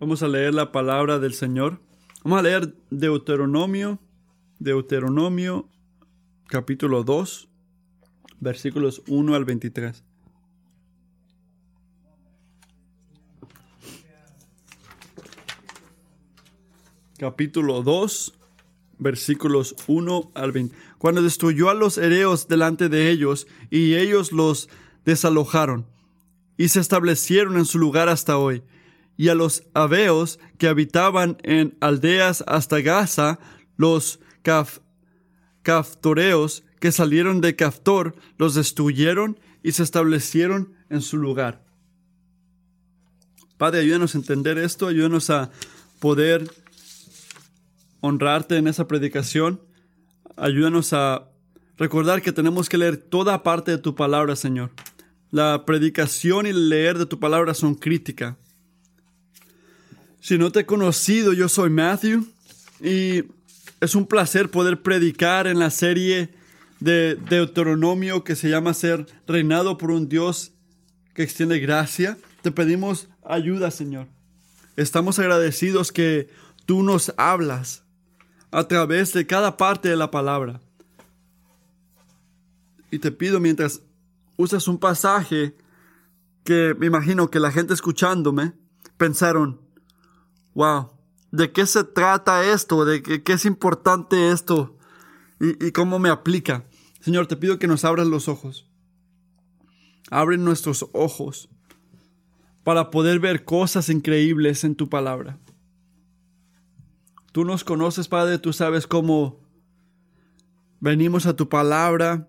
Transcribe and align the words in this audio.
Vamos 0.00 0.22
a 0.22 0.28
leer 0.28 0.54
la 0.54 0.70
palabra 0.70 1.18
del 1.18 1.34
Señor. 1.34 1.80
Vamos 2.22 2.38
a 2.38 2.42
leer 2.42 2.72
Deuteronomio, 2.88 3.98
Deuteronomio 4.60 5.68
capítulo 6.46 7.02
2, 7.02 7.48
versículos 8.38 9.02
1 9.08 9.34
al 9.34 9.44
23. 9.44 10.04
Capítulo 17.18 17.82
2, 17.82 18.34
versículos 19.00 19.74
1 19.88 20.30
al 20.34 20.52
20. 20.52 20.76
Cuando 20.98 21.22
destruyó 21.22 21.70
a 21.70 21.74
los 21.74 21.98
hereos 21.98 22.46
delante 22.46 22.88
de 22.88 23.10
ellos 23.10 23.48
y 23.68 23.96
ellos 23.96 24.30
los 24.30 24.68
desalojaron 25.04 25.86
y 26.56 26.68
se 26.68 26.78
establecieron 26.78 27.56
en 27.56 27.64
su 27.64 27.80
lugar 27.80 28.08
hasta 28.08 28.38
hoy 28.38 28.62
y 29.18 29.28
a 29.28 29.34
los 29.34 29.64
aveos 29.74 30.38
que 30.56 30.68
habitaban 30.68 31.36
en 31.42 31.76
aldeas 31.80 32.44
hasta 32.46 32.80
Gaza, 32.80 33.40
los 33.76 34.20
caftoreos 35.62 36.64
que 36.80 36.92
salieron 36.92 37.40
de 37.40 37.56
Caftor, 37.56 38.14
los 38.38 38.54
destruyeron 38.54 39.40
y 39.64 39.72
se 39.72 39.82
establecieron 39.82 40.72
en 40.88 41.02
su 41.02 41.18
lugar. 41.18 41.66
Padre, 43.58 43.80
ayúdanos 43.80 44.14
a 44.14 44.18
entender 44.18 44.56
esto, 44.56 44.86
ayúdanos 44.86 45.30
a 45.30 45.50
poder 45.98 46.48
honrarte 48.00 48.56
en 48.56 48.68
esa 48.68 48.86
predicación. 48.86 49.60
Ayúdanos 50.36 50.92
a 50.92 51.28
recordar 51.76 52.22
que 52.22 52.30
tenemos 52.30 52.68
que 52.68 52.78
leer 52.78 52.96
toda 52.96 53.42
parte 53.42 53.72
de 53.72 53.78
tu 53.78 53.96
palabra, 53.96 54.36
Señor. 54.36 54.70
La 55.32 55.64
predicación 55.66 56.46
y 56.46 56.50
el 56.50 56.68
leer 56.68 56.98
de 56.98 57.06
tu 57.06 57.18
palabra 57.18 57.52
son 57.54 57.74
crítica. 57.74 58.38
Si 60.20 60.36
no 60.36 60.50
te 60.50 60.60
he 60.60 60.66
conocido, 60.66 61.32
yo 61.32 61.48
soy 61.48 61.70
Matthew 61.70 62.26
y 62.80 63.24
es 63.80 63.94
un 63.94 64.06
placer 64.06 64.50
poder 64.50 64.82
predicar 64.82 65.46
en 65.46 65.58
la 65.58 65.70
serie 65.70 66.34
de 66.80 67.14
Deuteronomio 67.14 68.24
que 68.24 68.36
se 68.36 68.50
llama 68.50 68.74
Ser 68.74 69.06
reinado 69.26 69.78
por 69.78 69.90
un 69.90 70.08
Dios 70.08 70.52
que 71.14 71.22
extiende 71.22 71.60
gracia. 71.60 72.18
Te 72.42 72.50
pedimos 72.50 73.08
ayuda, 73.24 73.70
Señor. 73.70 74.08
Estamos 74.76 75.18
agradecidos 75.18 75.92
que 75.92 76.28
tú 76.66 76.82
nos 76.82 77.12
hablas 77.16 77.84
a 78.50 78.66
través 78.66 79.12
de 79.12 79.26
cada 79.26 79.56
parte 79.56 79.88
de 79.88 79.96
la 79.96 80.10
palabra. 80.10 80.60
Y 82.90 82.98
te 82.98 83.12
pido 83.12 83.38
mientras 83.38 83.82
usas 84.36 84.66
un 84.66 84.78
pasaje 84.78 85.54
que 86.44 86.74
me 86.78 86.86
imagino 86.86 87.30
que 87.30 87.40
la 87.40 87.52
gente 87.52 87.74
escuchándome 87.74 88.54
pensaron, 88.96 89.60
wow, 90.58 90.90
¿de 91.30 91.52
qué 91.52 91.66
se 91.66 91.84
trata 91.84 92.44
esto? 92.44 92.84
¿De 92.84 93.00
qué, 93.00 93.32
es 93.32 93.44
importante 93.44 94.32
esto? 94.32 94.76
Y, 95.40 95.66
y 95.66 95.70
cómo 95.70 96.00
me 96.00 96.08
aplica. 96.08 96.64
Señor, 96.98 97.28
te 97.28 97.36
pido 97.36 97.60
que 97.60 97.68
nos 97.68 97.84
abras 97.84 98.08
los 98.08 98.26
ojos. 98.26 98.68
Abren 100.10 100.44
nuestros 100.44 100.88
ojos 100.92 101.48
para 102.64 102.90
poder 102.90 103.20
ver 103.20 103.44
cosas 103.44 103.88
increíbles 103.88 104.64
en 104.64 104.74
tu 104.74 104.88
palabra. 104.88 105.38
Tú 107.30 107.44
nos 107.44 107.62
conoces, 107.62 108.08
Padre, 108.08 108.40
tú 108.40 108.52
sabes 108.52 108.88
cómo 108.88 109.38
venimos 110.80 111.26
a 111.26 111.36
tu 111.36 111.48
palabra 111.48 112.26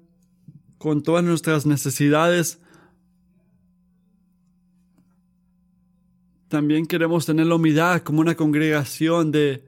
con 0.78 1.02
todas 1.02 1.24
nuestras 1.24 1.66
necesidades, 1.66 2.62
También 6.50 6.88
queremos 6.88 7.28
tener 7.28 7.46
la 7.46 7.56
humildad 7.56 8.02
como 8.02 8.22
una 8.22 8.36
congregación 8.36 9.32
de 9.32 9.64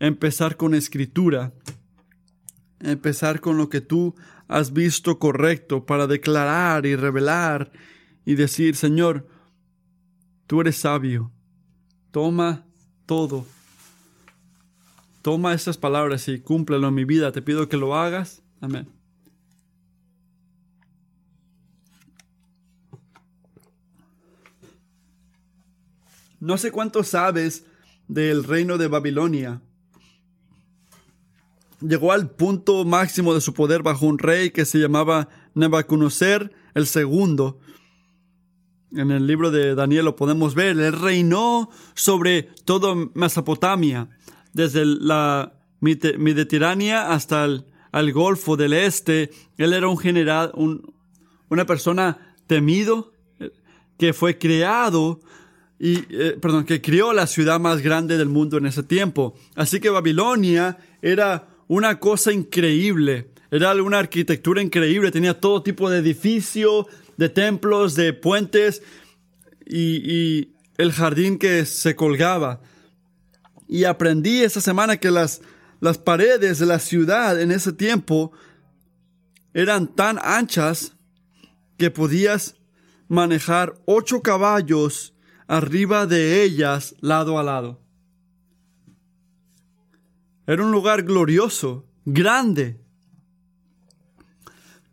empezar 0.00 0.56
con 0.56 0.74
escritura, 0.74 1.52
empezar 2.80 3.40
con 3.40 3.58
lo 3.58 3.68
que 3.68 3.82
tú 3.82 4.14
has 4.48 4.72
visto 4.72 5.18
correcto 5.18 5.84
para 5.84 6.06
declarar 6.06 6.86
y 6.86 6.96
revelar 6.96 7.72
y 8.24 8.36
decir, 8.36 8.74
Señor, 8.74 9.28
tú 10.46 10.62
eres 10.62 10.76
sabio, 10.76 11.30
toma 12.10 12.64
todo, 13.04 13.46
toma 15.20 15.52
estas 15.52 15.76
palabras 15.76 16.26
y 16.28 16.40
cúmplelo 16.40 16.88
en 16.88 16.94
mi 16.94 17.04
vida, 17.04 17.32
te 17.32 17.42
pido 17.42 17.68
que 17.68 17.76
lo 17.76 17.94
hagas, 17.94 18.42
amén. 18.62 18.93
No 26.44 26.58
sé 26.58 26.70
cuánto 26.70 27.04
sabes 27.04 27.64
del 28.06 28.44
reino 28.44 28.76
de 28.76 28.86
Babilonia. 28.86 29.62
Llegó 31.80 32.12
al 32.12 32.28
punto 32.28 32.84
máximo 32.84 33.32
de 33.32 33.40
su 33.40 33.54
poder 33.54 33.82
bajo 33.82 34.04
un 34.04 34.18
rey 34.18 34.50
que 34.50 34.66
se 34.66 34.78
llamaba 34.78 35.30
Nebuchadnezzar 35.54 36.52
el 36.74 36.86
segundo. 36.86 37.60
En 38.92 39.10
el 39.10 39.26
libro 39.26 39.50
de 39.50 39.74
Daniel 39.74 40.04
lo 40.04 40.16
podemos 40.16 40.54
ver. 40.54 40.78
Él 40.78 40.92
reinó 40.92 41.70
sobre 41.94 42.42
todo 42.66 43.10
Mesopotamia, 43.14 44.10
desde 44.52 44.84
la 44.84 45.54
Mediterránea 45.80 47.10
hasta 47.10 47.46
el 47.46 48.12
Golfo 48.12 48.58
del 48.58 48.74
Este. 48.74 49.30
Él 49.56 49.72
era 49.72 49.88
un 49.88 49.96
general, 49.96 50.52
una 51.48 51.64
persona 51.64 52.36
temido 52.46 53.14
eh, 53.40 53.50
que 53.96 54.12
fue 54.12 54.36
creado 54.36 55.20
y, 55.78 56.04
eh, 56.10 56.38
perdón, 56.40 56.64
que 56.64 56.80
crió 56.80 57.12
la 57.12 57.26
ciudad 57.26 57.58
más 57.60 57.82
grande 57.82 58.16
del 58.16 58.28
mundo 58.28 58.58
en 58.58 58.66
ese 58.66 58.82
tiempo. 58.82 59.34
Así 59.54 59.80
que 59.80 59.90
Babilonia 59.90 60.78
era 61.02 61.48
una 61.66 61.98
cosa 61.98 62.32
increíble, 62.32 63.30
era 63.50 63.74
una 63.74 63.98
arquitectura 63.98 64.62
increíble, 64.62 65.10
tenía 65.10 65.38
todo 65.40 65.62
tipo 65.62 65.90
de 65.90 65.98
edificios, 65.98 66.86
de 67.16 67.28
templos, 67.28 67.94
de 67.94 68.12
puentes 68.12 68.82
y, 69.66 70.50
el 70.76 70.90
jardín 70.90 71.38
que 71.38 71.66
se 71.66 71.94
colgaba. 71.94 72.60
Y 73.68 73.84
aprendí 73.84 74.42
esa 74.42 74.60
semana 74.60 74.96
que 74.96 75.12
las, 75.12 75.40
las 75.80 75.98
paredes 75.98 76.58
de 76.58 76.66
la 76.66 76.80
ciudad 76.80 77.40
en 77.40 77.52
ese 77.52 77.72
tiempo 77.72 78.32
eran 79.52 79.86
tan 79.94 80.18
anchas 80.20 80.96
que 81.78 81.92
podías 81.92 82.56
manejar 83.06 83.76
ocho 83.84 84.20
caballos 84.20 85.13
arriba 85.46 86.06
de 86.06 86.42
ellas 86.42 86.94
lado 87.00 87.38
a 87.38 87.42
lado. 87.42 87.80
Era 90.46 90.62
un 90.62 90.72
lugar 90.72 91.02
glorioso, 91.02 91.86
grande. 92.04 92.80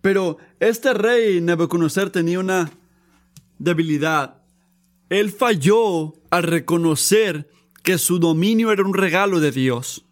Pero 0.01 0.37
este 0.59 0.93
rey 0.93 1.41
Nebuchadnezzar 1.41 2.09
tenía 2.09 2.39
una 2.39 2.71
debilidad. 3.59 4.41
Él 5.09 5.31
falló 5.31 6.13
al 6.29 6.43
reconocer 6.43 7.49
que 7.83 7.97
su 7.97 8.19
dominio 8.19 8.71
era 8.71 8.83
un 8.83 8.93
regalo 8.93 9.39
de 9.39 9.51
Dios. 9.51 10.05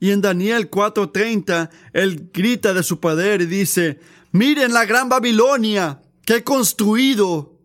Y 0.00 0.10
en 0.10 0.20
Daniel 0.20 0.70
4:30, 0.70 1.70
él 1.92 2.30
grita 2.32 2.74
de 2.74 2.82
su 2.82 3.00
poder 3.00 3.42
y 3.42 3.46
dice, 3.46 4.00
miren 4.32 4.72
la 4.72 4.84
gran 4.84 5.08
Babilonia 5.08 6.02
que 6.24 6.36
he 6.36 6.44
construido 6.44 7.55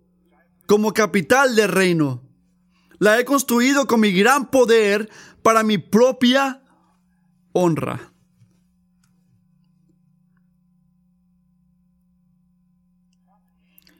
como 0.71 0.93
capital 0.93 1.53
del 1.53 1.67
reino. 1.67 2.23
La 2.97 3.19
he 3.19 3.25
construido 3.25 3.87
con 3.87 3.99
mi 3.99 4.13
gran 4.13 4.49
poder 4.49 5.09
para 5.41 5.63
mi 5.63 5.77
propia 5.77 6.63
honra. 7.51 8.13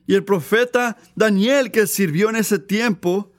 Y 0.08 0.16
el 0.16 0.24
profeta 0.24 0.96
Daniel 1.14 1.72
que 1.72 1.88
sirvió 1.88 2.30
en 2.30 2.38
ese 2.38 2.58
tiempo, 2.58 3.34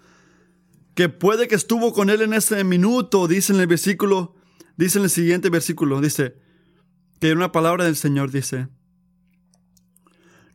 que 0.94 1.08
puede 1.08 1.48
que 1.48 1.54
estuvo 1.54 1.94
con 1.94 2.10
él 2.10 2.20
en 2.20 2.34
ese 2.34 2.62
minuto, 2.64 3.28
dice 3.28 3.54
en 3.54 3.60
el 3.60 3.66
versículo, 3.66 4.34
dice 4.76 4.98
en 4.98 5.04
el 5.04 5.10
siguiente 5.10 5.48
versículo, 5.48 6.02
dice, 6.02 6.36
que 7.18 7.32
una 7.32 7.50
palabra 7.50 7.86
del 7.86 7.96
Señor 7.96 8.30
dice, 8.30 8.68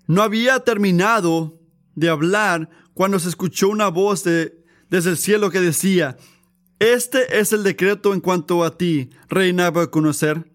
no 0.05 0.21
había 0.21 0.59
terminado 0.59 1.56
de 1.97 2.09
hablar 2.09 2.69
cuando 2.93 3.17
se 3.17 3.27
escuchó 3.27 3.69
una 3.69 3.87
voz 3.87 4.23
de, 4.23 4.63
desde 4.87 5.09
el 5.09 5.17
cielo 5.17 5.49
que 5.49 5.59
decía, 5.59 6.15
este 6.77 7.39
es 7.39 7.53
el 7.53 7.63
decreto 7.63 8.13
en 8.13 8.21
cuanto 8.21 8.63
a 8.63 8.77
ti, 8.77 9.09
reina 9.29 9.73
conocer. 9.89 10.51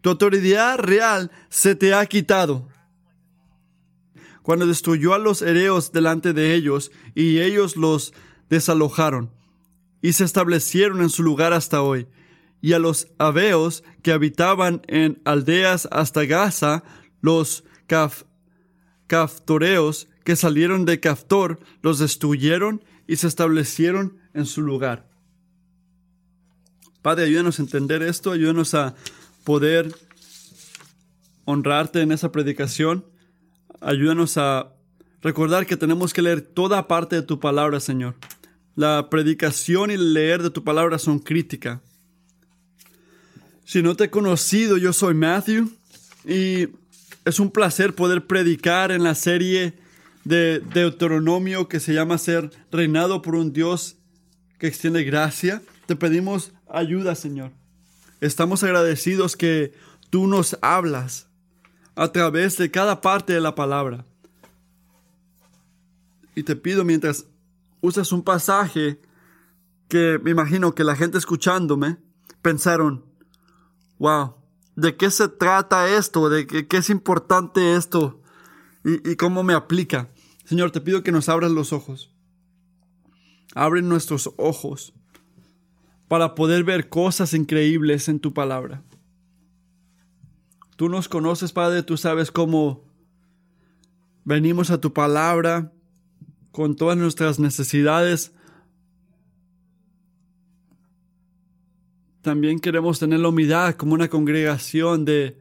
Tu 0.00 0.08
autoridad 0.08 0.78
real 0.78 1.30
se 1.50 1.74
te 1.74 1.92
ha 1.92 2.04
quitado. 2.06 2.66
Cuando 4.42 4.66
destruyó 4.66 5.12
a 5.12 5.18
los 5.18 5.42
hereos 5.42 5.92
delante 5.92 6.32
de 6.32 6.54
ellos 6.54 6.90
y 7.14 7.40
ellos 7.40 7.76
los 7.76 8.14
desalojaron 8.48 9.30
y 10.00 10.14
se 10.14 10.24
establecieron 10.24 11.02
en 11.02 11.10
su 11.10 11.22
lugar 11.22 11.52
hasta 11.52 11.82
hoy, 11.82 12.08
y 12.62 12.72
a 12.72 12.78
los 12.78 13.08
aveos 13.18 13.84
que 14.02 14.12
habitaban 14.12 14.80
en 14.86 15.20
aldeas 15.26 15.88
hasta 15.90 16.24
Gaza, 16.24 16.84
los 17.20 17.64
caftoreos 19.06 20.08
que 20.24 20.36
salieron 20.36 20.84
de 20.84 21.00
Caftor 21.00 21.60
los 21.82 21.98
destruyeron 21.98 22.82
y 23.06 23.16
se 23.16 23.28
establecieron 23.28 24.18
en 24.32 24.46
su 24.46 24.62
lugar. 24.62 25.08
Padre, 27.02 27.26
ayúdanos 27.26 27.58
a 27.58 27.62
entender 27.62 28.02
esto, 28.02 28.32
ayúdanos 28.32 28.72
a 28.74 28.94
poder 29.44 29.94
honrarte 31.44 32.00
en 32.00 32.12
esa 32.12 32.32
predicación. 32.32 33.04
Ayúdanos 33.80 34.38
a 34.38 34.72
recordar 35.20 35.66
que 35.66 35.76
tenemos 35.76 36.14
que 36.14 36.22
leer 36.22 36.40
toda 36.40 36.88
parte 36.88 37.16
de 37.16 37.22
tu 37.22 37.38
palabra, 37.40 37.78
Señor. 37.80 38.14
La 38.74 39.08
predicación 39.10 39.90
y 39.90 39.94
el 39.94 40.14
leer 40.14 40.42
de 40.42 40.50
tu 40.50 40.64
palabra 40.64 40.98
son 40.98 41.18
crítica. 41.18 41.82
Si 43.66 43.82
no 43.82 43.94
te 43.94 44.04
he 44.04 44.10
conocido, 44.10 44.78
yo 44.78 44.94
soy 44.94 45.14
Matthew 45.14 45.70
y 46.26 46.68
es 47.24 47.38
un 47.38 47.50
placer 47.50 47.94
poder 47.94 48.26
predicar 48.26 48.90
en 48.90 49.02
la 49.02 49.14
serie 49.14 49.74
de 50.24 50.60
Deuteronomio 50.60 51.68
que 51.68 51.80
se 51.80 51.92
llama 51.92 52.18
ser 52.18 52.50
reinado 52.70 53.22
por 53.22 53.34
un 53.34 53.52
Dios 53.52 53.96
que 54.58 54.66
extiende 54.66 55.04
gracia. 55.04 55.62
Te 55.86 55.96
pedimos 55.96 56.52
ayuda, 56.68 57.14
Señor. 57.14 57.52
Estamos 58.20 58.62
agradecidos 58.62 59.36
que 59.36 59.74
tú 60.10 60.26
nos 60.26 60.58
hablas 60.62 61.28
a 61.94 62.10
través 62.10 62.56
de 62.56 62.70
cada 62.70 63.00
parte 63.00 63.32
de 63.32 63.40
la 63.40 63.54
palabra. 63.54 64.04
Y 66.34 66.42
te 66.42 66.56
pido 66.56 66.84
mientras 66.84 67.26
usas 67.80 68.12
un 68.12 68.22
pasaje 68.22 69.00
que 69.88 70.18
me 70.22 70.30
imagino 70.30 70.74
que 70.74 70.84
la 70.84 70.96
gente 70.96 71.18
escuchándome 71.18 71.98
pensaron, 72.42 73.04
wow, 73.98 74.34
¿de 74.74 74.96
qué 74.96 75.10
se 75.10 75.28
trata 75.28 75.88
esto? 75.88 76.28
¿De 76.28 76.46
qué, 76.46 76.76
es 76.76 76.90
importante 76.90 77.76
esto? 77.76 78.20
Y, 78.84 79.10
y 79.10 79.16
cómo 79.16 79.42
me 79.42 79.54
aplica. 79.54 80.08
Señor, 80.44 80.70
te 80.70 80.80
pido 80.80 81.02
que 81.02 81.12
nos 81.12 81.28
abras 81.28 81.50
los 81.50 81.72
ojos. 81.72 82.12
Abre 83.54 83.82
nuestros 83.82 84.32
ojos 84.36 84.92
para 86.08 86.34
poder 86.34 86.64
ver 86.64 86.88
cosas 86.88 87.34
increíbles 87.34 88.08
en 88.08 88.20
tu 88.20 88.34
palabra. 88.34 88.82
Tú 90.76 90.88
nos 90.88 91.08
conoces, 91.08 91.52
Padre, 91.52 91.82
tú 91.82 91.96
sabes 91.96 92.30
cómo 92.30 92.84
venimos 94.24 94.70
a 94.70 94.80
tu 94.80 94.92
palabra 94.92 95.72
con 96.50 96.76
todas 96.76 96.96
nuestras 96.96 97.38
necesidades. 97.38 98.32
También 102.22 102.58
queremos 102.58 102.98
tener 102.98 103.20
la 103.20 103.28
humildad 103.28 103.74
como 103.74 103.94
una 103.94 104.08
congregación 104.08 105.04
de 105.04 105.40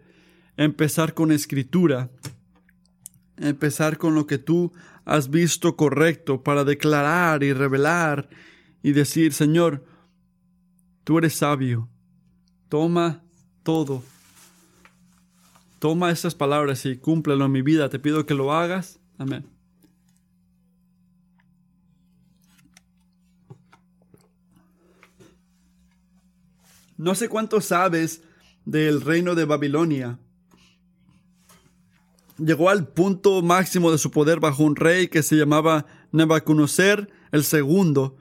empezar 0.57 1.13
con 1.13 1.31
escritura, 1.31 2.09
empezar 3.37 3.97
con 3.97 4.15
lo 4.15 4.27
que 4.27 4.37
tú 4.37 4.71
has 5.05 5.29
visto 5.29 5.75
correcto 5.75 6.43
para 6.43 6.63
declarar 6.63 7.43
y 7.43 7.53
revelar 7.53 8.29
y 8.81 8.91
decir, 8.91 9.33
Señor, 9.33 9.85
tú 11.03 11.17
eres 11.17 11.35
sabio, 11.35 11.89
toma 12.69 13.23
todo 13.63 14.03
Toma 15.83 16.11
estas 16.11 16.33
palabras 16.33 16.85
y 16.85 16.95
cúmplelo 16.95 17.43
en 17.43 17.51
mi 17.51 17.61
vida. 17.61 17.89
Te 17.89 17.99
pido 17.99 18.25
que 18.25 18.33
lo 18.33 18.53
hagas. 18.53 19.01
Amén. 19.17 19.45
No 26.95 27.13
sé 27.15 27.27
cuánto 27.27 27.59
sabes 27.59 28.23
del 28.63 29.01
reino 29.01 29.35
de 29.35 29.43
Babilonia. 29.43 30.19
Llegó 32.37 32.69
al 32.69 32.87
punto 32.87 33.41
máximo 33.41 33.91
de 33.91 33.97
su 33.97 34.09
poder 34.09 34.39
bajo 34.39 34.63
un 34.63 34.75
rey 34.75 35.07
que 35.07 35.21
se 35.21 35.35
llamaba 35.35 35.85
Nebuchadnezzar 36.11 37.09
el 37.31 37.43
segundo. 37.43 38.17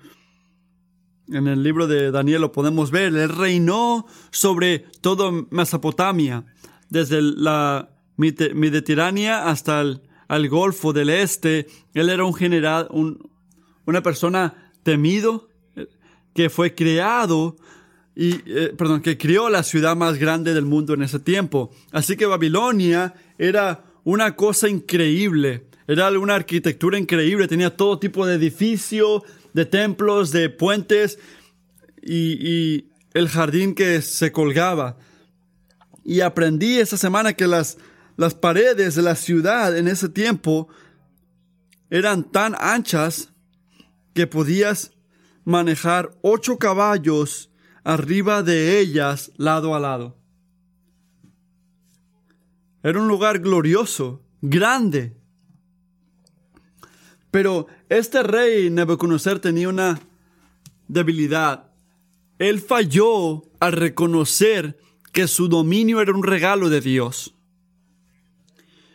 En 1.29 1.49
el 1.49 1.63
libro 1.63 1.87
de 1.87 2.11
Daniel 2.11 2.43
lo 2.43 2.53
podemos 2.53 2.91
ver. 2.91 3.15
Él 3.15 3.29
reinó 3.29 4.07
sobre 4.31 4.81
todo 5.01 5.47
Mesopotamia 5.51 6.45
desde 6.91 7.23
la 7.23 7.91
Mediterránea 8.17 9.49
hasta 9.49 9.81
el 9.81 10.49
Golfo 10.51 10.93
del 10.93 11.09
Este. 11.09 11.67
Él 11.95 12.11
era 12.11 12.25
un 12.25 12.35
general, 12.35 12.89
una 13.87 14.03
persona 14.03 14.73
temido 14.83 15.49
que 16.35 16.51
fue 16.51 16.75
creado 16.75 17.57
y, 18.15 18.35
eh, 18.47 18.75
perdón, 18.77 19.01
que 19.01 19.17
crió 19.17 19.49
la 19.49 19.63
ciudad 19.63 19.97
más 19.97 20.19
grande 20.19 20.53
del 20.53 20.67
mundo 20.67 20.93
en 20.95 21.03
ese 21.03 21.19
tiempo. 21.19 21.71
Así 21.93 22.17
que 22.17 22.27
Babilonia 22.27 23.15
era 23.39 23.85
una 24.05 24.35
cosa 24.37 24.69
increíble, 24.69 25.67
era 25.87 26.11
una 26.11 26.35
arquitectura 26.35 26.99
increíble, 26.99 27.49
tenía 27.49 27.77
todo 27.77 27.99
tipo 27.99 28.27
de 28.27 28.35
edificios, 28.35 29.23
de 29.53 29.67
templos, 29.67 30.31
de 30.33 30.49
puentes 30.49 31.19
y 32.03 32.87
el 33.15 33.29
jardín 33.29 33.75
que 33.75 34.03
se 34.03 34.33
colgaba. 34.33 34.99
Y 36.05 36.21
aprendí 36.21 36.79
esa 36.79 36.97
semana 36.97 37.35
que 37.35 37.47
las, 37.47 37.79
las 38.17 38.35
paredes 38.35 38.95
de 38.95 39.03
la 39.03 39.15
ciudad 39.15 39.77
en 39.77 39.89
ese 39.89 40.09
tiempo 40.09 40.69
eran 41.91 42.31
tan 42.31 42.55
anchas 42.59 43.31
que 44.15 44.27
podías 44.27 44.93
manejar 45.45 46.17
ocho 46.23 46.59
caballos 46.59 47.51
arriba 47.85 48.43
de 48.43 48.79
ellas 48.79 49.33
lado 49.37 49.75
a 49.75 49.81
lado. 49.81 50.17
Era 52.83 53.01
un 53.01 53.09
lugar 53.09 53.39
glorioso, 53.39 54.23
grande. 54.41 55.17
Pero 57.31 57.67
este 57.89 58.23
rey 58.23 58.71
Nebuchadnezzar 58.71 59.39
tenía 59.39 59.69
una 59.69 60.01
debilidad. 60.89 61.71
Él 62.39 62.61
falló 62.61 63.45
al 63.61 63.73
reconocer 63.73 64.79
que 65.13 65.29
su 65.29 65.49
dominio 65.49 66.01
era 66.01 66.13
un 66.13 66.23
regalo 66.23 66.69
de 66.69 66.81
Dios. 66.81 67.35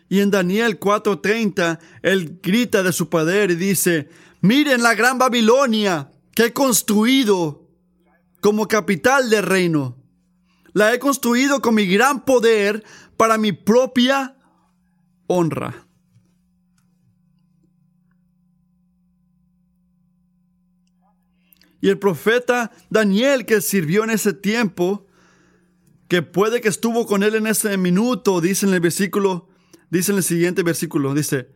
Y 0.10 0.20
en 0.22 0.32
Daniel 0.32 0.80
4:30, 0.80 1.80
él 2.02 2.40
grita 2.42 2.84
de 2.84 2.94
su 2.94 3.10
poder 3.10 3.52
y 3.52 3.56
dice, 3.56 4.10
miren 4.42 4.84
la 4.84 4.96
gran 4.96 5.18
Babilonia 5.18 6.12
que 6.34 6.46
he 6.46 6.54
construido 6.54 7.68
como 8.40 8.68
capital 8.68 9.30
del 9.30 9.44
reino. 9.44 9.98
La 10.74 10.94
he 10.94 11.00
construido 11.00 11.62
con 11.62 11.76
mi 11.76 11.88
gran 11.88 12.24
poder 12.24 12.84
para 13.18 13.38
mi 13.38 13.52
propia 13.52 14.38
honra. 15.28 15.88
Y 21.82 21.90
el 21.90 22.00
profeta 22.00 22.72
Daniel 22.90 23.46
que 23.46 23.62
sirvió 23.62 24.04
en 24.04 24.10
ese 24.10 24.34
tiempo, 24.34 25.06
que 26.08 26.22
puede 26.22 26.62
que 26.62 26.70
estuvo 26.70 27.06
con 27.06 27.24
él 27.24 27.36
en 27.36 27.48
ese 27.48 27.78
minuto, 27.78 28.42
dice 28.42 28.66
en 28.66 28.74
el 28.74 28.80
versículo, 28.80 29.50
dice 29.90 30.12
en 30.12 30.18
el 30.18 30.24
siguiente 30.24 30.64
versículo, 30.64 31.14
dice, 31.14 31.52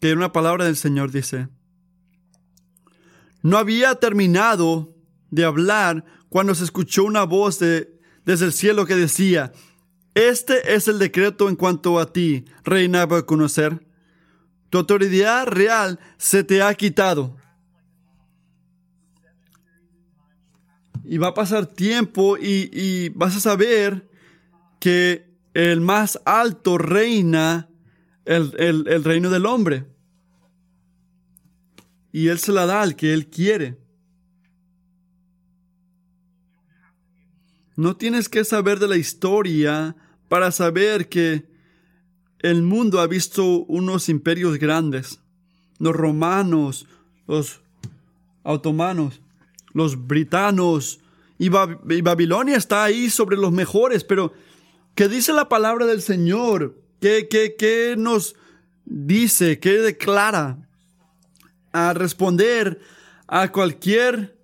que 0.00 0.12
una 0.12 0.32
palabra 0.32 0.64
del 0.64 0.76
Señor 0.76 1.10
dice, 1.10 1.48
no 3.42 3.58
había 3.58 3.94
terminado 3.96 4.94
de 5.30 5.44
hablar 5.44 6.04
cuando 6.28 6.54
se 6.54 6.64
escuchó 6.64 7.04
una 7.04 7.24
voz 7.24 7.58
de, 7.58 8.00
desde 8.24 8.46
el 8.46 8.52
cielo 8.52 8.86
que 8.86 8.96
decía, 8.96 9.52
este 10.14 10.74
es 10.74 10.88
el 10.88 10.98
decreto 10.98 11.48
en 11.48 11.56
cuanto 11.56 11.98
a 11.98 12.12
ti, 12.12 12.44
reina 12.64 13.02
a 13.02 13.22
conocer. 13.26 13.86
Tu 14.70 14.78
autoridad 14.78 15.46
real 15.46 15.98
se 16.18 16.44
te 16.44 16.62
ha 16.62 16.74
quitado 16.74 17.36
y 21.04 21.18
va 21.18 21.28
a 21.28 21.34
pasar 21.34 21.66
tiempo 21.66 22.36
y, 22.38 23.10
vas 23.10 23.36
a 23.36 23.40
saber 23.40 24.08
que 24.80 25.30
el 25.52 25.80
más 25.80 26.18
alto 26.24 26.78
reina 26.78 27.68
el, 28.24 28.54
el, 28.58 29.04
reino 29.04 29.30
del 29.30 29.46
hombre. 29.46 29.86
Y 32.10 32.28
Él 32.28 32.38
se 32.38 32.52
la 32.52 32.64
da 32.64 32.80
al 32.80 32.96
que 32.96 33.12
Él 33.12 33.28
quiere. 33.28 33.78
No 37.76 37.96
tienes 37.96 38.28
que 38.28 38.44
saber 38.44 38.78
de 38.78 38.88
la 38.88 38.96
historia 38.96 39.96
para 40.28 40.50
saber 40.52 41.08
que 41.08 41.44
el 42.40 42.62
mundo 42.62 43.00
ha 43.00 43.06
visto 43.06 43.64
unos 43.64 44.08
imperios 44.08 44.58
grandes. 44.58 45.20
Los 45.78 45.94
romanos, 45.94 46.86
los 47.26 47.60
otomanos, 48.42 49.20
los 49.72 50.06
britanos, 50.06 51.00
y, 51.38 51.48
Babilonia 51.48 52.56
está 52.56 52.84
ahí 52.84 53.10
sobre 53.10 53.36
los 53.36 53.52
mejores, 53.52 54.04
pero 54.04 54.32
¿qué 54.94 55.08
dice 55.08 55.32
la 55.32 55.48
palabra 55.48 55.86
del 55.86 56.00
Señor? 56.00 56.80
¿Qué, 57.00 57.28
qué, 57.28 57.56
qué 57.58 57.96
nos 57.98 58.36
dice? 58.84 59.58
¿Qué 59.58 59.78
declara? 59.78 60.58
A 61.72 61.92
responder 61.92 62.80
a 63.26 63.50
cualquier 63.50 64.38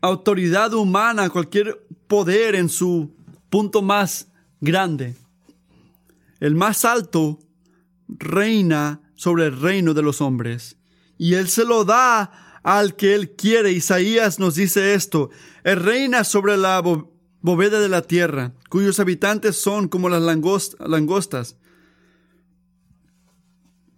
autoridad 0.00 0.74
humana, 0.74 1.30
cualquier 1.30 1.80
poder 2.08 2.56
en 2.56 2.68
su 2.68 3.14
punto 3.50 3.82
más 3.82 4.28
grande. 4.60 5.16
El 6.38 6.54
más 6.54 6.84
alto 6.84 7.38
reina 8.08 9.02
sobre 9.14 9.46
el 9.46 9.60
reino 9.60 9.92
de 9.92 10.02
los 10.02 10.20
hombres 10.20 10.78
y 11.18 11.34
Él 11.34 11.48
se 11.48 11.66
lo 11.66 11.84
da 11.84 12.60
al 12.62 12.96
que 12.96 13.14
Él 13.14 13.32
quiere. 13.36 13.72
Isaías 13.72 14.38
nos 14.38 14.54
dice 14.54 14.94
esto, 14.94 15.30
Él 15.64 15.80
reina 15.80 16.24
sobre 16.24 16.56
la 16.56 16.82
bóveda 17.42 17.80
de 17.80 17.88
la 17.88 18.02
tierra, 18.02 18.54
cuyos 18.70 19.00
habitantes 19.00 19.60
son 19.60 19.88
como 19.88 20.08
las 20.08 20.22
langostas, 20.22 21.56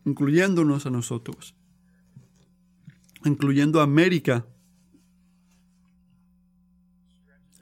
incluyéndonos 0.04 0.86
a 0.86 0.90
nosotros, 0.90 1.54
incluyendo 3.24 3.80
a 3.80 3.84
América. 3.84 4.46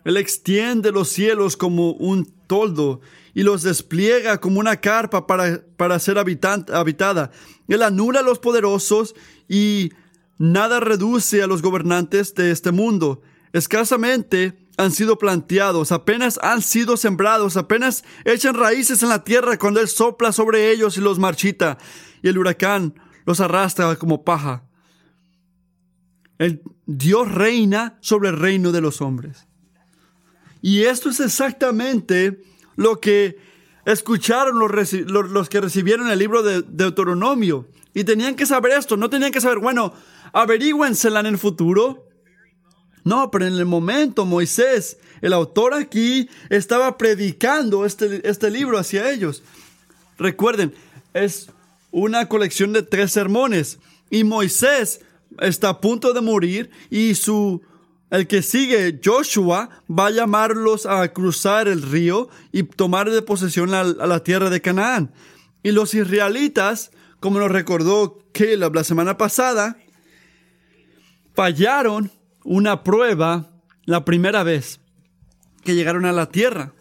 Él 0.05 0.17
extiende 0.17 0.93
los 0.93 1.09
cielos 1.09 1.57
como 1.57 1.93
un 1.93 2.33
toldo 2.47 3.01
y 3.35 3.43
los 3.43 3.63
despliega 3.63 4.39
como 4.39 4.61
una 4.61 4.81
carpa 4.81 5.27
para, 5.27 5.63
para 5.77 5.99
ser 5.99 6.19
habitada. 6.19 7.31
Él 7.69 7.83
anula 7.83 8.21
a 8.21 8.25
los 8.25 8.39
poderosos 8.39 9.15
y 9.49 9.91
nada 10.39 10.81
reduce 10.81 11.43
a 11.43 11.47
los 11.47 11.63
gobernantes 11.63 12.35
de 12.35 12.51
este 12.51 12.73
mundo. 12.73 13.23
Escasamente 13.53 14.59
han 14.77 14.93
sido 14.93 15.19
planteados, 15.19 15.93
apenas 15.93 16.39
han 16.43 16.63
sido 16.63 16.97
sembrados, 16.97 17.57
apenas 17.57 18.03
echan 18.25 18.55
raíces 18.55 19.03
en 19.03 19.11
la 19.11 19.25
tierra 19.25 19.59
cuando 19.59 19.81
Él 19.81 19.89
sopla 19.89 20.33
sobre 20.33 20.71
ellos 20.71 20.97
y 20.97 21.01
los 21.03 21.19
marchita, 21.19 21.77
y 22.23 22.29
el 22.29 22.39
huracán 22.39 22.95
los 23.27 23.41
arrastra 23.41 23.95
como 23.97 24.25
paja. 24.25 24.65
El 26.39 26.63
Dios 26.87 27.31
reina 27.31 27.99
sobre 28.01 28.31
el 28.31 28.39
reino 28.39 28.73
de 28.73 28.81
los 28.81 29.03
hombres. 29.03 29.50
Y 30.63 30.83
esto 30.83 31.11
es 31.11 31.21
exactamente 31.21 32.43
lo 32.77 33.01
que 33.01 33.39
escucharon 33.85 34.59
los, 34.59 35.49
que 35.49 35.61
recibieron 35.61 36.11
el 36.11 36.19
libro 36.19 36.43
de 36.43 36.63
Deuteronomio. 36.63 37.67
Y 37.95 38.05
tenían 38.05 38.37
que 38.37 38.47
saber 38.47 38.73
esto, 38.73 38.97
no 38.97 39.11
tenían 39.11 39.33
que 39.33 39.41
saber, 39.41 39.59
bueno, 39.59 39.93
averígüensela 40.33 41.21
en 41.21 41.27
el 41.27 41.39
futuro. 41.39 42.07
No, 43.03 43.31
pero 43.31 43.47
en 43.47 43.55
el 43.55 43.65
momento 43.65 44.27
Moisés, 44.27 44.99
el 45.23 45.33
autor 45.33 45.75
aquí, 45.75 46.29
estaba 46.51 46.99
predicando 46.99 47.87
este, 47.87 48.29
este 48.29 48.51
libro 48.51 48.79
hacia 48.79 49.11
ellos. 49.11 49.43
Recuerden, 50.19 50.75
es 51.15 51.51
una 51.91 52.29
colección 52.29 52.73
de 52.73 52.83
tres 52.83 53.13
sermones 53.13 53.79
y 54.11 54.25
Moisés 54.25 55.01
está 55.41 55.71
a 55.71 55.81
punto 55.81 56.13
de 56.13 56.21
morir 56.21 56.71
y 56.91 57.15
su 57.15 57.63
el 58.11 58.27
que 58.27 58.43
sigue, 58.43 59.01
Joshua, 59.03 59.71
va 59.89 60.07
a 60.07 60.11
llamarlos 60.11 60.85
a 60.85 61.07
cruzar 61.13 61.69
el 61.69 61.83
río 61.83 62.29
y 62.53 62.65
tomar 62.65 63.09
de 63.11 63.23
posesión 63.23 63.73
a, 63.73 63.85
la 63.85 64.23
tierra 64.25 64.51
de 64.51 64.61
Canaán. 64.61 65.13
Y 65.63 65.71
los 65.71 65.95
israelitas, 65.95 66.91
como 67.21 67.39
nos 67.39 67.53
recordó 67.53 68.19
Caleb 68.33 68.75
la 68.75 68.85
semana 68.85 69.17
pasada, 69.17 69.77
fallaron 71.35 72.11
una 72.45 72.83
prueba 72.83 73.53
la 73.85 74.05
primera 74.05 74.43
vez 74.43 74.81
que 75.63 75.75
llegaron 75.75 76.05
a 76.05 76.13
la 76.13 76.31
tierra, 76.31 76.73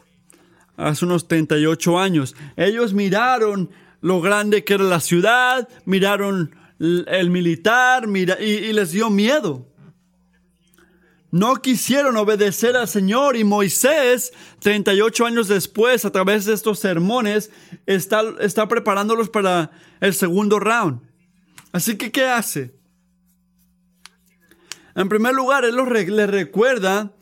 hace 0.78 1.06
unos 1.06 1.28
38 1.28 2.00
años. 2.00 2.36
Ellos 2.56 2.94
miraron 2.94 3.70
lo 4.02 4.22
grande 4.22 4.64
que 4.64 4.76
era 4.76 4.84
la 4.84 5.00
ciudad, 5.00 5.68
miraron 5.86 6.56
el 6.80 7.30
militar 7.30 8.08
y 8.08 8.74
les 8.74 8.92
dio 8.92 9.10
miedo 9.10 9.70
no 11.32 11.56
quisieron 11.58 12.18
obedecer 12.18 12.76
al 12.76 12.88
Señor 12.88 13.36
y 13.36 13.44
Moisés, 13.44 14.34
38 14.60 15.26
años 15.26 15.48
después, 15.48 16.06
a 16.06 16.12
través 16.12 16.46
de 16.46 16.54
estos 16.54 16.80
sermones, 16.80 17.52
está, 17.86 18.24
está 18.40 18.68
preparándolos 18.68 19.30
para 19.30 19.72
el 20.00 20.14
segundo 20.14 20.60
round. 20.60 21.02
Así 21.72 21.98
que, 21.98 22.12
¿qué 22.12 22.26
hace? 22.26 22.74
En 24.96 25.08
primer 25.08 25.36
lugar, 25.36 25.66
Él 25.66 25.78
recuerda 25.86 27.14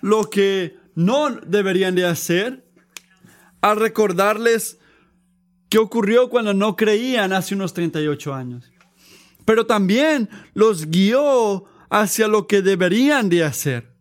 lo 0.00 0.30
que 0.30 0.76
no 0.94 1.30
deberían 1.30 1.94
de 1.94 2.06
hacer 2.06 2.64
al 3.60 3.78
recordarles 3.78 4.78
qué 5.68 5.78
ocurrió 5.78 6.30
cuando 6.30 6.54
no 6.54 6.76
creían 6.76 7.32
hace 7.32 7.54
unos 7.54 7.74
38 7.74 8.32
años. 8.32 8.70
Pero 9.44 9.66
también 9.66 10.28
los 10.54 10.86
guió 10.86 11.64
hacia 11.90 12.28
lo 12.28 12.46
que 12.46 12.62
deberían 12.62 13.28
de 13.28 13.44
hacer. 13.44 13.92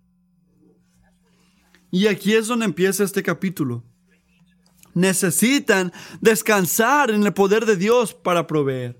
Y 1.91 2.07
aquí 2.07 2.33
es 2.33 2.47
donde 2.47 2.65
empieza 2.65 3.03
este 3.03 3.23
capítulo. 3.23 3.83
Necesitan 4.93 5.93
descansar 6.21 7.11
en 7.11 7.23
el 7.23 7.33
poder 7.33 7.65
de 7.65 7.75
Dios 7.75 8.13
para 8.13 8.47
proveer. 8.47 8.99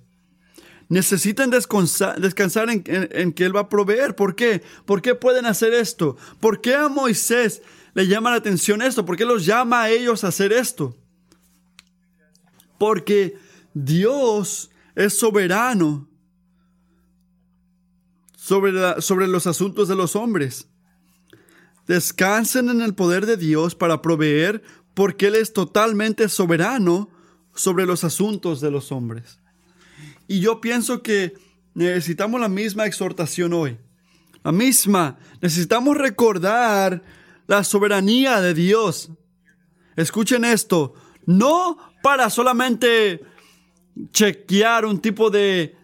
Necesitan 0.88 1.50
descansar, 1.50 2.20
descansar 2.20 2.70
en, 2.70 2.84
en, 2.86 3.34
que 3.34 3.46
Él 3.46 3.56
va 3.56 3.62
a 3.62 3.70
proveer. 3.70 4.15
¿Por 4.15 4.36
qué? 4.36 4.62
¿Por 4.86 5.01
qué 5.01 5.15
pueden 5.15 5.46
hacer 5.46 5.74
esto? 5.74 6.15
¿Por 6.39 6.62
qué 6.62 6.75
a 6.75 6.89
Moisés 6.89 7.62
le 7.96 8.08
llama 8.08 8.30
la 8.30 8.38
atención 8.38 8.82
esto? 8.82 9.06
¿Por 9.06 9.18
qué 9.18 9.25
los 9.25 9.46
llama 9.46 9.84
a 9.84 9.89
ellos 9.89 10.24
a 10.24 10.27
hacer 10.27 10.54
esto? 10.54 10.96
Porque 12.77 13.38
Dios 13.74 14.70
es 14.96 15.18
soberano 15.18 16.08
sobre, 18.45 19.01
sobre 19.01 19.27
los 19.27 19.47
asuntos 19.47 19.87
de 19.87 19.95
los 19.95 20.15
hombres. 20.15 20.67
Descansen 21.87 22.69
en 22.69 22.81
el 22.81 22.93
poder 22.93 23.25
de 23.25 23.37
Dios 23.37 23.73
para 23.73 24.03
proveer 24.03 24.61
porque 24.93 25.27
Él 25.27 25.35
es 25.35 25.51
totalmente 25.51 26.29
soberano 26.29 27.09
sobre 27.55 27.87
los 27.87 28.03
asuntos 28.03 28.61
de 28.61 28.69
los 28.69 28.91
hombres. 28.91 29.39
Y 30.27 30.41
yo 30.41 30.61
pienso 30.61 31.01
que 31.01 31.33
necesitamos 31.73 32.39
la 32.39 32.47
misma 32.47 32.85
exhortación 32.85 33.51
hoy. 33.51 33.79
La 34.43 34.51
misma. 34.51 35.17
Necesitamos 35.41 35.97
recordar 35.97 37.01
la 37.47 37.63
soberanía 37.63 38.41
de 38.41 38.53
Dios. 38.53 39.09
Escuchen 39.95 40.45
esto. 40.45 40.93
No 41.25 41.79
para 42.03 42.29
solamente 42.29 43.23
chequear 44.11 44.85
un 44.85 44.99
tipo 45.01 45.31
de 45.31 45.75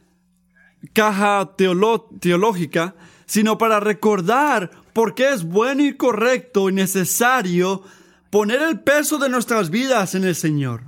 caja 0.93 1.55
teológica, 1.55 2.95
sino 3.25 3.57
para 3.57 3.79
recordar 3.79 4.71
por 4.93 5.15
qué 5.15 5.29
es 5.29 5.43
bueno 5.43 5.83
y 5.83 5.95
correcto 5.95 6.69
y 6.69 6.73
necesario 6.73 7.83
poner 8.29 8.61
el 8.61 8.79
peso 8.79 9.17
de 9.17 9.29
nuestras 9.29 9.69
vidas 9.69 10.15
en 10.15 10.23
el 10.23 10.35
Señor, 10.35 10.83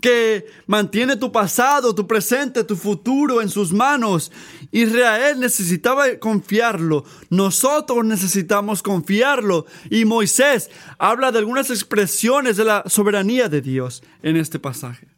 que 0.00 0.44
mantiene 0.66 1.16
tu 1.16 1.32
pasado, 1.32 1.94
tu 1.94 2.06
presente, 2.06 2.64
tu 2.64 2.76
futuro 2.76 3.40
en 3.40 3.48
sus 3.48 3.72
manos. 3.72 4.30
Israel 4.70 5.40
necesitaba 5.40 6.04
confiarlo, 6.18 7.04
nosotros 7.30 8.04
necesitamos 8.04 8.82
confiarlo. 8.82 9.66
Y 9.88 10.04
Moisés 10.04 10.70
habla 10.98 11.32
de 11.32 11.38
algunas 11.38 11.70
expresiones 11.70 12.56
de 12.56 12.64
la 12.64 12.84
soberanía 12.86 13.48
de 13.48 13.62
Dios 13.62 14.02
en 14.22 14.36
este 14.36 14.58
pasaje 14.58 15.13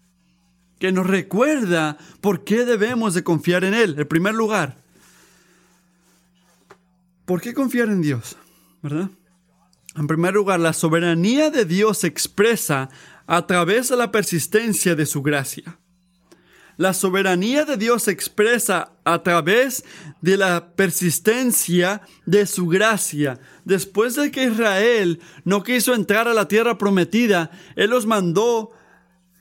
que 0.78 0.92
nos 0.92 1.06
recuerda 1.06 1.96
por 2.20 2.44
qué 2.44 2.64
debemos 2.64 3.14
de 3.14 3.24
confiar 3.24 3.64
en 3.64 3.74
Él. 3.74 3.96
En 3.98 4.06
primer 4.06 4.34
lugar, 4.34 4.76
¿por 7.24 7.40
qué 7.40 7.54
confiar 7.54 7.88
en 7.88 8.02
Dios? 8.02 8.36
¿Verdad? 8.82 9.10
En 9.96 10.06
primer 10.06 10.34
lugar, 10.34 10.60
la 10.60 10.74
soberanía 10.74 11.50
de 11.50 11.64
Dios 11.64 11.98
se 11.98 12.06
expresa 12.06 12.90
a 13.26 13.46
través 13.46 13.88
de 13.88 13.96
la 13.96 14.12
persistencia 14.12 14.94
de 14.94 15.06
su 15.06 15.22
gracia. 15.22 15.78
La 16.76 16.92
soberanía 16.92 17.64
de 17.64 17.78
Dios 17.78 18.02
se 18.02 18.10
expresa 18.10 18.92
a 19.04 19.22
través 19.22 19.82
de 20.20 20.36
la 20.36 20.74
persistencia 20.74 22.02
de 22.26 22.46
su 22.46 22.66
gracia. 22.66 23.40
Después 23.64 24.14
de 24.14 24.30
que 24.30 24.44
Israel 24.44 25.20
no 25.44 25.62
quiso 25.62 25.94
entrar 25.94 26.28
a 26.28 26.34
la 26.34 26.48
tierra 26.48 26.76
prometida, 26.76 27.50
Él 27.76 27.90
los 27.90 28.04
mandó 28.04 28.72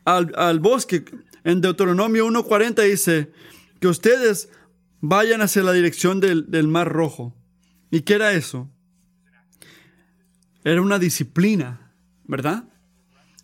al, 0.05 0.31
al 0.37 0.59
bosque 0.59 1.03
en 1.43 1.61
Deuteronomio 1.61 2.27
1.40 2.27 2.83
dice 2.89 3.31
que 3.79 3.87
ustedes 3.87 4.49
vayan 5.01 5.41
hacia 5.41 5.63
la 5.63 5.73
dirección 5.73 6.19
del, 6.19 6.49
del 6.49 6.67
Mar 6.67 6.91
Rojo. 6.91 7.35
¿Y 7.91 8.01
qué 8.01 8.15
era 8.15 8.33
eso? 8.33 8.69
Era 10.63 10.81
una 10.81 10.97
disciplina, 10.97 11.93
¿verdad? 12.23 12.67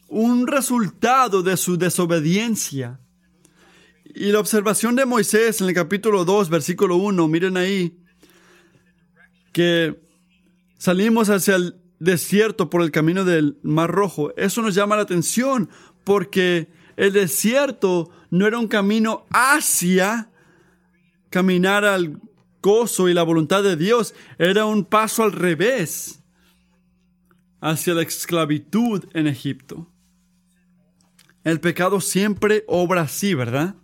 Un 0.08 0.48
resultado 0.48 1.44
de 1.44 1.58
su 1.58 1.78
desobediencia. 1.78 3.00
Y 4.04 4.32
la 4.32 4.40
observación 4.40 4.96
de 4.96 5.06
Moisés 5.06 5.62
en 5.62 5.70
el 5.70 5.76
capítulo 5.76 6.26
2, 6.26 6.50
versículo 6.50 6.96
1, 6.98 7.28
miren 7.28 7.58
ahí, 7.58 7.98
que 9.54 10.02
salimos 10.78 11.30
hacia 11.30 11.56
el 11.56 11.76
desierto 12.00 12.70
por 12.72 12.82
el 12.82 12.90
camino 12.90 13.24
del 13.24 13.60
Mar 13.62 13.92
Rojo. 13.92 14.36
Eso 14.36 14.64
nos 14.64 14.74
llama 14.74 14.96
la 14.96 15.04
atención 15.04 15.70
porque 16.04 16.70
el 16.98 17.14
desierto 17.14 18.10
no 18.30 18.48
era 18.48 18.58
un 18.58 18.68
camino 18.68 19.26
hacia 19.30 20.30
caminar 21.30 21.86
al 21.86 22.20
gozo 22.62 23.10
y 23.10 23.14
la 23.14 23.24
voluntad 23.24 23.64
de 23.64 23.76
Dios, 23.76 24.14
era 24.38 24.66
un 24.66 24.86
paso 24.86 25.24
al 25.24 25.32
revés 25.32 26.22
hacia 27.60 27.94
la 27.94 28.02
esclavitud 28.02 29.06
en 29.14 29.28
Egipto. 29.28 29.88
El 31.44 31.60
pecado 31.60 32.02
siempre 32.02 32.64
obra 32.68 33.02
así, 33.02 33.34
¿verdad? 33.34 33.76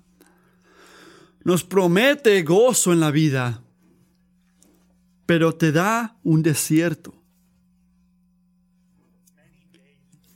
nos 1.47 1.63
promete 1.63 2.43
gozo 2.43 2.91
en 2.91 2.99
la 2.99 3.09
vida, 3.09 3.63
pero 5.25 5.55
te 5.55 5.71
da 5.71 6.17
un 6.21 6.43
desierto. 6.43 7.16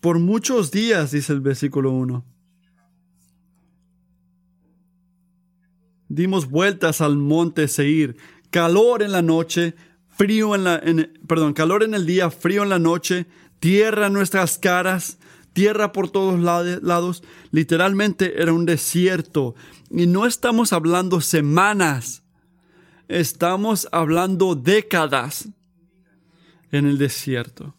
Por 0.02 0.18
muchos 0.18 0.72
días, 0.72 1.12
dice 1.12 1.32
el 1.32 1.42
versículo 1.42 1.92
1. 1.92 2.26
Dimos 6.10 6.50
vueltas 6.50 7.02
al 7.02 7.18
monte 7.18 7.68
Seir, 7.68 8.18
calor 8.50 9.04
en 9.04 9.12
la 9.12 9.22
noche, 9.22 9.76
frío 10.10 10.56
en 10.56 10.64
la, 10.64 10.82
perdón, 11.28 11.54
calor 11.54 11.84
en 11.84 11.94
el 11.94 12.08
día, 12.08 12.32
frío 12.32 12.64
en 12.64 12.70
la 12.70 12.80
noche, 12.80 13.28
tierra 13.60 14.08
en 14.08 14.14
nuestras 14.14 14.58
caras, 14.58 15.20
tierra 15.54 15.92
por 15.92 16.10
todos 16.10 16.40
lados. 16.40 17.24
Literalmente 17.52 18.42
era 18.42 18.54
un 18.54 18.66
desierto. 18.66 19.54
Y 19.92 20.08
no 20.08 20.26
estamos 20.26 20.74
hablando 20.74 21.22
semanas, 21.22 22.24
estamos 23.08 23.88
hablando 23.92 24.56
décadas 24.56 25.48
en 26.72 26.88
el 26.88 26.98
desierto. 26.98 27.76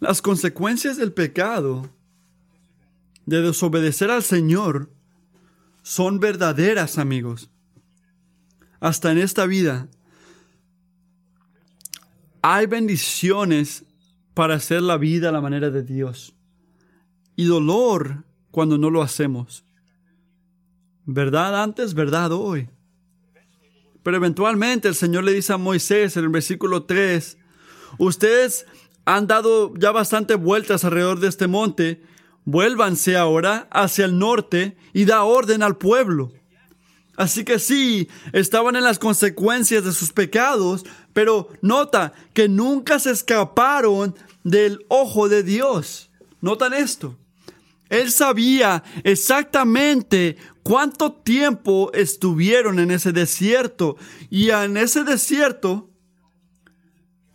Las 0.00 0.22
consecuencias 0.22 0.96
del 0.96 1.12
pecado, 1.12 1.90
de 3.26 3.42
desobedecer 3.42 4.10
al 4.10 4.22
Señor, 4.22 4.90
son 5.82 6.20
verdaderas, 6.20 6.98
amigos. 6.98 7.50
Hasta 8.80 9.10
en 9.10 9.18
esta 9.18 9.46
vida 9.46 9.88
hay 12.42 12.66
bendiciones 12.66 13.84
para 14.34 14.54
hacer 14.54 14.82
la 14.82 14.96
vida 14.96 15.30
a 15.30 15.32
la 15.32 15.40
manera 15.40 15.70
de 15.70 15.82
Dios 15.82 16.34
y 17.34 17.44
dolor 17.44 18.24
cuando 18.50 18.78
no 18.78 18.90
lo 18.90 19.02
hacemos. 19.02 19.64
Verdad 21.04 21.60
antes, 21.62 21.94
verdad 21.94 22.32
hoy. 22.32 22.68
Pero 24.02 24.16
eventualmente 24.16 24.88
el 24.88 24.94
Señor 24.94 25.24
le 25.24 25.32
dice 25.32 25.52
a 25.52 25.56
Moisés 25.56 26.16
en 26.16 26.24
el 26.24 26.30
versículo 26.30 26.84
3, 26.84 27.36
ustedes 27.98 28.66
han 29.08 29.26
dado 29.26 29.72
ya 29.74 29.90
bastante 29.90 30.34
vueltas 30.34 30.84
alrededor 30.84 31.18
de 31.18 31.28
este 31.28 31.46
monte, 31.46 32.02
vuélvanse 32.44 33.16
ahora 33.16 33.66
hacia 33.70 34.04
el 34.04 34.18
norte 34.18 34.76
y 34.92 35.06
da 35.06 35.22
orden 35.22 35.62
al 35.62 35.78
pueblo. 35.78 36.30
Así 37.16 37.42
que 37.42 37.58
sí, 37.58 38.10
estaban 38.34 38.76
en 38.76 38.84
las 38.84 38.98
consecuencias 38.98 39.82
de 39.82 39.92
sus 39.92 40.12
pecados, 40.12 40.84
pero 41.14 41.48
nota 41.62 42.12
que 42.34 42.50
nunca 42.50 42.98
se 42.98 43.10
escaparon 43.10 44.14
del 44.44 44.84
ojo 44.88 45.30
de 45.30 45.42
Dios. 45.42 46.10
Notan 46.42 46.74
esto. 46.74 47.16
Él 47.88 48.12
sabía 48.12 48.84
exactamente 49.04 50.36
cuánto 50.62 51.12
tiempo 51.12 51.90
estuvieron 51.94 52.78
en 52.78 52.90
ese 52.90 53.12
desierto 53.12 53.96
y 54.28 54.50
en 54.50 54.76
ese 54.76 55.02
desierto 55.02 55.88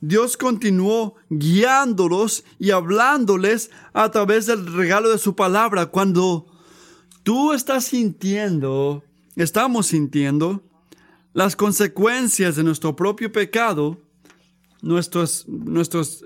Dios 0.05 0.35
continuó 0.35 1.15
guiándolos 1.29 2.43
y 2.59 2.71
hablándoles 2.71 3.71
a 3.93 4.11
través 4.11 4.47
del 4.47 4.73
regalo 4.73 5.09
de 5.09 5.17
su 5.17 5.33
palabra. 5.33 5.85
Cuando 5.85 6.45
tú 7.23 7.53
estás 7.53 7.85
sintiendo, 7.85 9.05
estamos 9.37 9.85
sintiendo 9.87 10.61
las 11.31 11.55
consecuencias 11.55 12.57
de 12.57 12.63
nuestro 12.65 12.97
propio 12.97 13.31
pecado, 13.31 13.97
nuestras, 14.81 15.47
nuestras 15.47 16.25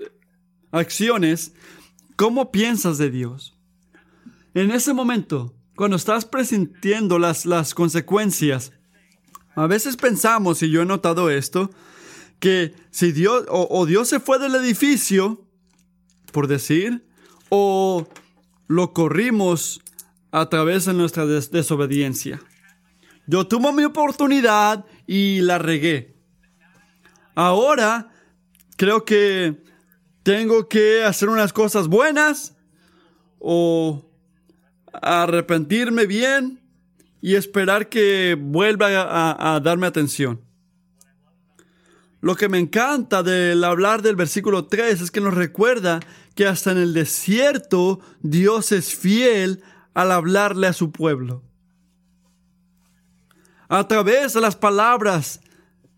acciones, 0.72 1.52
¿cómo 2.16 2.50
piensas 2.50 2.98
de 2.98 3.12
Dios? 3.12 3.56
En 4.54 4.72
ese 4.72 4.92
momento, 4.92 5.54
cuando 5.76 5.96
estás 5.96 6.24
presintiendo 6.24 7.20
las, 7.20 7.46
las 7.46 7.74
consecuencias, 7.74 8.72
a 9.54 9.68
veces 9.68 9.96
pensamos, 9.96 10.64
y 10.64 10.70
yo 10.70 10.82
he 10.82 10.84
notado 10.84 11.30
esto, 11.30 11.70
que 12.38 12.74
si 12.90 13.12
Dios 13.12 13.44
o, 13.48 13.86
Dios 13.86 14.08
se 14.08 14.20
fue 14.20 14.38
del 14.38 14.54
edificio, 14.54 15.44
por 16.32 16.46
decir, 16.46 17.06
o 17.48 18.06
lo 18.66 18.92
corrimos 18.92 19.80
a 20.30 20.48
través 20.48 20.84
de 20.84 20.94
nuestra 20.94 21.26
desobediencia. 21.26 22.40
Yo 23.26 23.46
tuve 23.46 23.72
mi 23.72 23.84
oportunidad 23.84 24.84
y 25.06 25.40
la 25.40 25.58
regué. 25.58 26.16
Ahora 27.34 28.10
creo 28.76 29.04
que 29.04 29.62
tengo 30.22 30.68
que 30.68 31.04
hacer 31.04 31.28
unas 31.28 31.52
cosas 31.52 31.88
buenas 31.88 32.56
o 33.38 34.04
arrepentirme 34.92 36.06
bien 36.06 36.60
y 37.20 37.34
esperar 37.34 37.88
que 37.88 38.36
vuelva 38.38 39.54
a 39.54 39.60
darme 39.60 39.86
atención. 39.86 40.47
Lo 42.20 42.34
que 42.34 42.48
me 42.48 42.58
encanta 42.58 43.22
del 43.22 43.62
hablar 43.62 44.02
del 44.02 44.16
versículo 44.16 44.66
3 44.66 45.00
es 45.00 45.10
que 45.10 45.20
nos 45.20 45.34
recuerda 45.34 46.00
que 46.34 46.46
hasta 46.46 46.72
en 46.72 46.78
el 46.78 46.92
desierto 46.92 48.00
Dios 48.20 48.72
es 48.72 48.94
fiel 48.94 49.62
al 49.94 50.10
hablarle 50.10 50.66
a 50.66 50.72
su 50.72 50.90
pueblo. 50.90 51.42
A 53.68 53.86
través 53.86 54.32
de 54.32 54.40
las 54.40 54.56
palabras 54.56 55.40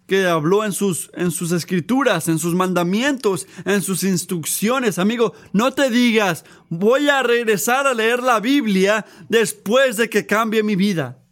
que 0.07 0.27
habló 0.27 0.65
en 0.65 0.73
sus, 0.73 1.09
en 1.15 1.31
sus 1.31 1.53
escrituras, 1.53 2.27
en 2.27 2.41
sus 2.41 2.53
mandamientos, 2.53 3.47
en 3.65 3.81
sus 3.81 4.03
instrucciones. 4.03 4.99
Amigo, 4.99 5.35
no 5.53 5.73
te 5.73 5.89
digas, 5.89 6.45
voy 6.69 7.09
a 7.09 7.23
regresar 7.23 7.87
a 7.87 7.95
leer 7.95 8.21
la 8.21 8.41
Biblia 8.41 9.07
después 9.29 9.97
de 9.97 10.11
que 10.11 10.27
cambie 10.27 10.65
mi 10.65 10.75
vida. 10.75 11.23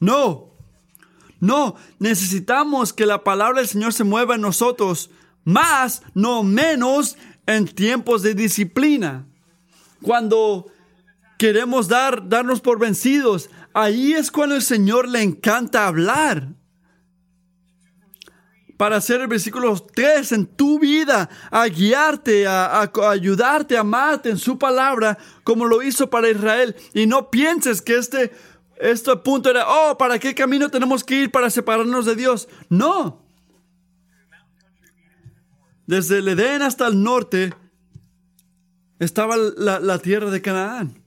No, 0.00 0.51
no, 1.42 1.74
necesitamos 1.98 2.92
que 2.92 3.04
la 3.04 3.24
palabra 3.24 3.58
del 3.58 3.68
Señor 3.68 3.92
se 3.92 4.04
mueva 4.04 4.36
en 4.36 4.42
nosotros, 4.42 5.10
más, 5.42 6.04
no 6.14 6.44
menos, 6.44 7.16
en 7.46 7.66
tiempos 7.66 8.22
de 8.22 8.36
disciplina. 8.36 9.26
Cuando 10.02 10.70
queremos 11.40 11.88
dar, 11.88 12.28
darnos 12.28 12.60
por 12.60 12.78
vencidos, 12.78 13.50
ahí 13.74 14.12
es 14.12 14.30
cuando 14.30 14.54
el 14.54 14.62
Señor 14.62 15.08
le 15.08 15.20
encanta 15.20 15.88
hablar. 15.88 16.46
Para 18.76 18.98
hacer 18.98 19.20
el 19.20 19.26
versículo 19.26 19.74
3 19.74 20.30
en 20.30 20.46
tu 20.46 20.78
vida, 20.78 21.28
a 21.50 21.66
guiarte, 21.66 22.46
a, 22.46 22.82
a 22.82 23.10
ayudarte, 23.10 23.76
a 23.76 23.80
amarte 23.80 24.30
en 24.30 24.38
su 24.38 24.56
palabra, 24.58 25.18
como 25.42 25.66
lo 25.66 25.82
hizo 25.82 26.08
para 26.08 26.30
Israel. 26.30 26.76
Y 26.94 27.06
no 27.06 27.30
pienses 27.30 27.82
que 27.82 27.96
este 27.96 28.30
este 28.82 29.16
punto 29.16 29.48
era, 29.48 29.64
oh, 29.68 29.96
¿para 29.96 30.18
qué 30.18 30.34
camino 30.34 30.68
tenemos 30.68 31.04
que 31.04 31.22
ir 31.22 31.30
para 31.30 31.48
separarnos 31.50 32.04
de 32.04 32.16
Dios? 32.16 32.48
No. 32.68 33.22
Desde 35.86 36.18
el 36.18 36.28
Edén 36.28 36.62
hasta 36.62 36.88
el 36.88 37.02
norte 37.02 37.54
estaba 38.98 39.36
la, 39.36 39.78
la 39.78 39.98
tierra 39.98 40.30
de 40.30 40.42
Canaán. 40.42 41.02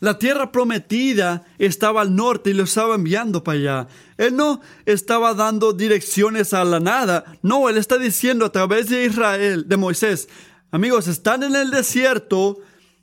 La 0.00 0.18
tierra 0.18 0.50
prometida 0.50 1.44
estaba 1.58 2.00
al 2.00 2.16
norte 2.16 2.50
y 2.50 2.54
lo 2.54 2.64
estaba 2.64 2.94
enviando 2.94 3.44
para 3.44 3.58
allá. 3.58 3.88
Él 4.16 4.34
no 4.34 4.62
estaba 4.86 5.34
dando 5.34 5.74
direcciones 5.74 6.54
a 6.54 6.64
la 6.64 6.80
nada. 6.80 7.24
No, 7.42 7.68
él 7.68 7.76
está 7.76 7.98
diciendo 7.98 8.46
a 8.46 8.52
través 8.52 8.88
de 8.88 9.04
Israel, 9.04 9.68
de 9.68 9.76
Moisés, 9.76 10.30
amigos, 10.70 11.06
están 11.06 11.42
en 11.42 11.54
el 11.54 11.70
desierto, 11.70 12.60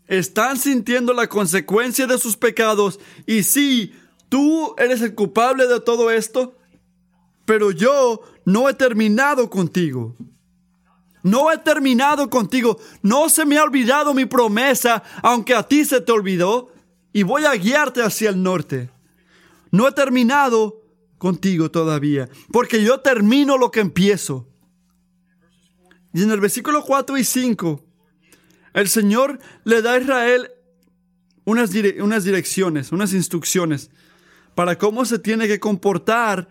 están 0.07 0.57
sintiendo 0.57 1.13
la 1.13 1.27
consecuencia 1.27 2.07
de 2.07 2.17
sus 2.17 2.37
pecados 2.37 2.99
y 3.25 3.43
sí, 3.43 3.93
tú 4.29 4.73
eres 4.77 5.01
el 5.01 5.15
culpable 5.15 5.67
de 5.67 5.79
todo 5.81 6.11
esto, 6.11 6.57
pero 7.45 7.71
yo 7.71 8.21
no 8.45 8.69
he 8.69 8.73
terminado 8.73 9.49
contigo. 9.49 10.15
No 11.23 11.51
he 11.51 11.57
terminado 11.57 12.29
contigo. 12.29 12.79
No 13.01 13.27
se 13.27 13.45
me 13.45 13.57
ha 13.57 13.63
olvidado 13.63 14.13
mi 14.13 14.25
promesa, 14.25 15.03
aunque 15.21 15.53
a 15.53 15.63
ti 15.63 15.83
se 15.83 15.99
te 15.99 16.11
olvidó, 16.11 16.71
y 17.11 17.23
voy 17.23 17.43
a 17.43 17.55
guiarte 17.55 18.01
hacia 18.01 18.29
el 18.29 18.41
norte. 18.41 18.89
No 19.71 19.87
he 19.87 19.91
terminado 19.91 20.81
contigo 21.17 21.69
todavía, 21.71 22.29
porque 22.51 22.83
yo 22.83 22.99
termino 23.01 23.57
lo 23.57 23.71
que 23.71 23.81
empiezo. 23.81 24.47
Y 26.13 26.23
en 26.23 26.31
el 26.31 26.39
versículo 26.39 26.83
4 26.83 27.17
y 27.17 27.23
5 27.23 27.86
el 28.81 28.89
Señor 28.89 29.39
le 29.63 29.81
da 29.81 29.93
a 29.93 29.99
Israel 29.99 30.51
unas, 31.45 31.71
unas 31.99 32.23
direcciones, 32.23 32.91
unas 32.91 33.13
instrucciones 33.13 33.89
para 34.53 34.77
cómo 34.77 35.05
se 35.05 35.19
tiene 35.19 35.47
que 35.47 35.59
comportar 35.59 36.47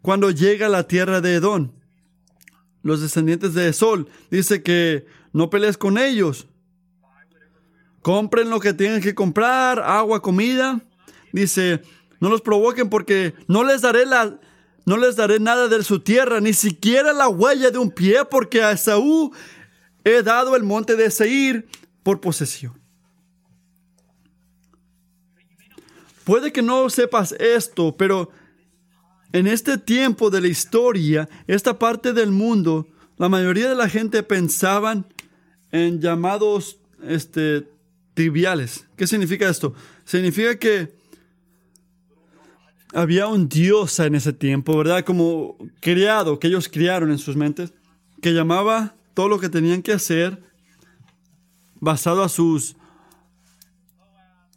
cuando 0.00 0.30
llega 0.30 0.66
a 0.66 0.70
la 0.70 0.88
tierra 0.88 1.20
de 1.20 1.34
Edom. 1.34 1.70
Los 2.82 3.00
descendientes 3.00 3.54
de 3.54 3.72
Sol. 3.72 4.08
Dice 4.30 4.62
que 4.62 5.06
no 5.32 5.50
pelees 5.50 5.78
con 5.78 5.98
ellos. 5.98 6.48
Compren 8.00 8.50
lo 8.50 8.58
que 8.58 8.72
tienen 8.72 9.00
que 9.00 9.14
comprar, 9.14 9.78
agua, 9.78 10.20
comida. 10.20 10.80
Dice, 11.32 11.82
no 12.18 12.28
los 12.28 12.40
provoquen 12.40 12.90
porque 12.90 13.34
no 13.46 13.62
les 13.62 13.82
daré 13.82 14.04
la, 14.04 14.40
no 14.84 14.96
les 14.96 15.14
daré 15.14 15.38
nada 15.38 15.68
de 15.68 15.84
su 15.84 16.00
tierra, 16.00 16.40
ni 16.40 16.52
siquiera 16.54 17.12
la 17.12 17.28
huella 17.28 17.70
de 17.70 17.78
un 17.78 17.92
pie, 17.92 18.24
porque 18.28 18.62
a 18.62 18.72
Esaú 18.72 19.32
he 20.04 20.22
dado 20.22 20.56
el 20.56 20.62
monte 20.62 20.96
de 20.96 21.10
Seir 21.10 21.66
por 22.02 22.20
posesión. 22.20 22.82
puede 26.24 26.52
que 26.52 26.62
no 26.62 26.88
sepas 26.90 27.32
esto, 27.32 27.96
pero 27.96 28.30
en 29.32 29.46
este 29.46 29.78
tiempo 29.78 30.30
de 30.30 30.40
la 30.40 30.48
historia, 30.48 31.28
esta 31.46 31.78
parte 31.78 32.12
del 32.12 32.30
mundo, 32.30 32.86
la 33.18 33.28
mayoría 33.28 33.68
de 33.68 33.74
la 33.74 33.88
gente 33.88 34.22
pensaban 34.22 35.06
en 35.70 36.00
llamados 36.00 36.78
este, 37.06 37.66
triviales. 38.14 38.86
¿Qué 38.96 39.06
significa 39.06 39.48
esto? 39.48 39.74
Significa 40.04 40.58
que 40.58 40.92
había 42.94 43.26
un 43.26 43.48
dios 43.48 43.98
en 44.00 44.14
ese 44.14 44.32
tiempo, 44.32 44.76
¿verdad? 44.76 45.04
Como 45.04 45.56
criado, 45.80 46.38
que 46.38 46.48
ellos 46.48 46.68
criaron 46.68 47.10
en 47.10 47.18
sus 47.18 47.36
mentes, 47.36 47.72
que 48.20 48.32
llamaba 48.32 48.94
todo 49.14 49.28
lo 49.28 49.38
que 49.38 49.48
tenían 49.48 49.82
que 49.82 49.92
hacer 49.92 50.42
basado 51.80 52.22
a 52.22 52.28
sus 52.28 52.76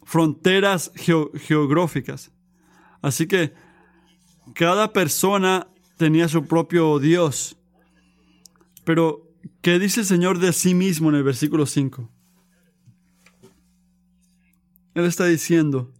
fronteras 0.04 0.92
geográficas. 0.94 2.30
Así 3.02 3.26
que 3.26 3.52
cada 4.54 4.92
persona 4.92 5.66
tenía 5.96 6.28
su 6.28 6.44
propio 6.44 6.98
Dios. 6.98 7.56
Pero, 8.84 9.28
¿qué 9.62 9.78
dice 9.78 10.00
el 10.00 10.06
Señor 10.06 10.38
de 10.38 10.52
sí 10.52 10.74
mismo 10.74 11.08
en 11.08 11.16
el 11.16 11.24
versículo 11.24 11.66
5? 11.66 12.08
Él 14.94 15.04
está 15.04 15.26
diciendo 15.26 15.92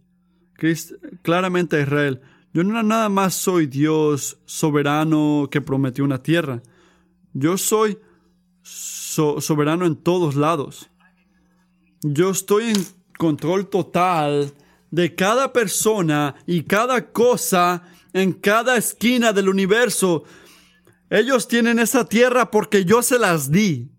claramente 1.21 1.75
a 1.75 1.81
Israel, 1.81 2.21
yo 2.53 2.63
no 2.63 2.81
nada 2.81 3.09
más 3.09 3.35
soy 3.35 3.67
Dios 3.67 4.39
soberano 4.45 5.47
que 5.51 5.61
prometió 5.61 6.03
una 6.03 6.23
tierra. 6.23 6.63
Yo 7.33 7.57
soy 7.57 7.99
soberano 8.67 9.85
en 9.85 9.95
todos 9.95 10.35
lados. 10.35 10.89
Yo 12.01 12.29
estoy 12.29 12.71
en 12.71 12.85
control 13.17 13.69
total 13.69 14.53
de 14.91 15.15
cada 15.15 15.51
persona 15.51 16.35
y 16.45 16.63
cada 16.63 17.11
cosa 17.11 17.83
en 18.13 18.33
cada 18.33 18.77
esquina 18.77 19.33
del 19.33 19.49
universo. 19.49 20.23
Ellos 21.09 21.47
tienen 21.47 21.79
esa 21.79 22.05
tierra 22.05 22.51
porque 22.51 22.85
yo 22.85 23.01
se 23.01 23.19
las 23.19 23.51
di. 23.51 23.89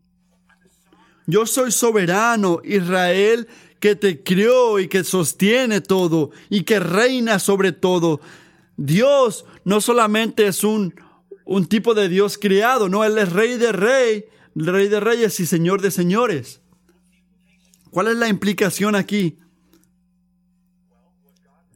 Yo 1.27 1.47
soy 1.47 1.73
soberano, 1.73 2.61
Israel, 2.65 3.49
que 3.81 3.95
te 3.97 4.23
crió 4.23 4.79
y 4.79 4.89
que 4.89 5.05
sostiene 5.05 5.81
todo 5.81 6.31
y 6.49 6.63
que 6.63 6.81
reina 6.81 7.39
sobre 7.39 7.73
todo. 7.73 8.21
Dios 8.77 9.45
no 9.65 9.81
solamente 9.81 10.47
es 10.47 10.65
un, 10.65 10.95
un 11.45 11.67
tipo 11.67 11.95
de 11.95 12.09
Dios 12.09 12.39
criado, 12.39 12.89
no, 12.89 13.05
Él 13.05 13.19
es 13.19 13.33
rey 13.33 13.57
de 13.59 13.73
rey, 13.73 14.25
rey 14.67 14.89
de 14.89 15.01
reyes 15.01 15.39
y 15.41 15.47
señor 15.47 15.81
de 15.81 15.91
señores. 15.91 16.63
¿Cuál 17.91 18.09
es 18.09 18.17
la 18.17 18.29
implicación 18.29 18.95
aquí? 18.95 19.39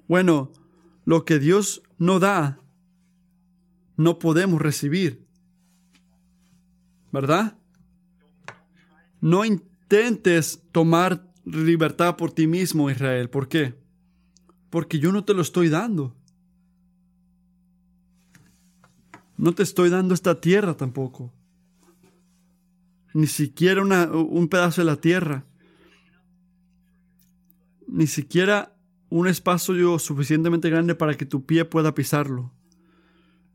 Bueno, 0.08 0.52
lo 1.04 1.24
que 1.24 1.38
Dios 1.38 1.82
no 1.98 2.18
da, 2.18 2.60
no 3.96 4.18
podemos 4.18 4.60
recibir. 4.60 5.26
¿Verdad? 7.12 7.56
No 9.20 9.44
intentes 9.44 10.62
tomar 10.72 11.32
libertad 11.44 12.16
por 12.16 12.32
ti 12.32 12.46
mismo, 12.46 12.90
Israel. 12.90 13.30
¿Por 13.30 13.48
qué? 13.48 13.74
Porque 14.70 14.98
yo 14.98 15.12
no 15.12 15.24
te 15.24 15.34
lo 15.34 15.42
estoy 15.42 15.68
dando. 15.68 16.16
No 19.36 19.54
te 19.54 19.62
estoy 19.62 19.90
dando 19.90 20.14
esta 20.14 20.40
tierra 20.40 20.76
tampoco. 20.76 21.32
Ni 23.14 23.26
siquiera 23.26 23.82
un 23.82 24.48
pedazo 24.48 24.80
de 24.80 24.86
la 24.86 24.96
tierra. 24.96 25.44
Ni 27.86 28.06
siquiera 28.06 28.74
un 29.10 29.28
espacio 29.28 29.98
suficientemente 29.98 30.70
grande 30.70 30.94
para 30.94 31.14
que 31.14 31.26
tu 31.26 31.44
pie 31.44 31.64
pueda 31.66 31.94
pisarlo. 31.94 32.52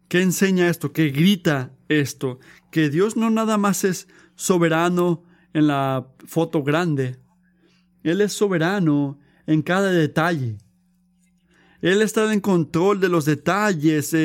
¿Qué 0.08 0.22
enseña 0.22 0.70
esto? 0.70 0.94
¿Qué 0.94 1.10
grita 1.10 1.74
esto? 1.90 2.40
Que 2.72 2.90
Dios 2.90 3.18
no 3.18 3.30
nada 3.30 3.58
más 3.58 3.84
es 3.84 4.08
soberano 4.36 5.24
en 5.54 5.68
la 5.68 6.08
foto 6.26 6.64
grande. 6.64 7.20
Él 8.04 8.22
es 8.22 8.34
soberano 8.34 9.20
en 9.48 9.64
cada 9.64 9.92
detalle. 9.92 10.60
Él 11.82 12.02
está 12.02 12.32
en 12.32 12.40
control 12.40 13.00
de 13.00 13.10
los 13.10 13.26
detalles 13.26 14.16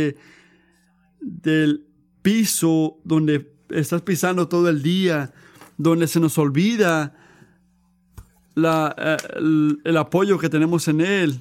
del 1.21 1.87
piso 2.23 3.01
donde 3.05 3.52
estás 3.73 4.03
pisando 4.03 4.49
todo 4.49 4.69
el 4.69 4.83
día, 4.83 5.33
donde 5.79 6.07
se 6.07 6.21
nos 6.21 6.39
olvida 6.39 7.15
eh, 8.57 9.17
el, 9.85 9.97
apoyo 9.97 10.39
que 10.39 10.49
tenemos 10.49 10.89
en 10.89 11.01
Él. 11.01 11.41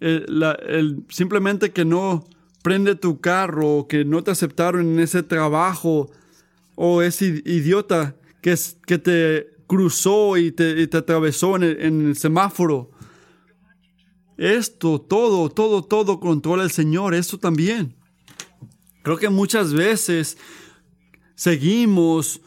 El, 0.00 1.04
simplemente 1.08 1.72
que 1.72 1.84
no 1.84 2.26
prende 2.62 2.94
tu 2.94 3.20
carro, 3.20 3.86
que 3.88 4.04
no 4.04 4.22
te 4.22 4.30
aceptaron 4.30 4.86
en 4.86 5.00
ese 5.00 5.22
trabajo, 5.22 6.10
o 6.76 7.02
ese 7.02 7.42
idiota 7.44 8.16
que, 8.40 8.54
que 8.86 8.98
te 8.98 9.54
cruzó 9.66 10.36
y 10.36 10.52
te, 10.52 10.88
atravesó 10.92 11.56
en 11.56 11.62
el, 11.62 12.16
semáforo. 12.16 12.90
Esto, 14.36 15.00
todo, 15.00 15.48
todo, 15.48 15.82
todo 15.82 16.18
controla 16.18 16.64
el 16.64 16.70
Señor, 16.70 17.14
esto 17.14 17.38
también. 17.38 17.94
Creo 19.02 19.16
que 19.16 19.28
muchas 19.28 19.72
veces 19.72 20.36
seguimos 21.34 22.40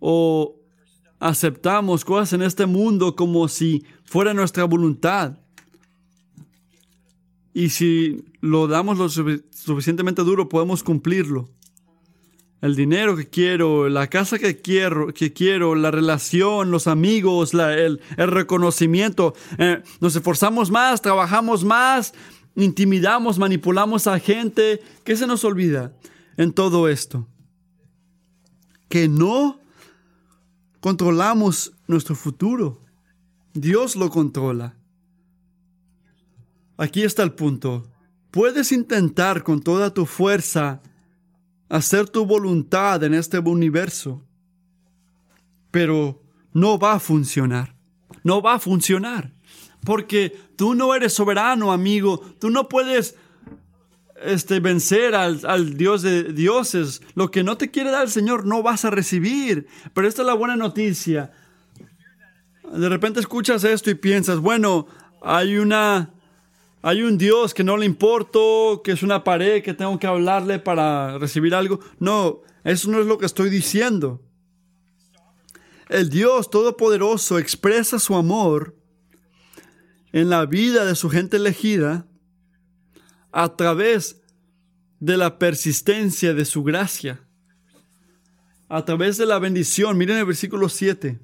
o 0.00 0.56
aceptamos 1.18 2.04
cosas 2.04 2.32
en 2.34 2.42
este 2.42 2.66
mundo 2.66 3.16
como 3.16 3.48
si 3.48 3.84
fuera 4.04 4.34
nuestra 4.34 4.64
voluntad. 4.64 5.38
Y 7.52 7.70
si 7.70 8.24
lo 8.40 8.66
damos 8.66 8.98
lo 8.98 9.08
suficientemente 9.08 10.22
duro, 10.22 10.48
podemos 10.48 10.82
cumplirlo 10.82 11.48
el 12.64 12.76
dinero 12.76 13.14
que 13.14 13.28
quiero, 13.28 13.90
la 13.90 14.06
casa 14.06 14.38
que 14.38 14.56
quiero, 14.56 15.12
que 15.12 15.34
quiero 15.34 15.74
la 15.74 15.90
relación, 15.90 16.70
los 16.70 16.86
amigos, 16.86 17.52
el, 17.52 18.00
reconocimiento. 18.16 19.34
Eh, 19.58 19.82
nos 20.00 20.16
esforzamos 20.16 20.70
más, 20.70 21.02
trabajamos 21.02 21.62
más, 21.62 22.14
intimidamos, 22.56 23.38
manipulamos 23.38 24.06
a 24.06 24.18
gente. 24.18 24.80
¿Qué 25.04 25.14
se 25.14 25.26
nos 25.26 25.44
olvida 25.44 25.92
en 26.38 26.54
todo 26.54 26.88
esto? 26.88 27.28
Que 28.94 29.08
no 29.08 29.58
controlamos 30.78 31.72
nuestro 31.88 32.14
futuro. 32.14 32.80
Dios 33.52 33.96
lo 33.96 34.08
controla. 34.08 34.76
Aquí 36.76 37.02
está 37.02 37.24
el 37.24 37.32
punto. 37.32 37.88
Puedes 38.30 38.70
intentar 38.70 39.42
con 39.42 39.60
toda 39.60 39.92
tu 39.92 40.06
fuerza 40.06 40.80
hacer 41.68 42.08
tu 42.08 42.24
voluntad 42.24 43.02
en 43.02 43.14
este 43.14 43.40
universo, 43.40 44.22
pero 45.72 46.22
no 46.52 46.78
va 46.78 46.92
a 46.92 47.00
funcionar. 47.00 47.74
No 48.22 48.40
va 48.42 48.54
a 48.54 48.60
funcionar. 48.60 49.32
Porque 49.84 50.38
tú 50.54 50.76
no 50.76 50.94
eres 50.94 51.14
soberano, 51.14 51.72
amigo. 51.72 52.18
Tú 52.38 52.48
no 52.48 52.68
puedes 52.68 53.16
este, 54.24 54.60
vencer 54.60 55.14
al, 55.14 55.40
al, 55.44 55.76
Dios 55.76 56.02
de 56.02 56.24
dioses. 56.24 57.02
Lo 57.14 57.30
que 57.30 57.42
no 57.42 57.56
te 57.56 57.70
quiere 57.70 57.90
dar 57.90 58.04
el 58.04 58.10
Señor 58.10 58.46
no 58.46 58.62
vas 58.62 58.84
a 58.84 58.90
recibir. 58.90 59.66
Pero 59.92 60.08
esta 60.08 60.22
es 60.22 60.26
la 60.26 60.34
buena 60.34 60.56
noticia. 60.56 61.32
De 62.72 62.88
repente 62.88 63.20
escuchas 63.20 63.62
esto 63.64 63.90
y 63.90 63.94
piensas, 63.94 64.38
bueno, 64.38 64.86
hay 65.22 65.56
una 65.56 66.10
hay 66.86 67.02
un 67.02 67.16
Dios 67.16 67.54
que 67.54 67.64
no 67.64 67.78
le 67.78 67.86
importo, 67.86 68.82
que 68.84 68.92
es 68.92 69.02
una 69.02 69.24
pared 69.24 69.62
que 69.62 69.72
tengo 69.72 69.98
que 69.98 70.06
hablarle 70.06 70.58
para 70.58 71.16
recibir 71.16 71.54
algo. 71.54 71.80
No, 71.98 72.42
eso 72.62 72.90
no 72.90 73.00
es 73.00 73.06
lo 73.06 73.16
que 73.16 73.24
estoy 73.24 73.48
diciendo. 73.48 74.20
El 75.88 76.10
Dios 76.10 76.50
Todopoderoso 76.50 77.38
expresa 77.38 77.98
su 77.98 78.14
amor 78.14 78.76
en 80.12 80.28
la 80.28 80.44
vida 80.44 80.84
de 80.84 80.94
su 80.94 81.08
gente 81.08 81.38
elegida 81.38 82.06
a 83.34 83.54
través 83.56 84.22
de 85.00 85.18
la 85.18 85.38
persistencia 85.38 86.32
de 86.32 86.46
su 86.46 86.64
gracia, 86.64 87.20
a 88.70 88.84
través 88.86 89.18
de 89.18 89.26
la 89.26 89.38
bendición. 89.38 89.98
Miren 89.98 90.16
el 90.16 90.24
versículo 90.24 90.70
7. 90.70 91.20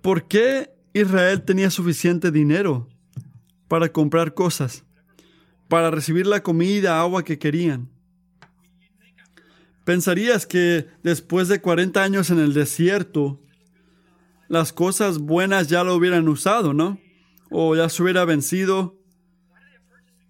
¿Por 0.00 0.28
qué 0.28 0.70
Israel 0.92 1.42
tenía 1.42 1.70
suficiente 1.70 2.30
dinero? 2.30 2.88
para 3.72 3.90
comprar 3.90 4.34
cosas, 4.34 4.84
para 5.66 5.90
recibir 5.90 6.26
la 6.26 6.42
comida, 6.42 7.00
agua 7.00 7.24
que 7.24 7.38
querían. 7.38 7.88
Pensarías 9.86 10.46
que 10.46 10.88
después 11.02 11.48
de 11.48 11.62
40 11.62 12.02
años 12.02 12.28
en 12.28 12.38
el 12.38 12.52
desierto, 12.52 13.40
las 14.50 14.74
cosas 14.74 15.16
buenas 15.16 15.68
ya 15.68 15.84
lo 15.84 15.96
hubieran 15.96 16.28
usado, 16.28 16.74
¿no? 16.74 16.98
O 17.50 17.74
ya 17.74 17.88
se 17.88 18.02
hubiera 18.02 18.26
vencido. 18.26 19.01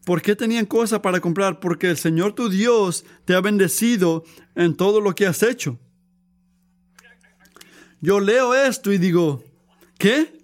¿Por 0.04 0.20
qué 0.22 0.34
tenían 0.34 0.66
cosas 0.66 1.00
para 1.00 1.20
comprar? 1.20 1.60
Porque 1.60 1.90
el 1.90 1.96
Señor 1.96 2.34
tu 2.34 2.48
Dios 2.48 3.04
te 3.24 3.34
ha 3.34 3.40
bendecido 3.40 4.24
en 4.54 4.76
todo 4.76 5.00
lo 5.00 5.14
que 5.14 5.26
has 5.26 5.42
hecho. 5.42 5.78
Yo 8.00 8.18
leo 8.18 8.54
esto 8.54 8.92
y 8.92 8.98
digo, 8.98 9.44
¿qué? 9.98 10.42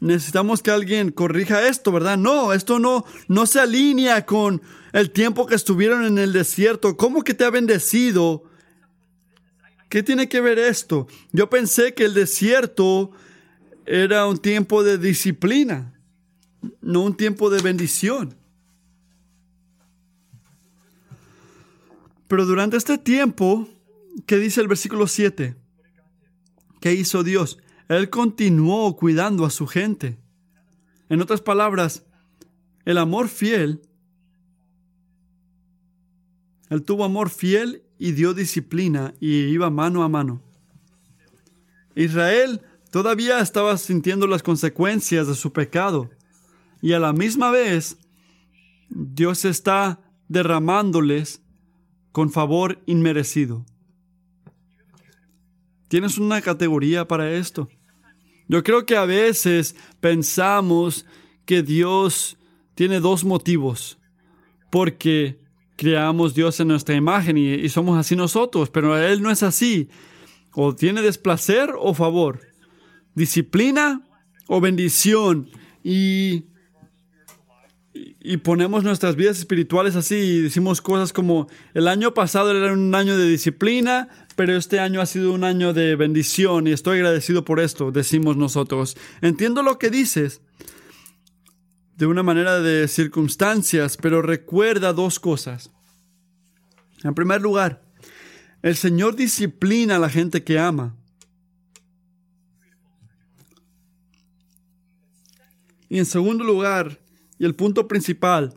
necesitamos 0.00 0.62
que 0.62 0.70
alguien 0.70 1.10
corrija 1.10 1.66
esto, 1.66 1.92
¿verdad? 1.92 2.16
No, 2.16 2.52
esto 2.52 2.78
no, 2.78 3.04
no 3.26 3.46
se 3.46 3.60
alinea 3.60 4.26
con 4.26 4.62
el 4.92 5.10
tiempo 5.10 5.46
que 5.46 5.54
estuvieron 5.54 6.04
en 6.04 6.18
el 6.18 6.32
desierto. 6.32 6.96
¿Cómo 6.96 7.22
que 7.22 7.34
te 7.34 7.44
ha 7.44 7.50
bendecido? 7.50 8.44
¿Qué 9.88 10.02
tiene 10.02 10.28
que 10.28 10.40
ver 10.40 10.58
esto? 10.58 11.08
Yo 11.32 11.48
pensé 11.50 11.94
que 11.94 12.04
el 12.04 12.14
desierto 12.14 13.10
era 13.86 14.26
un 14.26 14.38
tiempo 14.38 14.84
de 14.84 14.98
disciplina, 14.98 15.97
no 16.80 17.02
un 17.02 17.16
tiempo 17.16 17.50
de 17.50 17.62
bendición. 17.62 18.34
Pero 22.26 22.44
durante 22.44 22.76
este 22.76 22.98
tiempo, 22.98 23.66
¿qué 24.26 24.36
dice 24.36 24.60
el 24.60 24.68
versículo 24.68 25.06
7? 25.06 25.56
¿Qué 26.80 26.92
hizo 26.94 27.22
Dios? 27.22 27.58
Él 27.88 28.10
continuó 28.10 28.96
cuidando 28.96 29.46
a 29.46 29.50
su 29.50 29.66
gente. 29.66 30.18
En 31.08 31.22
otras 31.22 31.40
palabras, 31.40 32.04
el 32.84 32.98
amor 32.98 33.28
fiel, 33.28 33.80
Él 36.68 36.82
tuvo 36.82 37.04
amor 37.04 37.30
fiel 37.30 37.82
y 37.98 38.12
dio 38.12 38.34
disciplina 38.34 39.14
y 39.20 39.44
iba 39.44 39.70
mano 39.70 40.02
a 40.02 40.08
mano. 40.08 40.42
Israel 41.94 42.60
todavía 42.90 43.40
estaba 43.40 43.76
sintiendo 43.78 44.26
las 44.26 44.42
consecuencias 44.42 45.26
de 45.26 45.34
su 45.34 45.52
pecado 45.52 46.10
y 46.80 46.92
a 46.92 46.98
la 46.98 47.12
misma 47.12 47.50
vez 47.50 47.98
Dios 48.88 49.44
está 49.44 50.00
derramándoles 50.28 51.42
con 52.12 52.30
favor 52.30 52.82
inmerecido. 52.86 53.64
¿Tienes 55.88 56.18
una 56.18 56.40
categoría 56.42 57.08
para 57.08 57.32
esto? 57.32 57.68
Yo 58.48 58.62
creo 58.62 58.86
que 58.86 58.96
a 58.96 59.04
veces 59.04 59.76
pensamos 60.00 61.06
que 61.44 61.62
Dios 61.62 62.38
tiene 62.74 63.00
dos 63.00 63.24
motivos. 63.24 63.98
Porque 64.70 65.40
creamos 65.76 66.34
Dios 66.34 66.60
en 66.60 66.68
nuestra 66.68 66.94
imagen 66.94 67.38
y, 67.38 67.68
somos 67.68 67.98
así 67.98 68.16
nosotros, 68.16 68.68
pero 68.70 68.96
Él 68.98 69.22
no 69.22 69.30
es 69.30 69.42
así. 69.42 69.88
O 70.52 70.74
tiene 70.74 71.02
desplacer 71.02 71.70
o 71.78 71.94
favor. 71.94 72.40
Disciplina 73.14 74.02
o 74.46 74.60
bendición. 74.60 75.48
Y, 75.82 76.44
y 78.28 78.36
ponemos 78.36 78.84
nuestras 78.84 79.16
vidas 79.16 79.38
espirituales 79.38 79.96
así 79.96 80.16
y 80.16 80.42
decimos 80.42 80.82
cosas 80.82 81.14
como 81.14 81.48
el 81.72 81.88
año 81.88 82.12
pasado 82.12 82.50
era 82.54 82.74
un 82.74 82.94
año 82.94 83.16
de 83.16 83.26
disciplina, 83.26 84.10
pero 84.36 84.54
este 84.54 84.80
año 84.80 85.00
ha 85.00 85.06
sido 85.06 85.32
un 85.32 85.44
año 85.44 85.72
de 85.72 85.96
bendición 85.96 86.66
y 86.66 86.72
estoy 86.72 86.98
agradecido 86.98 87.46
por 87.46 87.58
esto, 87.58 87.90
decimos 87.90 88.36
nosotros. 88.36 88.98
Entiendo 89.22 89.62
lo 89.62 89.78
que 89.78 89.88
dices 89.88 90.42
de 91.96 92.04
una 92.04 92.22
manera 92.22 92.60
de 92.60 92.86
circunstancias, 92.88 93.96
pero 93.96 94.20
recuerda 94.20 94.92
dos 94.92 95.18
cosas. 95.18 95.70
En 97.04 97.14
primer 97.14 97.40
lugar, 97.40 97.82
el 98.60 98.76
Señor 98.76 99.16
disciplina 99.16 99.96
a 99.96 100.00
la 100.00 100.10
gente 100.10 100.44
que 100.44 100.58
ama. 100.58 100.94
Y 105.88 105.96
en 105.96 106.04
segundo 106.04 106.44
lugar, 106.44 106.98
y 107.38 107.44
el 107.44 107.54
punto 107.54 107.86
principal, 107.86 108.54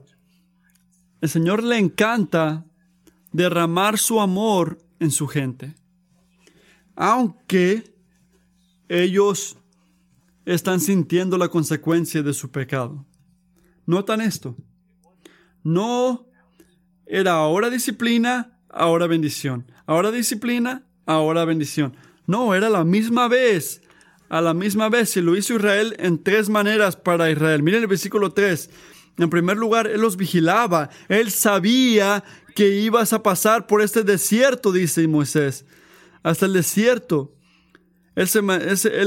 el 1.21 1.29
Señor 1.29 1.63
le 1.63 1.77
encanta 1.77 2.65
derramar 3.31 3.97
su 3.97 4.19
amor 4.19 4.79
en 4.99 5.11
su 5.11 5.27
gente. 5.27 5.75
Aunque 6.95 7.95
ellos 8.89 9.57
están 10.45 10.79
sintiendo 10.79 11.37
la 11.37 11.49
consecuencia 11.49 12.23
de 12.23 12.33
su 12.33 12.51
pecado. 12.51 13.05
Notan 13.85 14.21
esto. 14.21 14.55
No 15.63 16.27
era 17.05 17.33
ahora 17.33 17.69
disciplina, 17.69 18.59
ahora 18.69 19.07
bendición. 19.07 19.71
Ahora 19.85 20.11
disciplina, 20.11 20.83
ahora 21.05 21.45
bendición. 21.45 21.95
No, 22.25 22.55
era 22.55 22.69
la 22.69 22.83
misma 22.83 23.27
vez. 23.27 23.81
A 24.31 24.39
la 24.39 24.53
misma 24.53 24.87
vez. 24.87 25.17
Y 25.17 25.21
lo 25.21 25.35
hizo 25.35 25.55
Israel 25.55 25.93
en 25.99 26.23
tres 26.23 26.47
maneras 26.47 26.95
para 26.95 27.29
Israel. 27.29 27.63
Miren 27.63 27.81
el 27.81 27.87
versículo 27.87 28.31
3. 28.31 28.69
En 29.17 29.29
primer 29.29 29.57
lugar, 29.57 29.87
Él 29.87 29.99
los 29.99 30.15
vigilaba. 30.15 30.89
Él 31.09 31.31
sabía 31.31 32.23
que 32.55 32.69
ibas 32.69 33.11
a 33.11 33.23
pasar 33.23 33.67
por 33.67 33.81
este 33.81 34.03
desierto, 34.03 34.71
dice 34.71 35.05
Moisés, 35.05 35.65
hasta 36.23 36.45
el 36.45 36.53
desierto. 36.53 37.35
Él, 38.15 38.29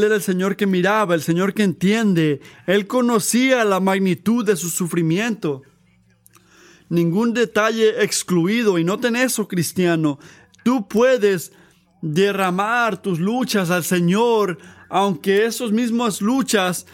era 0.05 0.15
el 0.15 0.21
Señor 0.21 0.57
que 0.57 0.67
miraba, 0.67 1.15
el 1.15 1.23
Señor 1.23 1.55
que 1.55 1.63
entiende. 1.63 2.43
Él 2.67 2.87
conocía 2.87 3.65
la 3.65 3.81
magnitud 3.81 4.45
de 4.45 4.57
su 4.57 4.69
sufrimiento. 4.69 5.63
Ningún 6.91 7.33
detalle 7.33 8.05
excluido. 8.05 8.79
Y 8.79 8.85
noten 8.85 9.17
eso, 9.17 9.49
cristiano. 9.49 10.19
Tú 10.65 10.87
puedes 10.87 11.53
derramar 12.03 13.01
tus 13.01 13.19
luchas 13.21 13.71
al 13.71 13.85
Señor, 13.85 14.59
aunque 14.89 15.45
esas 15.45 15.73
mismas 15.73 16.21
luchas 16.21 16.87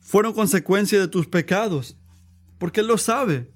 fueron 0.00 0.32
consecuencia 0.32 1.00
de 1.00 1.08
tus 1.08 1.26
pecados. 1.26 1.96
Porque 2.58 2.80
Él 2.80 2.86
lo 2.86 2.98
sabe. 2.98 3.50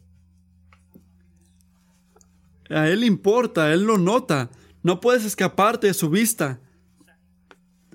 A 2.71 2.89
Él 2.89 3.05
importa, 3.05 3.73
Él 3.73 3.85
lo 3.85 3.99
nota. 3.99 4.51
No 4.83 5.01
puedes 5.01 5.25
escaparte 5.25 5.89
de 5.89 5.95
su 5.95 6.11
vista. 6.11 6.61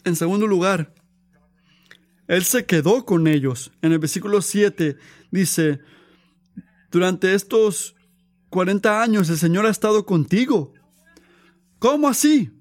En 0.03 0.15
segundo 0.15 0.47
lugar, 0.47 0.93
Él 2.27 2.43
se 2.43 2.65
quedó 2.65 3.05
con 3.05 3.27
ellos. 3.27 3.71
En 3.81 3.91
el 3.91 3.99
versículo 3.99 4.41
7 4.41 4.97
dice, 5.31 5.79
durante 6.91 7.33
estos 7.33 7.95
40 8.49 9.01
años 9.01 9.29
el 9.29 9.37
Señor 9.37 9.65
ha 9.65 9.69
estado 9.69 10.05
contigo. 10.05 10.73
¿Cómo 11.79 12.07
así? 12.07 12.51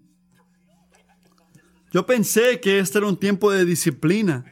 Yo 1.93 2.07
pensé 2.07 2.61
que 2.61 2.79
este 2.79 2.99
era 2.99 3.09
un 3.09 3.19
tiempo 3.19 3.51
de 3.51 3.65
disciplina. 3.65 4.45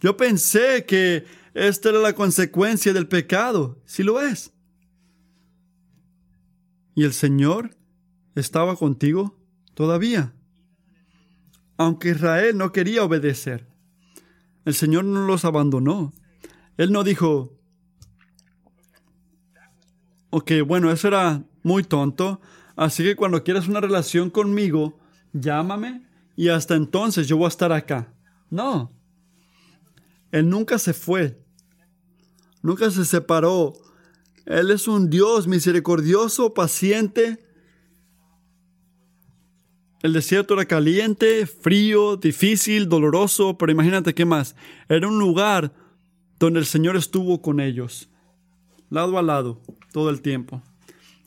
Yo 0.00 0.16
pensé 0.16 0.84
que 0.86 1.24
esta 1.54 1.88
era 1.88 1.98
la 1.98 2.14
consecuencia 2.14 2.92
del 2.92 3.08
pecado. 3.08 3.82
Si 3.84 4.02
lo 4.02 4.20
es. 4.20 4.52
¿Y 6.94 7.04
el 7.04 7.12
Señor 7.12 7.76
estaba 8.34 8.76
contigo 8.76 9.36
todavía? 9.74 10.34
Aunque 11.76 12.10
Israel 12.10 12.56
no 12.56 12.72
quería 12.72 13.04
obedecer, 13.04 13.66
el 14.64 14.74
Señor 14.74 15.04
no 15.04 15.26
los 15.26 15.44
abandonó. 15.44 16.12
Él 16.76 16.92
no 16.92 17.04
dijo, 17.04 17.56
ok, 20.30 20.52
bueno, 20.66 20.90
eso 20.90 21.08
era 21.08 21.44
muy 21.62 21.84
tonto, 21.84 22.40
así 22.76 23.02
que 23.04 23.16
cuando 23.16 23.44
quieras 23.44 23.68
una 23.68 23.80
relación 23.80 24.30
conmigo, 24.30 24.98
llámame 25.32 26.07
y 26.38 26.48
hasta 26.48 26.74
entonces 26.74 27.28
yo 27.28 27.36
voy 27.36 27.44
a 27.44 27.48
estar 27.48 27.72
acá. 27.72 28.14
No, 28.48 28.90
Él 30.32 30.48
nunca 30.48 30.78
se 30.78 30.94
fue, 30.94 31.38
nunca 32.62 32.90
se 32.90 33.04
separó 33.04 33.74
él 34.48 34.70
es 34.70 34.88
un 34.88 35.10
Dios 35.10 35.46
misericordioso, 35.46 36.54
paciente. 36.54 37.38
El 40.00 40.14
desierto 40.14 40.54
era 40.54 40.64
caliente, 40.64 41.44
frío, 41.44 42.16
difícil, 42.16 42.88
doloroso, 42.88 43.58
pero 43.58 43.72
imagínate 43.72 44.14
qué 44.14 44.24
más. 44.24 44.56
Era 44.88 45.06
un 45.06 45.18
lugar 45.18 45.74
donde 46.38 46.60
el 46.60 46.64
Señor 46.64 46.96
estuvo 46.96 47.42
con 47.42 47.60
ellos, 47.60 48.08
lado 48.88 49.18
a 49.18 49.22
lado, 49.22 49.60
todo 49.92 50.08
el 50.08 50.22
tiempo. 50.22 50.62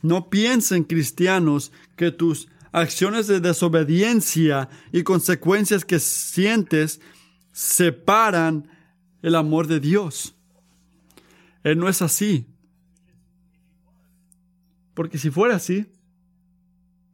No 0.01 0.31
piensen, 0.31 0.83
cristianos, 0.83 1.71
que 1.95 2.09
tus 2.09 2.47
acciones 2.71 3.27
de 3.27 3.39
desobediencia 3.39 4.69
y 4.91 5.03
consecuencias 5.03 5.85
que 5.85 5.99
sientes 5.99 7.01
separan 7.51 8.69
el 9.21 9.35
amor 9.35 9.67
de 9.67 9.79
Dios. 9.79 10.35
Él 11.63 11.77
no 11.77 11.89
es 11.89 12.01
así. 12.01 12.45
Porque 14.93 15.17
si 15.17 15.29
fuera 15.29 15.55
así, 15.55 15.85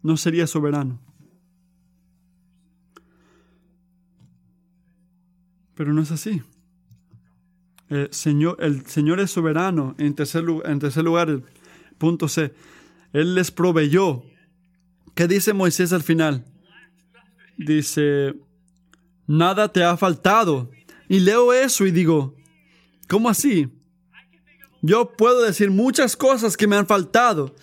no 0.01 0.17
sería 0.17 0.47
soberano. 0.47 0.99
Pero 5.75 5.93
no 5.93 6.01
es 6.01 6.11
así. 6.11 6.41
El 7.89 8.11
Señor, 8.11 8.57
el 8.59 8.85
Señor 8.87 9.19
es 9.19 9.31
soberano. 9.31 9.95
En 9.97 10.15
tercer, 10.15 10.43
en 10.65 10.79
tercer 10.79 11.03
lugar, 11.03 11.29
el 11.29 11.43
punto 11.97 12.27
C. 12.27 12.53
Él 13.13 13.35
les 13.35 13.51
proveyó. 13.51 14.23
¿Qué 15.17 15.27
dice 15.27 15.51
Moisés 15.51 15.93
al 15.93 16.03
final? 16.03 16.45
Dice, 17.57 18.35
nada 19.25 19.73
te 19.73 19.83
ha 19.83 19.97
faltado. 19.97 20.69
Y 21.09 21.21
leo 21.21 21.53
eso 21.53 21.87
y 21.87 21.91
digo, 21.91 22.35
¿cómo 23.09 23.27
así? 23.27 23.67
Yo 24.83 25.13
puedo 25.17 25.41
decir 25.41 25.71
muchas 25.71 26.15
cosas 26.15 26.55
que 26.55 26.67
me 26.67 26.75
han 26.75 26.85
faltado, 26.85 27.55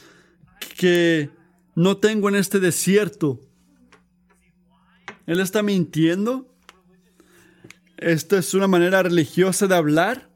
que 0.76 1.30
no 1.76 1.98
tengo 1.98 2.28
en 2.28 2.34
este 2.34 2.58
desierto. 2.58 3.38
¿Él 5.24 5.38
está 5.38 5.62
mintiendo? 5.62 6.52
¿Esta 7.98 8.38
es 8.38 8.52
una 8.54 8.66
manera 8.66 9.04
religiosa 9.04 9.68
de 9.68 9.76
hablar? 9.76 10.28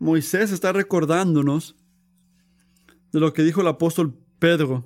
Moisés 0.00 0.50
está 0.50 0.72
recordándonos 0.72 1.76
de 3.12 3.20
lo 3.20 3.32
que 3.32 3.44
dijo 3.44 3.60
el 3.60 3.68
apóstol 3.68 4.18
Pedro. 4.42 4.84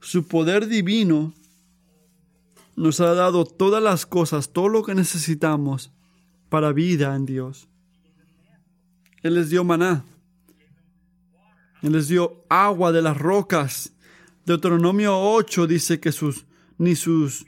Su 0.00 0.26
poder 0.26 0.66
divino 0.66 1.32
nos 2.74 2.98
ha 2.98 3.14
dado 3.14 3.44
todas 3.44 3.80
las 3.80 4.04
cosas, 4.04 4.48
todo 4.48 4.68
lo 4.68 4.82
que 4.82 4.96
necesitamos 4.96 5.92
para 6.48 6.72
vida 6.72 7.14
en 7.14 7.24
Dios. 7.24 7.68
Él 9.22 9.36
les 9.36 9.48
dio 9.48 9.62
maná. 9.62 10.04
Él 11.82 11.92
les 11.92 12.08
dio 12.08 12.44
agua 12.48 12.90
de 12.90 13.00
las 13.00 13.16
rocas. 13.16 13.92
Deuteronomio 14.44 15.20
8 15.20 15.68
dice 15.68 16.00
que 16.00 16.10
sus, 16.10 16.44
ni, 16.76 16.96
sus, 16.96 17.46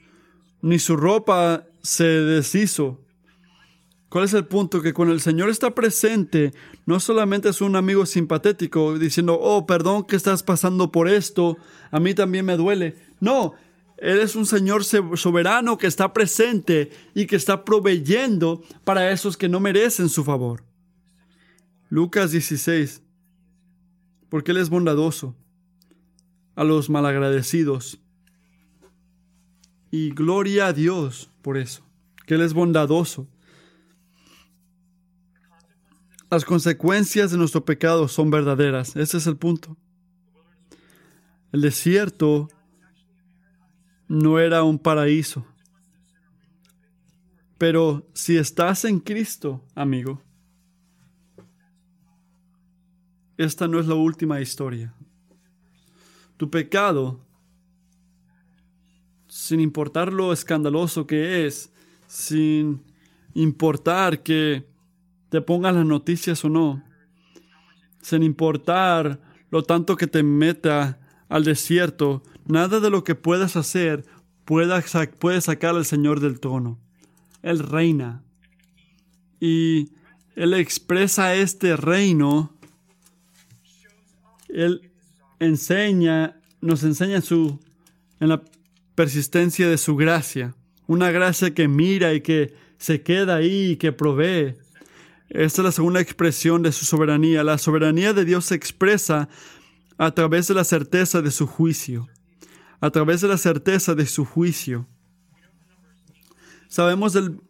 ni 0.62 0.78
su 0.78 0.96
ropa 0.96 1.66
se 1.82 2.04
deshizo. 2.04 3.00
¿Cuál 4.16 4.24
es 4.24 4.32
el 4.32 4.46
punto? 4.46 4.80
Que 4.80 4.94
cuando 4.94 5.12
el 5.12 5.20
Señor 5.20 5.50
está 5.50 5.74
presente, 5.74 6.54
no 6.86 7.00
solamente 7.00 7.50
es 7.50 7.60
un 7.60 7.76
amigo 7.76 8.06
simpatético 8.06 8.98
diciendo, 8.98 9.38
oh, 9.38 9.66
perdón 9.66 10.04
que 10.04 10.16
estás 10.16 10.42
pasando 10.42 10.90
por 10.90 11.06
esto, 11.06 11.58
a 11.90 12.00
mí 12.00 12.14
también 12.14 12.46
me 12.46 12.56
duele. 12.56 12.96
No, 13.20 13.52
Él 13.98 14.18
es 14.20 14.34
un 14.34 14.46
Señor 14.46 14.84
soberano 14.84 15.76
que 15.76 15.86
está 15.86 16.14
presente 16.14 16.88
y 17.14 17.26
que 17.26 17.36
está 17.36 17.62
proveyendo 17.62 18.62
para 18.84 19.10
esos 19.12 19.36
que 19.36 19.50
no 19.50 19.60
merecen 19.60 20.08
su 20.08 20.24
favor. 20.24 20.64
Lucas 21.90 22.30
16. 22.30 23.02
Porque 24.30 24.52
Él 24.52 24.56
es 24.56 24.70
bondadoso 24.70 25.36
a 26.54 26.64
los 26.64 26.88
malagradecidos. 26.88 28.00
Y 29.90 30.08
gloria 30.12 30.68
a 30.68 30.72
Dios 30.72 31.30
por 31.42 31.58
eso, 31.58 31.84
que 32.24 32.36
Él 32.36 32.40
es 32.40 32.54
bondadoso. 32.54 33.28
Las 36.28 36.44
consecuencias 36.44 37.30
de 37.30 37.38
nuestro 37.38 37.64
pecado 37.64 38.08
son 38.08 38.30
verdaderas. 38.30 38.96
Ese 38.96 39.18
es 39.18 39.26
el 39.28 39.36
punto. 39.36 39.76
El 41.52 41.60
desierto 41.60 42.48
no 44.08 44.40
era 44.40 44.64
un 44.64 44.78
paraíso. 44.78 45.46
Pero 47.58 48.06
si 48.12 48.36
estás 48.36 48.84
en 48.84 48.98
Cristo, 48.98 49.64
amigo, 49.74 50.20
esta 53.36 53.68
no 53.68 53.78
es 53.78 53.86
la 53.86 53.94
última 53.94 54.40
historia. 54.40 54.94
Tu 56.36 56.50
pecado, 56.50 57.20
sin 59.28 59.60
importar 59.60 60.12
lo 60.12 60.32
escandaloso 60.32 61.06
que 61.06 61.46
es, 61.46 61.72
sin 62.08 62.82
importar 63.34 64.22
que 64.22 64.66
te 65.28 65.40
pongas 65.40 65.74
las 65.74 65.86
noticias 65.86 66.44
o 66.44 66.48
no, 66.48 66.82
sin 68.00 68.22
importar 68.22 69.20
lo 69.50 69.62
tanto 69.62 69.96
que 69.96 70.06
te 70.06 70.22
meta 70.22 70.98
al 71.28 71.44
desierto, 71.44 72.22
nada 72.46 72.80
de 72.80 72.90
lo 72.90 73.04
que 73.04 73.14
puedas 73.14 73.56
hacer 73.56 74.04
puede, 74.44 74.82
puede 75.18 75.40
sacar 75.40 75.74
al 75.74 75.84
Señor 75.84 76.20
del 76.20 76.40
trono. 76.40 76.78
Él 77.42 77.58
reina. 77.58 78.22
Y 79.40 79.90
Él 80.34 80.54
expresa 80.54 81.34
este 81.34 81.76
reino. 81.76 82.52
Él 84.48 84.90
enseña, 85.38 86.40
nos 86.60 86.82
enseña 86.82 87.20
su, 87.20 87.58
en 88.20 88.30
la 88.30 88.42
persistencia 88.94 89.68
de 89.68 89.78
su 89.78 89.96
gracia. 89.96 90.54
Una 90.86 91.10
gracia 91.10 91.52
que 91.52 91.68
mira 91.68 92.14
y 92.14 92.20
que 92.20 92.54
se 92.78 93.02
queda 93.02 93.36
ahí 93.36 93.72
y 93.72 93.76
que 93.76 93.92
provee. 93.92 94.56
Esta 95.28 95.62
es 95.62 95.64
la 95.64 95.72
segunda 95.72 96.00
expresión 96.00 96.62
de 96.62 96.72
su 96.72 96.84
soberanía. 96.84 97.42
La 97.42 97.58
soberanía 97.58 98.12
de 98.12 98.24
Dios 98.24 98.46
se 98.46 98.54
expresa 98.54 99.28
a 99.98 100.10
través 100.12 100.48
de 100.48 100.54
la 100.54 100.64
certeza 100.64 101.20
de 101.20 101.30
su 101.30 101.46
juicio. 101.46 102.08
A 102.80 102.90
través 102.90 103.22
de 103.22 103.28
la 103.28 103.38
certeza 103.38 103.94
de 103.94 104.06
su 104.06 104.24
juicio. 104.24 104.86
Sabemos 106.68 107.12
del 107.12 107.40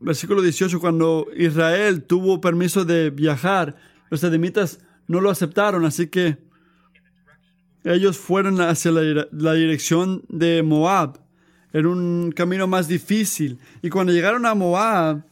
versículo 0.00 0.42
18, 0.42 0.80
cuando 0.80 1.26
Israel 1.36 2.02
tuvo 2.02 2.40
permiso 2.40 2.84
de 2.84 3.10
viajar, 3.10 3.76
los 4.10 4.22
edemitas 4.24 4.80
no 5.08 5.20
lo 5.20 5.30
aceptaron, 5.30 5.84
así 5.84 6.08
que 6.08 6.38
ellos 7.84 8.18
fueron 8.18 8.60
hacia 8.60 8.90
la, 8.90 9.26
la 9.30 9.52
dirección 9.52 10.24
de 10.28 10.62
Moab. 10.62 11.20
Era 11.72 11.88
un 11.88 12.32
camino 12.34 12.66
más 12.66 12.88
difícil. 12.88 13.58
Y 13.82 13.90
cuando 13.90 14.12
llegaron 14.12 14.46
a 14.46 14.54
Moab, 14.54 15.24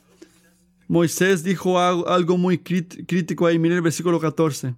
Moisés 0.88 1.42
dijo 1.42 1.78
algo 1.78 2.36
muy 2.36 2.58
crítico 2.58 3.46
ahí. 3.46 3.58
Miren 3.58 3.76
el 3.76 3.82
versículo 3.82 4.20
14. 4.20 4.74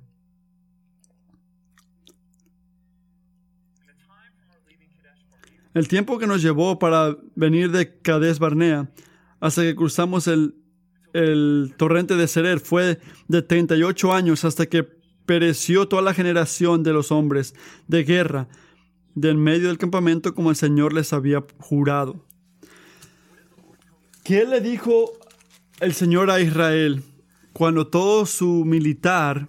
El 5.75 5.89
tiempo 5.89 6.19
que 6.19 6.27
nos 6.27 6.41
llevó 6.41 6.79
para 6.79 7.17
venir 7.35 7.71
de 7.71 7.99
Cades 8.01 8.39
Barnea 8.39 8.91
hasta 9.41 9.63
que 9.63 9.77
cruzamos 9.77 10.27
el, 10.27 10.55
el 11.13 11.75
torrente 11.77 12.17
de 12.17 12.29
Serer 12.29 12.61
fue 12.61 12.99
de 13.29 13.43
38 13.43 14.13
años 14.13 14.45
hasta 14.47 14.67
que 14.67 14.85
pereció 15.27 15.87
toda 15.87 16.01
la 16.01 16.15
generación 16.15 16.83
de 16.83 16.93
los 16.93 17.13
hombres 17.13 17.55
de 17.89 18.05
guerra 18.05 18.49
del 19.15 19.37
medio 19.37 19.69
del 19.69 19.79
campamento 19.79 20.35
como 20.35 20.51
el 20.51 20.57
Señor 20.57 20.93
les 20.93 21.13
había 21.13 21.45
jurado. 21.59 22.25
¿Qué 24.23 24.45
le 24.45 24.61
dijo 24.61 25.13
el 25.81 25.93
Señor 25.95 26.31
a 26.31 26.41
Israel 26.41 27.03
cuando 27.53 27.87
todo 27.87 28.27
su 28.27 28.65
militar 28.65 29.49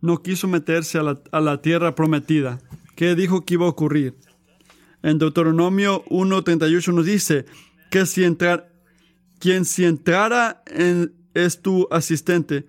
no 0.00 0.22
quiso 0.22 0.46
meterse 0.46 0.98
a 0.98 1.02
la, 1.02 1.20
a 1.32 1.40
la 1.40 1.60
tierra 1.60 1.94
prometida? 1.94 2.60
¿Qué 2.94 3.14
dijo 3.14 3.44
que 3.44 3.54
iba 3.54 3.66
a 3.66 3.70
ocurrir? 3.70 4.16
En 5.02 5.18
Deuteronomio 5.18 6.04
1.38 6.06 6.92
nos 6.92 7.06
dice 7.06 7.46
que 7.90 8.06
si 8.06 8.24
entrar, 8.24 8.72
quien 9.38 9.64
si 9.64 9.84
entrara 9.84 10.62
en, 10.66 11.12
es 11.34 11.62
tu 11.62 11.86
asistente, 11.90 12.66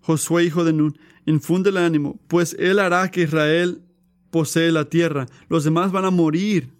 Josué 0.00 0.44
hijo 0.44 0.64
de 0.64 0.74
Nun, 0.74 0.98
infunde 1.24 1.70
el 1.70 1.78
ánimo, 1.78 2.20
pues 2.28 2.54
él 2.58 2.78
hará 2.78 3.10
que 3.10 3.22
Israel 3.22 3.82
posee 4.30 4.70
la 4.70 4.84
tierra. 4.90 5.26
Los 5.48 5.64
demás 5.64 5.92
van 5.92 6.04
a 6.04 6.10
morir 6.10 6.70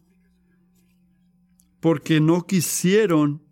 porque 1.84 2.18
no 2.18 2.46
quisieron 2.46 3.42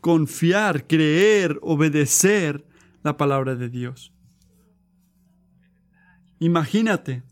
confiar, 0.00 0.86
creer, 0.86 1.58
obedecer 1.60 2.64
la 3.02 3.16
palabra 3.16 3.56
de 3.56 3.68
Dios. 3.68 4.12
Imagínate 6.38 7.24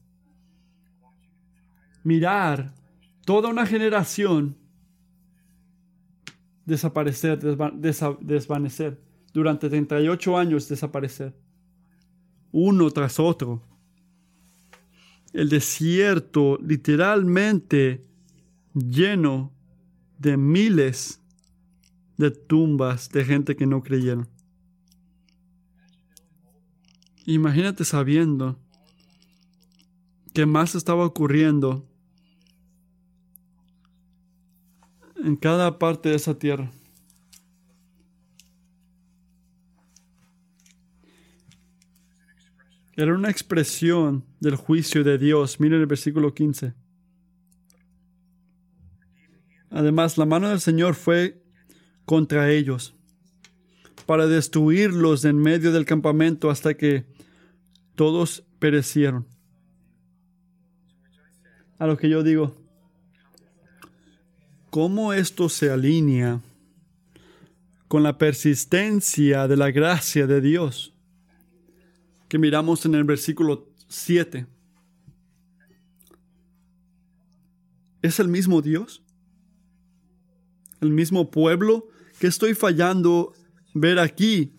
mirar 2.03 2.75
toda 3.25 3.49
una 3.49 3.65
generación 3.65 4.57
desaparecer, 6.65 7.39
desvanecer, 7.39 9.01
durante 9.33 9.69
38 9.69 10.37
años 10.37 10.69
desaparecer, 10.69 11.33
uno 12.51 12.91
tras 12.91 13.21
otro. 13.21 13.63
El 15.33 15.49
desierto 15.49 16.59
literalmente 16.61 18.05
lleno 18.75 19.60
de 20.21 20.37
miles 20.37 21.19
de 22.19 22.31
tumbas 22.31 23.09
de 23.09 23.25
gente 23.25 23.57
que 23.57 23.67
no 23.67 23.83
creyeron. 23.83 24.29
Imagínate 27.25 27.87
sabiendo 27.87 28.59
que 30.35 30.45
más 30.45 30.75
estaba 30.75 31.07
ocurriendo 31.07 31.89
en 35.17 35.37
cada 35.37 35.79
parte 35.79 36.11
de 36.11 36.17
esa 36.17 36.39
tierra. 36.39 36.71
Era 42.95 43.15
una 43.15 43.31
expresión 43.31 44.27
del 44.41 44.57
juicio 44.57 45.03
de 45.03 45.17
Dios. 45.17 45.59
Miren 45.61 45.81
el 45.81 45.87
versículo 45.87 46.35
15. 46.35 46.75
Además, 49.71 50.19
la 50.19 50.27
mano 50.27 50.49
del 50.49 50.61
Señor 50.61 50.95
fue 50.97 51.43
contra 52.05 52.51
ellos 52.51 52.95
para 54.05 54.27
destruirlos 54.27 55.25
en 55.25 55.39
medio 55.39 55.71
del 55.71 55.85
campamento 55.85 56.51
hasta 56.51 56.75
que 56.75 57.07
todos 57.95 58.45
perecieron. 58.59 59.27
A 61.79 61.87
lo 61.87 61.97
que 61.97 62.09
yo 62.09 62.25
digo, 62.25 62.57
¿cómo 64.71 65.13
esto 65.13 65.49
se 65.49 65.71
alinea 65.71 66.41
con 67.87 68.03
la 68.03 68.19
persistencia 68.19 69.47
de 69.47 69.57
la 69.57 69.71
gracia 69.71 70.27
de 70.27 70.41
Dios 70.41 70.93
que 72.29 72.39
miramos 72.39 72.85
en 72.87 72.97
el 72.97 73.05
versículo 73.05 73.69
7? 73.87 74.47
¿Es 78.03 78.19
el 78.19 78.29
mismo 78.29 78.61
Dios? 78.61 79.03
¿El 80.81 80.91
mismo 80.91 81.31
pueblo? 81.31 81.89
¿Qué 82.19 82.27
estoy 82.27 82.55
fallando 82.55 83.33
ver 83.75 83.99
aquí? 83.99 84.53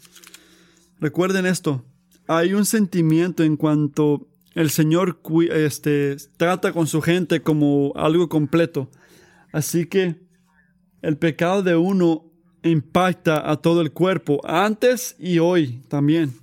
Recuerden 0.99 1.45
esto. 1.45 1.84
Hay 2.28 2.53
un 2.53 2.65
sentimiento 2.65 3.43
en 3.43 3.57
cuanto 3.57 4.28
el 4.53 4.69
Señor 4.69 5.22
este, 5.51 6.17
trata 6.38 6.74
con 6.74 6.88
su 6.88 7.01
gente 7.01 7.41
como 7.41 7.93
algo 7.95 8.30
completo. 8.30 8.89
Así 9.51 9.86
que 9.86 10.22
el 11.01 11.17
pecado 11.17 11.63
de 11.63 11.76
uno 11.76 12.26
impacta 12.63 13.49
a 13.49 13.57
todo 13.57 13.82
el 13.82 13.91
cuerpo, 13.91 14.39
antes 14.43 15.15
y 15.17 15.39
hoy 15.39 15.82
también. 15.88 16.34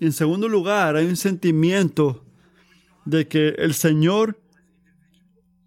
Y 0.00 0.06
en 0.06 0.12
segundo 0.12 0.48
lugar, 0.48 0.96
hay 0.96 1.06
un 1.06 1.16
sentimiento 1.16 2.24
de 3.04 3.26
que 3.28 3.48
el 3.50 3.74
Señor 3.74 4.40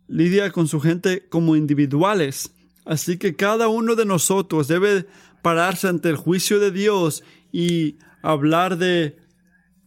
lidia 0.07 0.51
con 0.51 0.67
su 0.67 0.79
gente 0.79 1.27
como 1.29 1.55
individuales. 1.55 2.51
Así 2.85 3.17
que 3.17 3.35
cada 3.35 3.67
uno 3.67 3.95
de 3.95 4.05
nosotros 4.05 4.67
debe 4.67 5.05
pararse 5.41 5.87
ante 5.87 6.09
el 6.09 6.15
juicio 6.15 6.59
de 6.59 6.71
Dios 6.71 7.23
y 7.51 7.97
hablar 8.21 8.77
de 8.77 9.17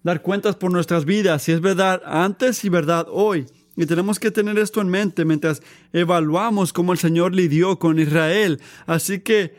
dar 0.03 0.23
cuentas 0.23 0.57
por 0.57 0.71
nuestras 0.71 1.05
vidas, 1.05 1.43
si 1.43 1.53
es 1.53 1.61
verdad 1.61 2.03
antes 2.05 2.65
y 2.65 2.69
verdad 2.69 3.07
hoy. 3.11 3.47
Y 3.77 3.87
tenemos 3.87 4.21
que 4.21 4.31
tener 4.31 4.59
esto 4.59 4.81
en 4.81 4.89
mente 4.89 5.25
mientras 5.25 5.63
evaluamos 5.93 6.73
cómo 6.73 6.93
el 6.93 6.99
Señor 6.99 7.35
lidió 7.35 7.79
con 7.79 7.99
Israel. 7.99 8.61
Así 8.87 9.21
que 9.21 9.57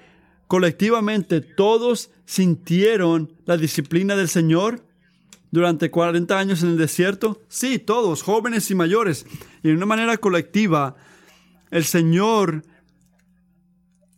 colectivamente 0.48 1.42
todos 1.42 2.12
sintieron 2.26 3.34
la 3.46 3.58
disciplina 3.58 4.16
del 4.16 4.30
Señor 4.30 4.86
durante 5.52 5.92
40 5.92 6.38
años 6.38 6.64
en 6.64 6.70
el 6.70 6.78
desierto. 6.78 7.42
Sí, 7.50 7.80
todos, 7.80 8.22
jóvenes 8.22 8.72
y 8.72 8.76
mayores. 8.76 9.26
Y 9.64 9.70
de 9.70 9.74
una 9.74 9.86
manera 9.86 10.18
colectiva, 10.18 10.96
el 11.72 11.84
Señor 11.84 12.64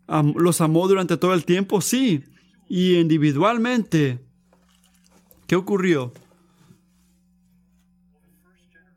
los 0.07 0.61
amó 0.61 0.87
durante 0.87 1.17
todo 1.17 1.33
el 1.33 1.45
tiempo. 1.45 1.81
Sí. 1.81 2.23
Y 2.69 2.95
individualmente, 2.95 4.19
¿qué 5.47 5.55
ocurrió? 5.55 6.13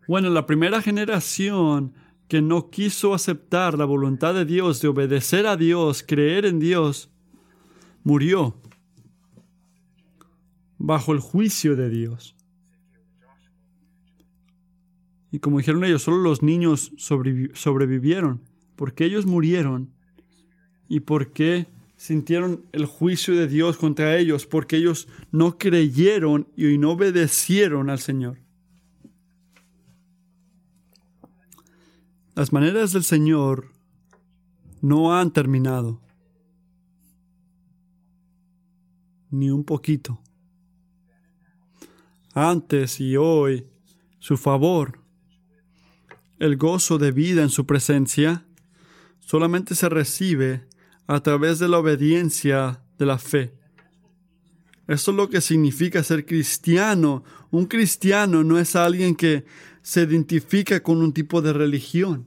Bueno, 0.09 0.29
la 0.31 0.47
primera 0.47 0.83
generación 0.83 1.95
que 2.27 2.43
no 2.43 2.71
quiso 2.71 3.15
aceptar 3.15 3.77
la 3.77 3.85
voluntad 3.85 4.35
de 4.35 4.45
Dios, 4.45 4.81
de 4.81 4.89
obedecer 4.89 5.47
a 5.47 5.57
Dios, 5.57 6.05
creer 6.07 6.47
en 6.47 6.61
Dios, 6.61 7.11
murió 8.05 8.57
bajo 10.79 11.13
el 11.13 11.21
juicio 11.21 11.77
de 11.77 11.91
Dios. 11.91 12.35
Y 15.31 15.39
como 15.39 15.59
dijeron 15.59 15.85
ellos, 15.85 16.03
solo 16.03 16.19
los 16.19 16.43
niños 16.43 16.93
sobrevivieron, 16.97 18.43
porque 18.77 19.05
ellos 19.05 19.27
murieron 19.27 19.93
y 20.91 21.01
porque 21.01 21.69
sintieron 21.97 22.65
el 22.73 22.85
juicio 22.85 23.37
de 23.37 23.47
Dios 23.47 23.77
contra 23.77 24.19
ellos, 24.19 24.45
porque 24.45 24.77
ellos 24.77 25.07
no 25.31 25.57
creyeron 25.57 26.49
y 26.57 26.79
no 26.79 26.91
obedecieron 26.91 27.91
al 27.91 28.01
Señor. 28.01 28.39
Las 32.35 32.53
maneras 32.53 32.93
del 32.93 33.05
Señor 33.05 33.71
no 34.83 35.17
han 35.17 35.33
terminado. 35.33 36.01
Ni 39.31 39.49
un 39.51 39.63
poquito. 39.63 40.21
Antes 42.35 42.99
y 42.99 43.17
hoy, 43.17 43.65
su 44.19 44.37
favor, 44.37 44.99
el 46.41 46.57
gozo 46.57 46.99
de 46.99 47.13
vida 47.13 47.43
en 47.43 47.51
su 47.51 47.65
presencia, 47.65 48.45
solamente 49.21 49.77
se 49.77 49.89
recibe 49.89 50.69
a 51.11 51.21
través 51.21 51.59
de 51.59 51.67
la 51.67 51.81
obediencia 51.81 52.85
de 52.97 53.05
la 53.05 53.19
fe. 53.19 53.53
Eso 54.87 55.11
es 55.11 55.17
lo 55.17 55.29
que 55.29 55.41
significa 55.41 56.05
ser 56.05 56.25
cristiano. 56.25 57.25
Un 57.51 57.67
cristiano 57.67 58.45
no 58.45 58.61
es 58.61 58.77
alguien 58.77 59.17
que 59.17 59.45
se 59.83 60.03
identifica 60.03 60.81
con 60.85 60.99
un 60.99 61.13
tipo 61.13 61.43
de 61.43 61.53
religión 61.53 62.27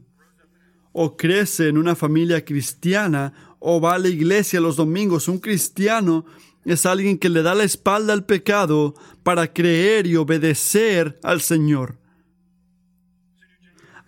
o 0.92 1.16
crece 1.16 1.70
en 1.70 1.78
una 1.78 1.96
familia 1.96 2.44
cristiana 2.44 3.56
o 3.60 3.80
va 3.80 3.94
a 3.94 4.00
la 4.00 4.10
iglesia 4.10 4.60
los 4.60 4.76
domingos. 4.76 5.30
Un 5.30 5.40
cristiano 5.40 6.26
es 6.66 6.86
alguien 6.86 7.18
que 7.18 7.30
le 7.30 7.42
da 7.42 7.56
la 7.56 7.64
espalda 7.64 8.12
al 8.12 8.26
pecado 8.26 8.96
para 9.24 9.54
creer 9.54 10.08
y 10.08 10.18
obedecer 10.18 11.22
al 11.24 11.40
Señor. 11.40 12.00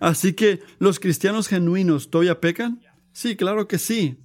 Así 0.00 0.34
que 0.34 0.60
los 0.78 1.00
cristianos 1.00 1.48
genuinos 1.48 2.10
todavía 2.10 2.42
pecan? 2.42 2.82
Sí, 3.14 3.36
claro 3.36 3.66
que 3.66 3.78
sí. 3.78 4.18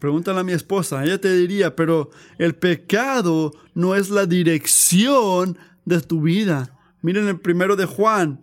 Pregúntale 0.00 0.40
a 0.40 0.44
mi 0.44 0.52
esposa, 0.52 1.04
ella 1.04 1.20
te 1.20 1.32
diría, 1.36 1.76
pero 1.76 2.10
el 2.38 2.54
pecado 2.54 3.52
no 3.74 3.94
es 3.94 4.08
la 4.08 4.24
dirección 4.24 5.58
de 5.84 6.00
tu 6.00 6.22
vida. 6.22 6.76
Miren 7.02 7.28
el 7.28 7.38
primero 7.38 7.76
de 7.76 7.84
Juan, 7.84 8.40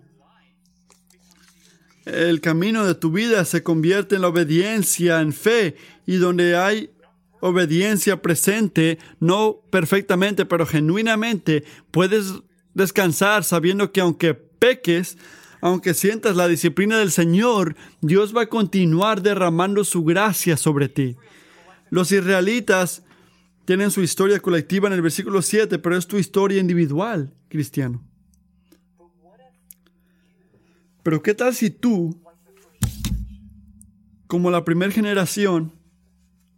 el 2.06 2.42
camino 2.42 2.86
de 2.86 2.94
tu 2.94 3.12
vida 3.12 3.44
se 3.44 3.64
convierte 3.64 4.16
en 4.16 4.22
la 4.22 4.28
obediencia, 4.28 5.20
en 5.20 5.34
fe, 5.34 5.76
y 6.06 6.18
donde 6.18 6.56
hay 6.56 6.92
obediencia 7.40 8.22
presente, 8.22 9.00
no 9.20 9.60
perfectamente, 9.72 10.46
pero 10.46 10.66
genuinamente, 10.68 11.64
puedes 11.90 12.36
descansar 12.76 13.44
sabiendo 13.44 13.92
que 13.92 14.02
aunque 14.02 14.36
peques, 14.36 15.18
aunque 15.60 15.96
sientas 15.96 16.36
la 16.36 16.48
disciplina 16.48 17.00
del 17.00 17.12
Señor, 17.12 17.76
Dios 18.02 18.36
va 18.36 18.44
a 18.44 18.50
continuar 18.50 19.24
derramando 19.24 19.84
su 19.84 20.04
gracia 20.04 20.56
sobre 20.56 20.88
ti. 20.88 21.18
Los 21.90 22.12
israelitas 22.12 23.04
tienen 23.66 23.92
su 23.92 24.02
historia 24.02 24.40
colectiva 24.40 24.88
en 24.88 24.94
el 24.94 25.02
versículo 25.02 25.42
7, 25.42 25.80
pero 25.80 25.98
es 25.98 26.08
tu 26.08 26.18
historia 26.18 26.60
individual, 26.60 27.34
cristiano. 27.50 28.02
Pero 31.04 31.22
¿qué 31.22 31.34
tal 31.34 31.54
si 31.54 31.70
tú, 31.70 32.22
como 34.28 34.52
la 34.52 34.66
primera 34.66 34.92
generación, 34.92 35.74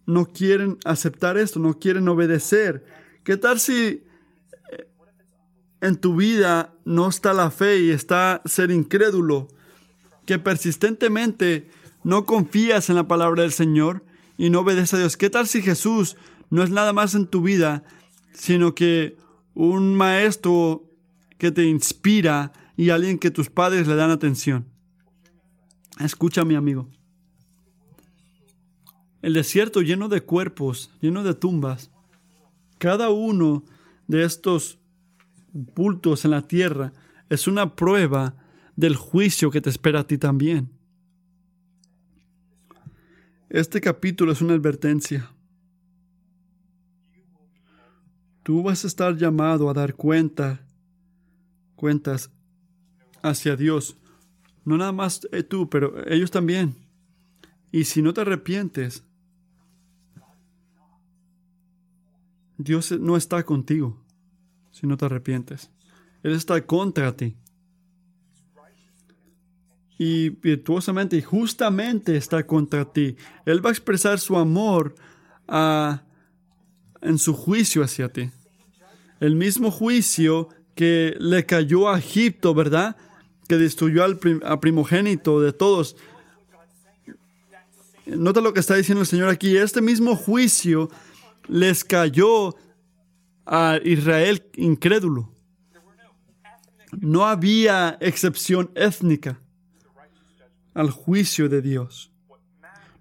no 0.05 0.25
quieren 0.25 0.77
aceptar 0.85 1.37
esto, 1.37 1.59
no 1.59 1.77
quieren 1.77 2.07
obedecer? 2.07 2.83
¿Qué 3.23 3.37
tal 3.37 3.59
si 3.59 4.03
eh, 4.71 4.87
en 5.81 5.97
tu 5.97 6.15
vida 6.15 6.73
no 6.83 7.09
está 7.09 7.33
la 7.33 7.51
fe 7.51 7.79
y 7.79 7.91
está 7.91 8.41
ser 8.45 8.71
incrédulo? 8.71 9.47
Que 10.25 10.39
persistentemente 10.39 11.69
no 12.03 12.25
confías 12.25 12.89
en 12.89 12.95
la 12.95 13.07
palabra 13.07 13.43
del 13.43 13.51
Señor 13.51 14.03
y 14.39 14.49
no 14.49 14.61
obedeces 14.61 14.95
a 14.95 14.97
Dios. 14.97 15.17
¿Qué 15.17 15.29
tal 15.29 15.45
si 15.45 15.61
Jesús 15.61 16.17
no 16.49 16.63
es 16.63 16.71
nada 16.71 16.93
más 16.93 17.13
en 17.13 17.27
tu 17.27 17.43
vida, 17.43 17.83
sino 18.33 18.73
que 18.73 19.17
un 19.53 19.95
maestro 19.95 20.89
que 21.37 21.51
te 21.51 21.65
inspira 21.65 22.51
y 22.75 22.89
alguien 22.89 23.19
que 23.19 23.31
tus 23.31 23.49
padres 23.49 23.87
le 23.87 23.95
dan 23.95 24.09
atención. 24.09 24.65
Escucha, 25.99 26.45
mi 26.45 26.55
amigo. 26.55 26.89
El 29.21 29.33
desierto 29.33 29.81
lleno 29.81 30.07
de 30.07 30.21
cuerpos, 30.21 30.91
lleno 31.01 31.23
de 31.23 31.33
tumbas. 31.33 31.91
Cada 32.77 33.09
uno 33.09 33.65
de 34.07 34.23
estos 34.23 34.79
bultos 35.51 36.23
en 36.23 36.31
la 36.31 36.47
tierra 36.47 36.93
es 37.29 37.47
una 37.47 37.75
prueba 37.75 38.35
del 38.77 38.95
juicio 38.95 39.51
que 39.51 39.59
te 39.59 39.69
espera 39.69 40.01
a 40.01 40.07
ti 40.07 40.17
también. 40.17 40.78
Este 43.49 43.81
capítulo 43.81 44.31
es 44.31 44.41
una 44.41 44.53
advertencia. 44.53 45.31
Tú 48.43 48.61
vas 48.61 48.83
a 48.83 48.87
estar 48.87 49.17
llamado 49.17 49.69
a 49.69 49.73
dar 49.73 49.95
cuenta, 49.95 50.63
cuentas 51.75 52.29
hacia 53.23 53.55
Dios. 53.55 53.97
No 54.65 54.77
nada 54.77 54.91
más 54.91 55.27
eh, 55.31 55.41
tú, 55.41 55.67
pero 55.67 56.07
ellos 56.07 56.29
también. 56.29 56.75
Y 57.71 57.85
si 57.85 58.03
no 58.03 58.13
te 58.13 58.21
arrepientes, 58.21 59.03
Dios 62.59 62.91
no 62.91 63.17
está 63.17 63.43
contigo 63.43 63.97
si 64.69 64.85
no 64.85 64.95
te 64.95 65.05
arrepientes. 65.05 65.71
Él 66.21 66.33
está 66.33 66.63
contra 66.67 67.15
ti. 67.17 67.35
Y 69.99 70.29
virtuosamente 70.29 71.17
y 71.17 71.21
justamente 71.21 72.17
está 72.17 72.47
contra 72.47 72.91
ti. 72.91 73.15
Él 73.45 73.63
va 73.63 73.69
a 73.69 73.73
expresar 73.73 74.19
su 74.19 74.35
amor 74.37 74.95
a, 75.47 76.01
en 77.01 77.19
su 77.19 77.35
juicio 77.35 77.83
hacia 77.83 78.09
ti. 78.09 78.31
El 79.19 79.35
mismo 79.35 79.69
juicio 79.69 80.49
que 80.73 81.15
le 81.19 81.45
cayó 81.45 81.89
a 81.89 81.99
Egipto, 81.99 82.55
¿verdad? 82.55 82.95
que 83.49 83.57
destruyó 83.57 84.03
al 84.03 84.19
primogénito 84.59 85.41
de 85.41 85.51
todos. 85.51 85.97
Nota 88.05 88.41
lo 88.41 88.53
que 88.53 88.59
está 88.59 88.75
diciendo 88.75 89.01
el 89.01 89.07
Señor 89.07 89.27
aquí. 89.29 89.57
Este 89.57 89.81
mismo 89.81 90.15
juicio 90.15 90.89
les 91.47 91.83
cayó 91.83 92.55
a 93.47 93.79
Israel 93.83 94.45
incrédulo. 94.55 95.33
No 96.91 97.25
había 97.25 97.97
excepción 98.01 98.69
étnica. 98.75 99.41
Al 100.79 100.91
juicio 100.91 101.49
de 101.49 101.61
Dios. 101.61 102.09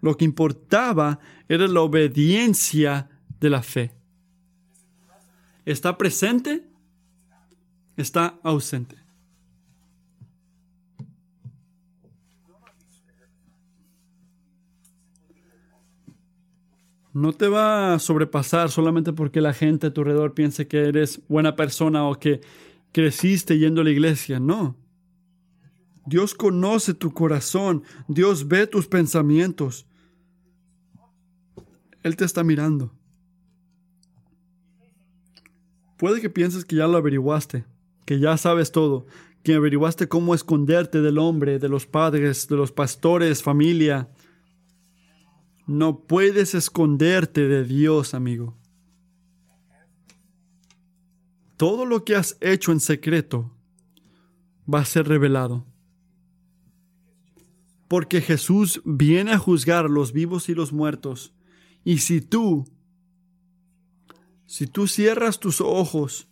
Lo 0.01 0.17
que 0.17 0.25
importaba 0.25 1.21
era 1.49 1.69
la 1.69 1.81
obediencia 1.81 3.09
de 3.39 3.51
la 3.51 3.63
fe. 3.63 3.93
¿Está 5.65 5.97
presente? 5.97 6.65
Está 7.97 8.41
ausente. 8.43 8.97
No 17.13 17.33
te 17.33 17.47
va 17.47 17.95
a 17.95 17.99
sobrepasar 18.01 18.71
solamente 18.73 19.13
porque 19.13 19.41
la 19.41 19.53
gente 19.53 19.87
a 19.87 19.95
tu 19.95 20.01
alrededor 20.01 20.35
piense 20.35 20.67
que 20.67 20.81
eres 20.81 21.21
buena 21.29 21.55
persona 21.55 22.09
o 22.09 22.19
que 22.19 22.41
creciste 22.91 23.57
yendo 23.57 23.83
a 23.83 23.85
la 23.85 23.91
iglesia. 23.91 24.41
No. 24.41 24.88
Dios 26.09 26.35
conoce 26.35 26.95
tu 26.95 27.13
corazón. 27.13 27.83
Dios 28.09 28.49
ve 28.49 28.67
tus 28.67 28.87
pensamientos. 28.87 29.87
Él 32.03 32.17
te 32.17 32.25
está 32.25 32.43
mirando. 32.43 32.91
Puede 35.99 36.23
que 36.23 36.31
pienses 36.31 36.65
que 36.65 36.77
ya 36.77 36.87
lo 36.87 36.97
averiguaste, 36.97 37.67
que 38.07 38.21
ya 38.21 38.37
sabes 38.39 38.73
todo, 38.73 39.07
que 39.43 39.55
averiguaste 39.55 40.09
cómo 40.09 40.35
esconderte 40.35 41.03
del 41.03 41.19
hombre, 41.19 41.59
de 41.59 41.69
los 41.69 41.85
padres, 41.85 42.49
de 42.49 42.57
los 42.57 42.73
pastores, 42.73 43.43
familia. 43.43 44.09
No 45.67 46.01
puedes 46.07 46.55
esconderte 46.55 47.49
de 47.49 47.65
Dios, 47.65 48.15
amigo. 48.15 48.57
Todo 51.59 51.85
lo 51.85 52.05
que 52.05 52.15
has 52.17 52.39
hecho 52.41 52.73
en 52.73 52.81
secreto 52.81 53.53
va 54.73 54.81
a 54.81 54.85
ser 54.87 55.07
revelado. 55.07 55.68
Porque 57.89 58.21
Jesús 58.21 58.83
viene 58.85 59.33
a 59.33 59.39
juzgar 59.39 59.89
los 59.89 60.13
vivos 60.13 60.49
y 60.49 60.55
los 60.55 60.73
muertos. 60.73 61.33
Y 61.85 61.99
si 61.99 62.21
tú 62.21 62.67
si 64.49 64.67
tú 64.67 64.89
cierras 64.89 65.39
tus 65.39 65.61
ojos 65.61 66.27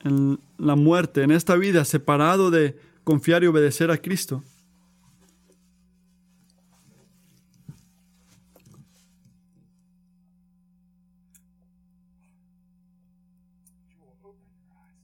en 0.00 0.40
la 0.56 0.74
muerte, 0.74 1.22
en 1.22 1.30
esta 1.30 1.54
vida, 1.54 1.84
separado 1.84 2.50
de 2.50 2.80
confiar 3.04 3.44
y 3.44 3.46
obedecer 3.46 3.90
a 3.90 3.98
Cristo, 3.98 4.42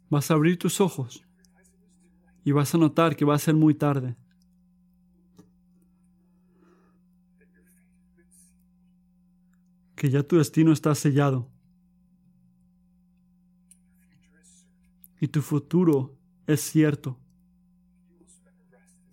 vas 0.08 0.30
a 0.30 0.34
abrir 0.34 0.58
tus 0.58 0.80
ojos 0.80 1.22
y 2.46 2.52
vas 2.52 2.74
a 2.74 2.78
notar 2.78 3.14
que 3.14 3.26
va 3.26 3.34
a 3.34 3.38
ser 3.38 3.54
muy 3.54 3.74
tarde. 3.74 4.16
Que 9.94 10.10
ya 10.10 10.22
tu 10.22 10.36
destino 10.36 10.72
está 10.72 10.94
sellado. 10.94 11.50
Y 15.20 15.28
tu 15.28 15.42
futuro 15.42 16.16
es 16.46 16.60
cierto. 16.60 17.18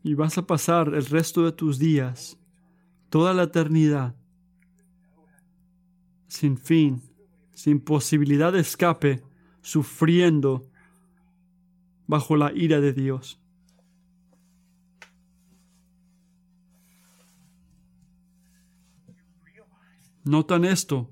Y 0.04 0.16
vas 0.16 0.38
a 0.38 0.48
pasar 0.48 0.94
el 0.94 1.06
resto 1.06 1.46
de 1.46 1.52
tus 1.52 1.78
días, 1.78 2.38
toda 3.10 3.34
la 3.34 3.44
eternidad, 3.44 4.16
sin 6.28 6.58
fin, 6.58 7.02
sin 7.54 7.80
posibilidad 7.80 8.52
de 8.52 8.62
escape, 8.62 9.24
sufriendo 9.62 10.68
bajo 12.08 12.36
la 12.36 12.52
ira 12.54 12.80
de 12.82 12.94
Dios. 12.94 13.41
Notan 20.24 20.66
esto. 20.66 21.10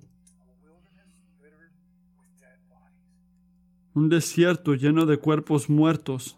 Un 3.93 4.09
desierto 4.09 4.75
lleno 4.75 5.05
de 5.05 5.17
cuerpos 5.17 5.69
muertos 5.69 6.37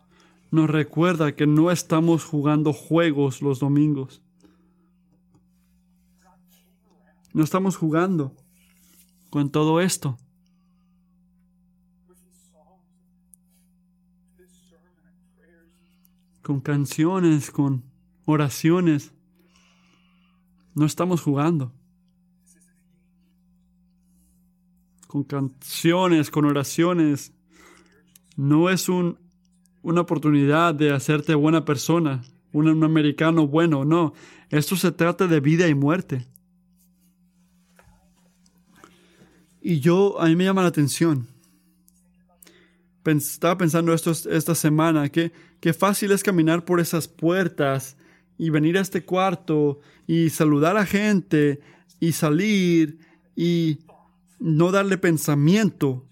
nos 0.51 0.69
recuerda 0.69 1.35
que 1.35 1.47
no 1.47 1.71
estamos 1.71 2.25
jugando 2.25 2.73
juegos 2.73 3.41
los 3.41 3.59
domingos. 3.59 4.21
No 7.33 7.43
estamos 7.43 7.77
jugando 7.77 8.35
con 9.29 9.49
todo 9.49 9.79
esto. 9.79 10.17
Con 16.41 16.59
canciones, 16.59 17.51
con 17.51 17.83
oraciones. 18.25 19.13
No 20.75 20.85
estamos 20.85 21.21
jugando. 21.21 21.71
Con 25.11 25.25
canciones, 25.25 26.31
con 26.31 26.45
oraciones. 26.45 27.33
No 28.37 28.69
es 28.69 28.87
un, 28.87 29.19
una 29.81 29.99
oportunidad 29.99 30.73
de 30.73 30.93
hacerte 30.93 31.35
buena 31.35 31.65
persona, 31.65 32.23
un, 32.53 32.81
americano 32.81 33.45
bueno, 33.45 33.83
no. 33.83 34.13
Esto 34.49 34.77
se 34.77 34.93
trata 34.93 35.27
de 35.27 35.41
vida 35.41 35.67
y 35.67 35.75
muerte. 35.75 36.25
Y 39.61 39.81
yo, 39.81 40.17
a 40.17 40.27
mí 40.27 40.37
me 40.37 40.45
llama 40.45 40.61
la 40.61 40.69
atención. 40.69 41.27
estaba 43.03 43.57
pensando 43.57 43.93
esto 43.93 44.11
esta 44.11 44.55
semana, 44.55 45.09
que, 45.09 45.33
que 45.59 45.73
fácil 45.73 46.13
es 46.13 46.23
caminar 46.23 46.63
por 46.63 46.79
esas 46.79 47.09
puertas 47.09 47.97
y 48.37 48.49
venir 48.49 48.77
a 48.77 48.81
este 48.81 49.03
cuarto 49.03 49.81
y 50.07 50.29
saludar 50.29 50.77
a 50.77 50.85
gente 50.85 51.59
y 51.99 52.13
salir 52.13 52.97
y 53.35 53.79
no 54.41 54.71
darle 54.71 54.97
pensamiento 54.97 56.09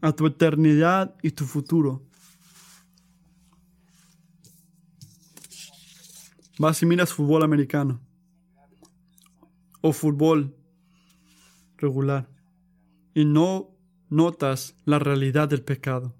a 0.00 0.12
tu 0.12 0.26
eternidad 0.26 1.14
y 1.22 1.32
tu 1.32 1.44
futuro. 1.44 2.02
Vas 6.58 6.82
y 6.82 6.86
miras 6.86 7.12
fútbol 7.12 7.42
americano 7.42 8.00
o 9.82 9.92
fútbol 9.92 10.56
regular 11.76 12.28
y 13.14 13.24
no 13.24 13.70
notas 14.08 14.74
la 14.84 14.98
realidad 14.98 15.48
del 15.48 15.62
pecado. 15.62 16.16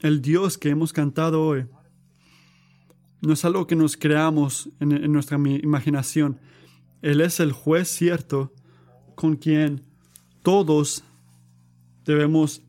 El 0.00 0.20
Dios 0.20 0.58
que 0.58 0.68
hemos 0.68 0.92
cantado 0.92 1.42
hoy 1.42 1.66
no 3.20 3.32
es 3.32 3.44
algo 3.44 3.66
que 3.66 3.76
nos 3.76 3.96
creamos 3.96 4.68
en, 4.80 4.92
en 4.92 5.12
nuestra 5.12 5.38
imaginación, 5.38 6.40
él 7.02 7.20
es 7.20 7.40
el 7.40 7.52
juez 7.52 7.88
cierto 7.88 8.52
con 9.14 9.36
quien 9.36 9.82
todos 10.42 11.04
debemos 12.04 12.62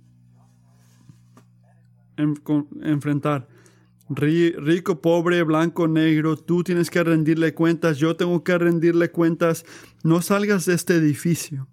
enfrentar. 2.17 3.47
Rico, 4.09 5.01
pobre, 5.01 5.43
blanco, 5.43 5.87
negro, 5.87 6.37
tú 6.37 6.63
tienes 6.63 6.89
que 6.89 7.03
rendirle 7.03 7.53
cuentas, 7.53 7.97
yo 7.97 8.15
tengo 8.15 8.43
que 8.43 8.57
rendirle 8.57 9.11
cuentas. 9.11 9.65
No 10.03 10.21
salgas 10.21 10.65
de 10.65 10.75
este 10.75 10.95
edificio 10.95 11.67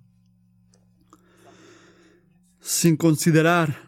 sin 2.60 2.96
considerar 2.96 3.78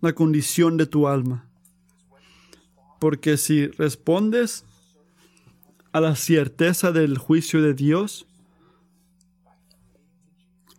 la 0.00 0.12
condición 0.12 0.76
de 0.76 0.86
tu 0.86 1.06
alma. 1.06 1.48
Porque 2.98 3.36
si 3.36 3.68
respondes 3.68 4.64
a 5.94 6.00
la 6.00 6.16
certeza 6.16 6.90
del 6.90 7.18
juicio 7.18 7.62
de 7.62 7.72
Dios? 7.72 8.26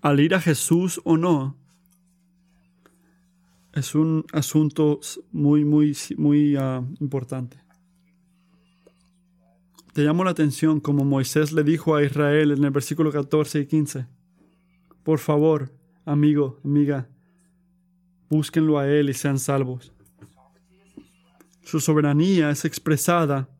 Al 0.02 0.20
ir 0.20 0.36
a 0.36 0.42
Jesús 0.42 1.00
o 1.06 1.16
no, 1.16 1.56
es 3.72 3.96
un 3.96 4.26
asunto 4.34 5.00
muy, 5.32 5.64
muy, 5.64 5.96
muy 6.18 6.58
ah, 6.58 6.84
importante. 7.00 7.58
Te 9.94 10.04
llamo 10.04 10.26
la 10.26 10.32
atención 10.32 10.82
como 10.82 11.06
Moisés 11.06 11.54
le 11.54 11.64
dijo 11.64 11.96
a 11.96 12.04
Israel 12.04 12.52
en 12.52 12.66
el 12.66 12.72
versículo 12.72 13.10
14 13.10 13.62
y 13.62 13.68
15. 13.68 14.08
Por 15.02 15.20
favor, 15.20 15.72
amigo, 16.04 16.60
amiga, 16.66 17.08
búsquenlo 18.30 18.78
a 18.78 18.90
Él 18.90 19.10
y 19.10 19.14
sean 19.14 19.40
salvos. 19.40 19.94
Su 21.64 21.80
soberanía 21.80 22.50
es 22.50 22.66
expresada 22.66 23.55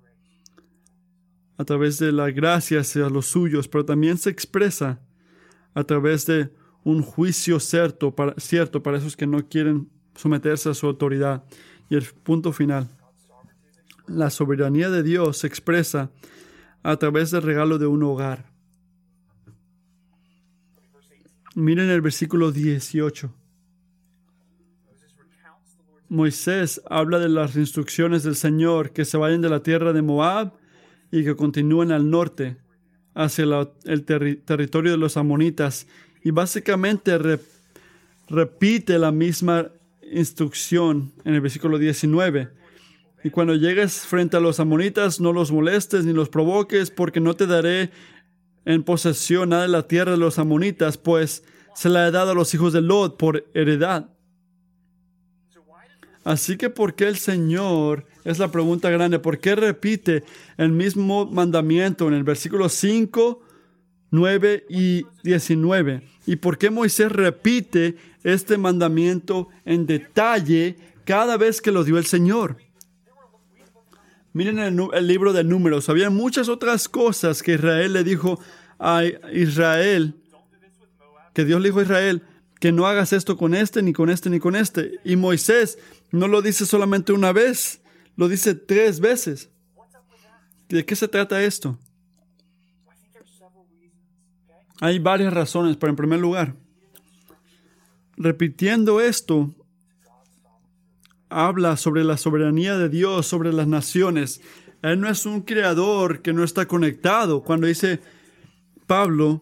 a 1.58 1.66
través 1.66 2.00
de 2.00 2.12
la 2.12 2.32
gracia 2.32 2.82
hacia 2.82 3.10
los 3.10 3.28
suyos, 3.28 3.68
pero 3.68 3.86
también 3.86 4.18
se 4.18 4.30
expresa 4.30 5.00
a 5.74 5.84
través 5.84 6.26
de 6.26 6.52
un 6.84 7.02
juicio 7.02 7.60
cierto 7.60 8.16
para, 8.16 8.34
cierto 8.38 8.84
para 8.84 8.98
esos 8.98 9.16
que 9.16 9.28
no 9.28 9.48
quieren 9.48 9.90
someterse 10.16 10.70
a 10.70 10.74
su 10.74 10.88
autoridad. 10.88 11.44
Y 11.90 11.96
el 11.96 12.04
punto 12.04 12.52
final. 12.52 12.90
La 14.08 14.30
soberanía 14.30 14.90
de 14.90 15.04
Dios 15.04 15.40
se 15.40 15.48
expresa 15.48 16.12
a 16.84 16.98
través 16.98 17.32
del 17.32 17.42
regalo 17.42 17.78
de 17.78 17.88
un 17.88 18.04
hogar. 18.04 18.46
Miren 21.56 21.90
el 21.90 22.02
versículo 22.02 22.52
18. 22.52 23.34
Moisés 26.10 26.82
habla 26.88 27.18
de 27.18 27.30
las 27.30 27.56
instrucciones 27.56 28.24
del 28.24 28.36
Señor 28.36 28.92
que 28.92 29.06
se 29.06 29.18
vayan 29.18 29.42
de 29.42 29.50
la 29.50 29.64
tierra 29.64 29.92
de 29.92 30.02
Moab 30.02 30.54
y 31.12 31.24
que 31.24 31.36
continúen 31.36 31.92
al 31.92 32.10
norte 32.10 32.58
hacia 33.14 33.46
el 33.86 34.04
territorio 34.04 34.92
de 34.92 34.98
los 34.98 35.18
amonitas 35.18 35.88
y 36.24 36.32
básicamente 36.32 37.18
repite 38.28 39.00
la 39.00 39.12
misma 39.12 39.70
instrucción 40.12 41.14
en 41.24 41.36
el 41.36 41.42
versículo 41.42 41.78
19. 41.78 42.50
Y 43.24 43.30
cuando 43.30 43.56
llegues 43.56 44.02
frente 44.02 44.38
a 44.38 44.40
los 44.40 44.60
amonitas, 44.60 45.20
no 45.20 45.34
los 45.34 45.52
molestes 45.52 46.06
ni 46.06 46.14
los 46.14 46.30
provoques, 46.30 46.92
porque 46.92 47.20
no 47.20 47.36
te 47.36 47.48
daré 47.48 47.90
en 48.66 48.84
posesión 48.84 49.50
nada 49.50 49.64
de 49.64 49.70
la 49.70 49.88
tierra 49.88 50.12
de 50.12 50.18
los 50.18 50.38
amonitas, 50.38 50.98
pues 50.98 51.44
se 51.76 51.90
la 51.90 52.08
he 52.08 52.12
dado 52.12 52.32
a 52.32 52.36
los 52.36 52.54
hijos 52.54 52.74
de 52.74 52.82
Lot 52.82 53.18
por 53.18 53.46
heredad. 53.54 54.10
Así 56.26 56.58
que, 56.58 56.72
¿por 56.72 56.96
qué 56.96 57.08
el 57.08 57.18
Señor? 57.18 58.08
Es 58.24 58.40
la 58.40 58.52
pregunta 58.52 58.90
grande. 58.90 59.20
¿Por 59.20 59.38
qué 59.38 59.56
repite 59.56 60.24
el 60.58 60.72
mismo 60.72 61.28
mandamiento 61.28 62.08
en 62.08 62.16
el 62.16 62.24
versículo 62.24 62.68
5, 62.68 63.44
9 64.10 64.66
y 64.68 65.06
19? 65.24 66.02
¿Y 66.26 66.36
por 66.38 66.58
qué 66.58 66.72
Moisés 66.72 67.12
repite 67.12 67.96
este 68.24 68.58
mandamiento 68.58 69.50
en 69.66 69.86
detalle 69.86 70.78
cada 71.06 71.38
vez 71.38 71.62
que 71.62 71.72
lo 71.72 71.84
dio 71.84 72.00
el 72.00 72.08
Señor? 72.08 72.58
Miren 74.34 74.58
el, 74.58 74.82
el 74.94 75.08
libro 75.08 75.32
de 75.32 75.44
números. 75.44 75.90
Había 75.90 76.10
muchas 76.10 76.50
otras 76.50 76.90
cosas 76.90 77.44
que 77.44 77.54
Israel 77.54 77.94
le 77.94 78.04
dijo 78.04 78.40
a 78.80 79.04
Israel, 79.32 80.16
que 81.36 81.46
Dios 81.46 81.62
le 81.62 81.70
dijo 81.70 81.82
a 81.82 81.84
Israel, 81.84 82.24
que 82.60 82.72
no 82.72 82.88
hagas 82.88 83.14
esto 83.14 83.38
con 83.38 83.54
este, 83.54 83.84
ni 83.84 83.94
con 83.94 84.10
este, 84.10 84.30
ni 84.32 84.40
con 84.40 84.56
este. 84.56 85.00
Y 85.04 85.16
Moisés 85.18 85.78
no 86.16 86.28
lo 86.28 86.42
dice 86.42 86.66
solamente 86.66 87.12
una 87.14 87.32
vez, 87.32 87.82
lo 88.16 88.28
dice 88.28 88.56
tres 88.56 89.00
veces. 89.00 89.50
¿De 90.70 90.86
qué 90.86 90.96
se 90.96 91.08
trata 91.08 91.44
esto? 91.44 91.78
Hay 94.82 95.00
varias 95.00 95.34
razones, 95.34 95.78
pero 95.78 95.92
en 95.92 95.96
primer 95.96 96.20
lugar, 96.20 96.56
repitiendo 98.18 99.00
esto, 99.00 99.54
habla 101.30 101.78
sobre 101.78 102.04
la 102.04 102.18
soberanía 102.18 102.78
de 102.78 102.90
Dios 102.90 103.28
sobre 103.28 103.54
las 103.54 103.68
naciones. 103.68 104.42
Él 104.82 105.02
no 105.02 105.10
es 105.10 105.26
un 105.26 105.42
creador 105.42 106.22
que 106.22 106.34
no 106.34 106.44
está 106.44 106.66
conectado. 106.66 107.44
Cuando 107.44 107.68
dice 107.68 108.00
Pablo, 108.88 109.42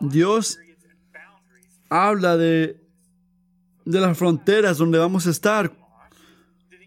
Dios 0.00 0.58
habla 1.88 2.36
de, 2.36 2.85
de 3.86 4.00
las 4.00 4.18
fronteras 4.18 4.76
donde 4.76 4.98
vamos 4.98 5.26
a 5.26 5.30
estar. 5.30 5.72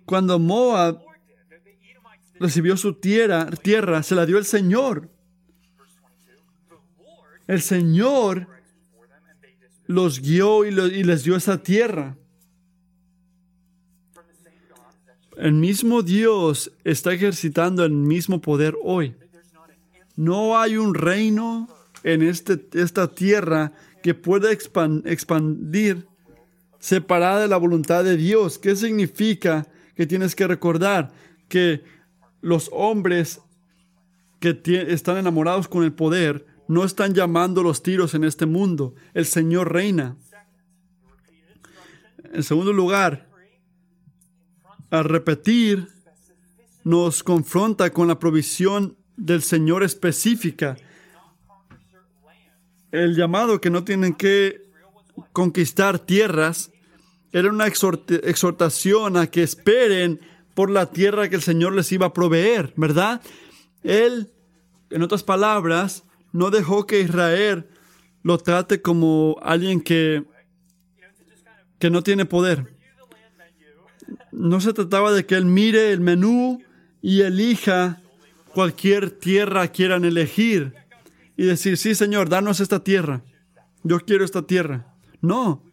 Cuando 0.06 0.38
Moab 0.38 1.02
recibió 2.40 2.78
su 2.78 2.94
tierra, 2.94 3.50
tierra, 3.50 4.04
se 4.04 4.16
la 4.16 4.26
dio 4.26 4.38
el 4.38 4.46
Señor. 4.46 5.10
El 7.48 7.62
Señor 7.62 8.48
los 9.88 10.20
guió 10.20 10.66
y, 10.66 10.70
y 10.70 11.04
les 11.04 11.24
dio 11.24 11.36
esa 11.36 11.64
tierra. 11.64 12.16
El 15.38 15.54
mismo 15.54 16.04
Dios 16.04 16.72
está 16.84 17.14
ejercitando 17.14 17.86
el 17.86 17.94
mismo 17.94 18.42
poder 18.42 18.76
hoy. 18.84 19.16
No 20.18 20.60
hay 20.60 20.76
un 20.76 20.94
reino 20.94 21.70
en 22.04 22.24
este, 22.24 22.68
esta 22.74 23.08
tierra 23.08 23.72
que 24.04 24.14
pueda 24.14 24.52
expandir 24.52 26.09
separada 26.80 27.42
de 27.42 27.48
la 27.48 27.58
voluntad 27.58 28.04
de 28.04 28.18
Dios. 28.18 28.58
¿Qué 28.58 28.76
significa 28.76 29.68
que 29.96 30.08
tienes 30.08 30.36
que 30.36 30.48
recordar 30.48 31.12
que 31.48 31.84
los 32.42 32.70
hombres 32.72 33.42
que 34.40 34.60
están 34.88 35.18
enamorados 35.18 35.68
con 35.68 35.84
el 35.84 35.94
poder 35.94 36.46
no 36.68 36.84
están 36.84 37.14
llamando 37.14 37.64
los 37.64 37.84
tiros 37.84 38.14
en 38.14 38.24
este 38.24 38.46
mundo? 38.46 38.96
El 39.14 39.26
Señor 39.26 39.72
reina. 39.74 40.18
En 42.34 42.44
segundo 42.44 42.74
lugar, 42.74 43.28
al 44.90 45.04
repetir, 45.04 45.88
nos 46.84 47.24
confronta 47.24 47.92
con 47.92 48.08
la 48.08 48.18
provisión 48.18 48.98
del 49.18 49.42
Señor 49.42 49.84
específica 49.84 50.78
el 52.92 53.16
llamado 53.16 53.62
que 53.62 53.70
no 53.70 53.84
tienen 53.84 54.14
que 54.14 54.69
conquistar 55.34 56.00
tierras 56.00 56.72
era 57.32 57.50
una 57.50 57.68
exhortación 57.68 59.18
a 59.18 59.28
que 59.28 59.44
esperen 59.44 60.20
por 60.56 60.70
la 60.70 60.88
tierra 60.88 61.30
que 61.30 61.36
el 61.36 61.42
Señor 61.42 61.74
les 61.74 61.92
iba 61.92 62.08
a 62.08 62.14
proveer, 62.14 62.74
¿verdad? 62.76 63.22
Él, 63.84 64.32
en 64.90 65.04
otras 65.04 65.24
palabras, 65.24 66.04
no 66.32 66.50
dejó 66.50 66.86
que 66.86 67.02
Israel 67.02 67.68
lo 68.24 68.38
trate 68.38 68.82
como 68.82 69.38
alguien 69.42 69.82
que, 69.82 70.24
que 71.78 71.90
no 71.90 72.04
tiene 72.04 72.26
poder. 72.26 72.76
No 74.32 74.60
se 74.60 74.74
trataba 74.74 75.12
de 75.12 75.26
que 75.26 75.36
él 75.36 75.46
mire 75.46 75.92
el 75.92 76.02
menú 76.02 76.62
y 77.02 77.22
elija 77.22 78.02
cualquier 78.54 79.12
tierra 79.12 79.68
quieran 79.70 80.04
elegir 80.04 80.74
y 81.38 81.46
decir, 81.46 81.78
sí, 81.78 81.96
Señor, 81.96 82.28
danos 82.28 82.60
esta 82.60 82.84
tierra. 82.84 83.22
Yo 83.84 84.00
quiero 84.02 84.26
esta 84.26 84.42
tierra. 84.42 84.89
No. 85.22 85.64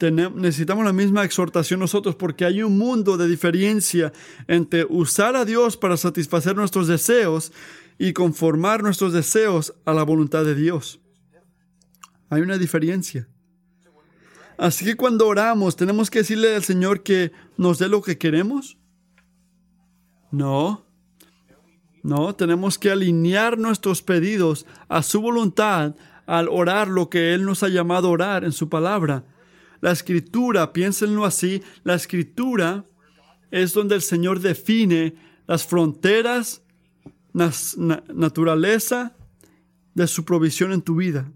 necesitamos 0.00 0.84
la 0.84 0.92
misma 0.92 1.24
exhortación 1.24 1.80
nosotros 1.80 2.14
porque 2.14 2.44
hay 2.44 2.62
un 2.62 2.76
mundo 2.76 3.16
de 3.16 3.26
diferencia 3.26 4.12
entre 4.48 4.84
usar 4.84 5.34
a 5.36 5.44
Dios 5.44 5.76
para 5.76 5.96
satisfacer 5.96 6.56
nuestros 6.56 6.88
deseos 6.88 7.52
y 7.98 8.12
conformar 8.12 8.82
nuestros 8.82 9.12
deseos 9.12 9.74
a 9.84 9.94
la 9.94 10.02
voluntad 10.02 10.44
de 10.44 10.54
Dios. 10.54 11.00
Hay 12.28 12.42
una 12.42 12.58
diferencia. 12.58 13.28
Así 14.58 14.84
que 14.84 14.96
cuando 14.96 15.26
oramos, 15.26 15.76
¿tenemos 15.76 16.10
que 16.10 16.20
decirle 16.20 16.54
al 16.54 16.64
Señor 16.64 17.02
que 17.02 17.32
nos 17.56 17.78
dé 17.78 17.88
lo 17.88 18.02
que 18.02 18.18
queremos? 18.18 18.76
No. 20.30 20.84
No, 22.02 22.34
tenemos 22.34 22.78
que 22.78 22.90
alinear 22.90 23.56
nuestros 23.58 24.02
pedidos 24.02 24.66
a 24.88 25.02
su 25.02 25.20
voluntad 25.20 25.94
al 26.26 26.48
orar 26.48 26.88
lo 26.88 27.10
que 27.10 27.34
Él 27.34 27.44
nos 27.44 27.62
ha 27.62 27.68
llamado 27.68 28.08
a 28.08 28.12
orar 28.12 28.44
en 28.44 28.52
su 28.52 28.68
palabra. 28.68 29.24
La 29.80 29.92
escritura, 29.92 30.72
piénsenlo 30.72 31.24
así, 31.24 31.62
la 31.82 31.94
escritura 31.94 32.84
es 33.50 33.74
donde 33.74 33.94
el 33.94 34.02
Señor 34.02 34.40
define 34.40 35.14
las 35.46 35.66
fronteras, 35.66 36.62
la 37.32 37.52
naturaleza 38.14 39.16
de 39.94 40.06
su 40.06 40.24
provisión 40.24 40.72
en 40.72 40.82
tu 40.82 40.96
vida. 40.96 41.30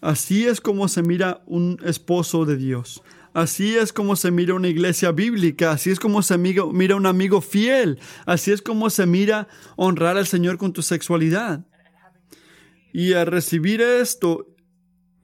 Así 0.00 0.46
es 0.46 0.60
como 0.60 0.88
se 0.88 1.02
mira 1.02 1.42
un 1.46 1.80
esposo 1.84 2.44
de 2.44 2.56
Dios. 2.56 3.02
Así 3.32 3.74
es 3.74 3.92
como 3.92 4.14
se 4.16 4.30
mira 4.30 4.54
una 4.54 4.68
iglesia 4.68 5.10
bíblica, 5.10 5.72
así 5.72 5.90
es 5.90 5.98
como 5.98 6.22
se 6.22 6.38
mira 6.38 6.62
un 6.96 7.06
amigo 7.06 7.40
fiel, 7.40 7.98
así 8.26 8.52
es 8.52 8.62
como 8.62 8.90
se 8.90 9.06
mira 9.06 9.48
honrar 9.76 10.16
al 10.16 10.26
Señor 10.26 10.56
con 10.56 10.72
tu 10.72 10.82
sexualidad. 10.82 11.66
Y 12.94 13.14
al 13.14 13.26
recibir 13.26 13.80
esto, 13.80 14.46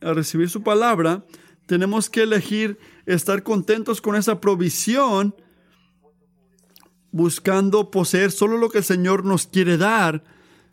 al 0.00 0.16
recibir 0.16 0.50
su 0.50 0.64
palabra, 0.64 1.24
tenemos 1.66 2.10
que 2.10 2.24
elegir 2.24 2.80
estar 3.06 3.44
contentos 3.44 4.00
con 4.00 4.16
esa 4.16 4.40
provisión, 4.40 5.36
buscando 7.12 7.92
poseer 7.92 8.32
solo 8.32 8.58
lo 8.58 8.70
que 8.70 8.78
el 8.78 8.84
Señor 8.84 9.24
nos 9.24 9.46
quiere 9.46 9.76
dar, 9.76 10.24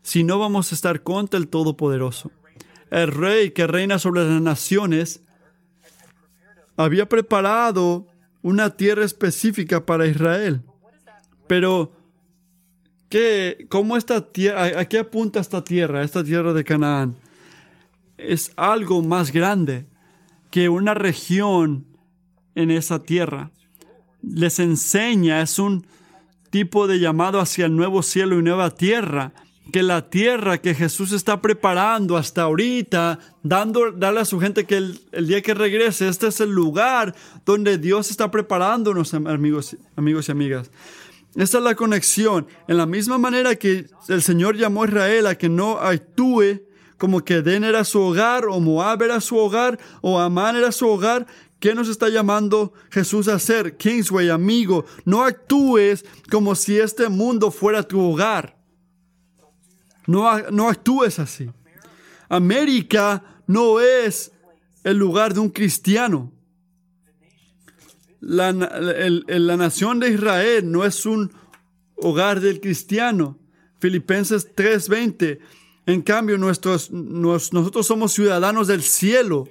si 0.02 0.24
no 0.24 0.40
vamos 0.40 0.72
a 0.72 0.76
estar 0.76 1.04
contra 1.04 1.40
el 1.40 1.50
Todopoderoso. 1.50 2.32
El 2.90 3.12
rey 3.12 3.52
que 3.52 3.68
reina 3.68 4.00
sobre 4.00 4.28
las 4.28 4.42
naciones 4.42 5.22
había 6.78 7.08
preparado 7.08 8.08
una 8.42 8.76
tierra 8.76 9.06
específica 9.06 9.86
para 9.86 10.08
Israel. 10.08 10.64
Pero, 11.46 11.92
¿qué, 13.10 13.66
¿cómo 13.70 13.98
esta 13.98 14.22
tierra, 14.32 14.80
a, 14.80 14.86
qué 14.86 15.00
apunta 15.00 15.40
esta 15.40 15.64
tierra, 15.64 16.04
esta 16.04 16.24
tierra 16.24 16.54
de 16.54 16.64
Canaán? 16.64 17.16
Es 18.18 18.52
algo 18.56 19.02
más 19.02 19.32
grande 19.32 19.86
que 20.50 20.70
una 20.70 20.94
región 20.94 21.86
en 22.56 22.72
esa 22.72 23.04
tierra. 23.04 23.52
Les 24.22 24.60
enseña, 24.60 25.42
es 25.42 25.60
un 25.60 25.86
tipo 26.50 26.88
de 26.88 27.00
llamado 27.00 27.40
hacia 27.40 27.66
el 27.66 27.76
nuevo 27.76 28.02
cielo 28.02 28.40
y 28.40 28.44
nueva 28.44 28.72
tierra 28.72 29.34
que 29.72 29.84
la 29.84 30.10
tierra 30.10 30.60
que 30.60 30.74
Jesús 30.74 31.12
está 31.12 31.42
preparando 31.42 32.18
hasta 32.18 32.44
ahorita, 32.44 33.20
dando, 33.44 33.92
darle 33.92 34.22
a 34.22 34.26
su 34.26 34.40
gente 34.40 34.66
que 34.66 34.78
el, 34.78 35.28
día 35.28 35.42
que 35.42 35.54
regrese, 35.54 36.08
este 36.08 36.28
es 36.28 36.40
el 36.40 36.52
lugar 36.52 37.16
donde 37.46 37.78
Dios 37.78 38.10
está 38.10 38.32
preparándonos, 38.32 39.14
amigos, 39.14 39.76
amigos 39.96 40.30
y 40.30 40.32
amigas. 40.32 40.72
Esta 41.38 41.60
es 41.60 41.64
la 41.64 41.76
conexión. 41.76 42.48
En 42.68 42.78
la 42.78 42.86
misma 42.86 43.18
manera 43.18 43.56
que 43.56 43.86
el 44.10 44.22
Señor 44.22 44.58
llamó 44.58 44.84
a 44.84 44.88
Israel 44.88 45.28
a 45.28 45.36
que 45.36 45.48
no 45.48 45.78
actúe 45.78 46.64
como 46.98 47.24
que 47.24 47.44
Den 47.44 47.64
era 47.64 47.84
su 47.84 48.02
hogar, 48.02 48.46
o 48.46 48.60
Moab 48.60 49.04
era 49.04 49.22
su 49.22 49.38
hogar, 49.38 49.78
o 50.02 50.20
Amán 50.20 50.56
era 50.56 50.72
su 50.72 50.88
hogar, 50.88 51.28
¿Qué 51.60 51.74
nos 51.74 51.90
está 51.90 52.10
llamando 52.10 52.74
Jesús 52.92 53.28
a 53.28 53.36
hacer? 53.36 53.78
Kingsway, 53.78 54.30
amigo, 54.30 54.86
no 55.06 55.24
actúes 55.24 56.06
como 56.30 56.54
si 56.54 56.78
este 56.78 57.10
mundo 57.10 57.50
fuera 57.50 57.82
tu 57.82 58.00
hogar. 58.00 58.58
No, 60.06 60.40
no 60.52 60.70
actúes 60.70 61.18
así. 61.18 61.50
América 62.30 63.42
no 63.48 63.80
es 63.80 64.32
el 64.84 64.98
lugar 64.98 65.34
de 65.34 65.40
un 65.40 65.50
cristiano. 65.50 66.32
La, 68.28 68.52
la 68.52 69.56
nación 69.56 70.02
de 70.02 70.10
Israel 70.10 70.70
no 70.70 70.84
es 70.84 71.06
un 71.06 71.32
hogar 71.96 72.42
del 72.42 72.60
cristiano. 72.60 73.40
Filipenses 73.80 74.54
3:20. 74.54 75.40
En 75.86 76.02
cambio, 76.02 76.38
nuestros, 76.38 76.92
nosotros 76.92 77.88
somos 77.88 78.12
ciudadanos 78.12 78.68
del 78.68 78.84
cielo, 78.84 79.48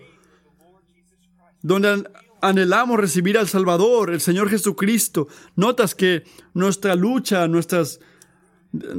donde 1.62 2.06
anhelamos 2.42 3.00
recibir 3.00 3.38
al 3.38 3.48
Salvador, 3.48 4.10
el 4.10 4.20
Señor 4.20 4.50
Jesucristo. 4.50 5.26
Notas 5.54 5.94
que 5.94 6.24
nuestra 6.52 6.94
lucha, 6.96 7.48
nuestras, 7.48 7.98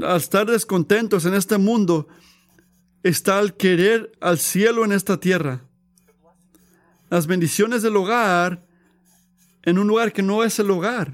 al 0.01 0.17
estar 0.17 0.47
descontentos 0.47 1.25
en 1.25 1.35
este 1.35 1.59
mundo, 1.59 2.07
está 3.03 3.37
al 3.37 3.55
querer 3.55 4.11
al 4.21 4.39
cielo 4.39 4.83
en 4.85 4.91
esta 4.91 5.19
tierra. 5.19 5.61
Las 7.11 7.27
bendiciones 7.27 7.83
del 7.83 7.95
hogar 7.95 8.66
en 9.67 9.77
un 9.77 9.85
lugar 9.85 10.13
que 10.13 10.23
no 10.23 10.45
es 10.45 10.57
el 10.59 10.71
hogar. 10.71 11.11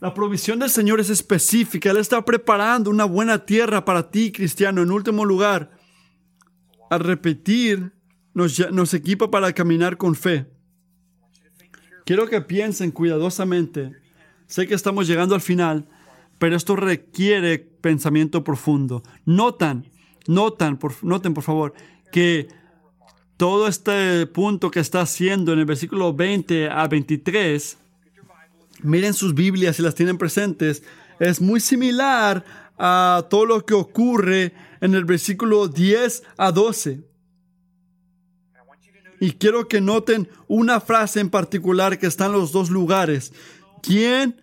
La 0.00 0.12
provisión 0.12 0.58
del 0.58 0.68
Señor 0.68 0.98
es 0.98 1.08
específica. 1.08 1.92
Él 1.92 1.98
está 1.98 2.24
preparando 2.24 2.90
una 2.90 3.04
buena 3.04 3.46
tierra 3.46 3.84
para 3.84 4.10
ti, 4.10 4.32
cristiano. 4.32 4.82
En 4.82 4.90
último 4.90 5.24
lugar, 5.24 5.70
al 6.90 6.98
repetir, 6.98 7.92
nos, 8.34 8.58
nos 8.72 8.92
equipa 8.92 9.30
para 9.30 9.52
caminar 9.52 9.98
con 9.98 10.16
fe. 10.16 10.50
Quiero 12.04 12.26
que 12.26 12.40
piensen 12.40 12.90
cuidadosamente. 12.90 13.92
Sé 14.48 14.66
que 14.66 14.74
estamos 14.74 15.06
llegando 15.06 15.36
al 15.36 15.40
final, 15.40 15.86
pero 16.40 16.56
esto 16.56 16.74
requiere 16.74 17.60
pensamiento 17.60 18.42
profundo. 18.42 19.04
Notan, 19.26 19.86
notan, 20.26 20.76
noten 21.02 21.34
por 21.34 21.44
favor, 21.44 21.72
que 22.10 22.48
todo 23.40 23.68
este 23.68 24.26
punto 24.26 24.70
que 24.70 24.80
está 24.80 25.00
haciendo 25.00 25.54
en 25.54 25.60
el 25.60 25.64
versículo 25.64 26.12
20 26.12 26.68
a 26.68 26.86
23 26.86 27.78
miren 28.82 29.14
sus 29.14 29.34
Biblias 29.34 29.76
si 29.76 29.82
las 29.82 29.94
tienen 29.94 30.18
presentes, 30.18 30.82
es 31.18 31.40
muy 31.40 31.58
similar 31.58 32.44
a 32.76 33.26
todo 33.30 33.46
lo 33.46 33.64
que 33.64 33.72
ocurre 33.72 34.52
en 34.82 34.94
el 34.94 35.06
versículo 35.06 35.68
10 35.68 36.22
a 36.36 36.52
12. 36.52 37.02
Y 39.20 39.32
quiero 39.32 39.68
que 39.68 39.80
noten 39.80 40.28
una 40.46 40.78
frase 40.78 41.20
en 41.20 41.30
particular 41.30 41.98
que 41.98 42.08
está 42.08 42.26
en 42.26 42.32
los 42.32 42.52
dos 42.52 42.68
lugares. 42.68 43.32
¿Quién 43.82 44.38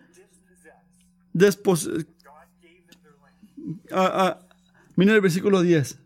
después... 1.32 1.88
miren 4.96 5.14
el 5.14 5.20
versículo 5.20 5.62
10. 5.62 6.00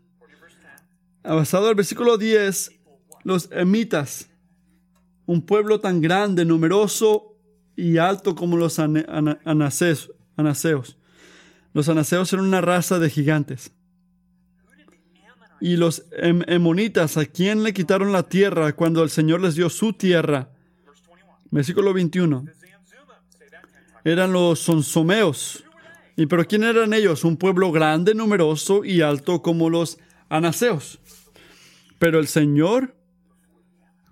Basado 1.23 1.71
el 1.71 1.75
versículo 1.75 2.19
10, 2.19 2.82
los 3.23 3.49
emitas, 3.51 4.29
un 5.25 5.45
pueblo 5.45 5.79
tan 5.79 6.01
grande, 6.01 6.45
numeroso 6.45 7.37
y 7.75 7.97
alto 7.97 8.35
como 8.35 8.57
los 8.57 8.79
anaseos. 8.79 10.11
Los 11.73 11.89
anaseos 11.89 12.31
eran 12.33 12.45
una 12.45 12.61
raza 12.61 12.99
de 12.99 13.09
gigantes. 13.09 13.71
Y 15.59 15.77
los 15.77 16.05
em-, 16.11 16.43
emonitas, 16.47 17.17
¿a 17.17 17.25
quién 17.25 17.63
le 17.63 17.73
quitaron 17.73 18.11
la 18.11 18.23
tierra 18.23 18.73
cuando 18.73 19.01
el 19.01 19.09
Señor 19.09 19.41
les 19.41 19.55
dio 19.55 19.69
su 19.69 19.93
tierra? 19.93 20.49
Versículo 21.51 21.93
21. 21.93 22.45
Eran 24.03 24.33
los 24.33 24.59
sonsomeos. 24.59 25.63
¿Y 26.15 26.25
pero 26.25 26.45
quién 26.45 26.63
eran 26.63 26.93
ellos? 26.93 27.23
Un 27.23 27.37
pueblo 27.37 27.71
grande, 27.71 28.13
numeroso 28.13 28.83
y 28.83 29.01
alto 29.01 29.41
como 29.41 29.69
los 29.69 29.97
anaseos. 30.29 30.99
Pero 31.97 32.19
el 32.19 32.27
Señor 32.27 32.95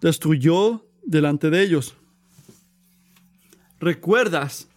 destruyó 0.01 0.85
delante 1.05 1.49
de 1.49 1.63
ellos. 1.63 1.95
¿Recuerdas 3.79 4.67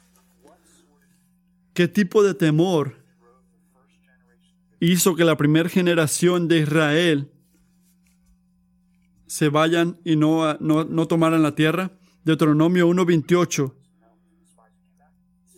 qué 1.72 1.89
tipo 1.89 2.22
de 2.22 2.35
temor 2.35 2.97
hizo 4.81 5.16
que 5.16 5.25
la 5.25 5.37
primera 5.37 5.68
generación 5.68 6.47
de 6.47 6.61
Israel 6.61 7.31
se 9.27 9.49
vayan 9.49 9.99
y 10.05 10.16
no, 10.16 10.55
no, 10.61 11.07
tomaran 11.07 11.43
la 11.43 11.55
tierra? 11.55 11.91
Deuteronomio 12.25 12.89
1.28 12.89 13.75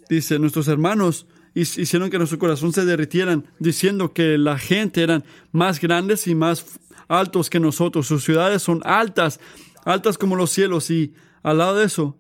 dice, 0.09 0.39
nuestros 0.39 0.69
hermanos 0.69 1.27
hicieron 1.55 2.11
que 2.11 2.19
nuestro 2.19 2.39
corazón 2.39 2.73
se 2.73 2.85
derritieran, 2.85 3.47
diciendo 3.59 4.13
que 4.13 4.39
la 4.39 4.59
gente 4.59 5.03
eran 5.03 5.25
más 5.53 5.81
grandes 5.81 6.27
y 6.27 6.35
más 6.35 6.79
altos 7.09 7.51
que 7.51 7.61
nosotros. 7.61 8.07
Sus 8.07 8.25
ciudades 8.25 8.63
son 8.63 8.81
altas, 8.85 9.41
altas 9.85 10.19
como 10.19 10.37
los 10.37 10.51
cielos. 10.51 10.91
Y 10.91 11.15
al 11.43 11.59
lado 11.59 11.77
de 11.77 11.87
eso, 11.87 12.19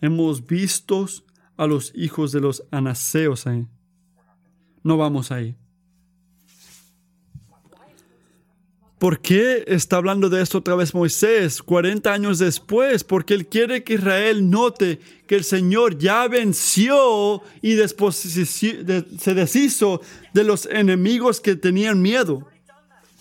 hemos 0.00 0.46
visto 0.46 1.06
a 1.56 1.66
los 1.66 1.92
hijos 1.94 2.32
de 2.32 2.40
los 2.40 2.64
anaseos 2.70 3.46
ahí. 3.46 3.66
No 4.82 4.96
vamos 4.96 5.30
ahí. 5.30 5.56
¿Por 8.98 9.20
qué 9.20 9.64
está 9.66 9.96
hablando 9.96 10.28
de 10.30 10.40
esto 10.40 10.58
otra 10.58 10.76
vez 10.76 10.94
Moisés 10.94 11.62
40 11.62 12.12
años 12.12 12.38
después? 12.38 13.02
Porque 13.02 13.34
él 13.34 13.46
quiere 13.46 13.82
que 13.82 13.94
Israel 13.94 14.48
note 14.48 15.00
que 15.26 15.34
el 15.34 15.44
Señor 15.44 15.98
ya 15.98 16.28
venció 16.28 17.42
y 17.60 17.76
se 17.76 19.34
deshizo 19.34 20.00
de 20.32 20.44
los 20.44 20.66
enemigos 20.66 21.40
que 21.40 21.56
tenían 21.56 22.00
miedo. 22.00 22.46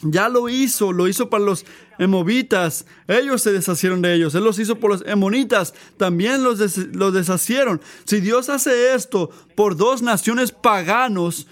Ya 0.03 0.29
lo 0.29 0.47
hizo, 0.47 0.91
lo 0.91 1.07
hizo 1.07 1.29
para 1.29 1.43
los 1.43 1.65
emovitas, 1.97 2.85
ellos 3.07 3.41
se 3.41 3.53
deshacieron 3.53 4.01
de 4.01 4.13
ellos, 4.13 4.35
Él 4.35 4.43
los 4.43 4.59
hizo 4.59 4.77
por 4.79 4.91
los 4.91 5.03
emonitas, 5.05 5.73
también 5.97 6.43
los, 6.43 6.77
los 6.77 7.13
deshacieron. 7.13 7.81
Si 8.03 8.19
Dios 8.19 8.49
hace 8.49 8.93
esto 8.93 9.29
por 9.55 9.77
dos 9.77 10.01
naciones 10.01 10.51
paganos, 10.51 11.47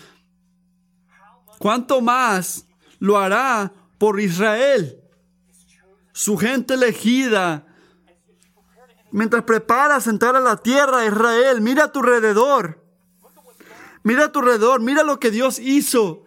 ¿cuánto 1.59 2.01
más 2.01 2.65
lo 2.99 3.17
hará 3.17 3.72
por 4.02 4.20
Israel? 4.20 4.99
Su 6.12 6.36
gente 6.36 6.74
elegida. 6.74 7.68
Mientras 9.12 9.43
preparas 9.43 10.08
entrar 10.08 10.36
a 10.36 10.39
la 10.39 10.58
tierra 10.58 11.06
Israel, 11.06 11.62
mira 11.62 11.84
a 11.84 11.91
tu 11.91 11.99
alrededor. 11.99 12.84
Mira 14.02 14.26
a 14.26 14.32
tu 14.32 14.39
alrededor, 14.39 14.82
mira 14.82 15.04
lo 15.04 15.20
que 15.20 15.30
Dios 15.30 15.60
hizo. 15.60 16.24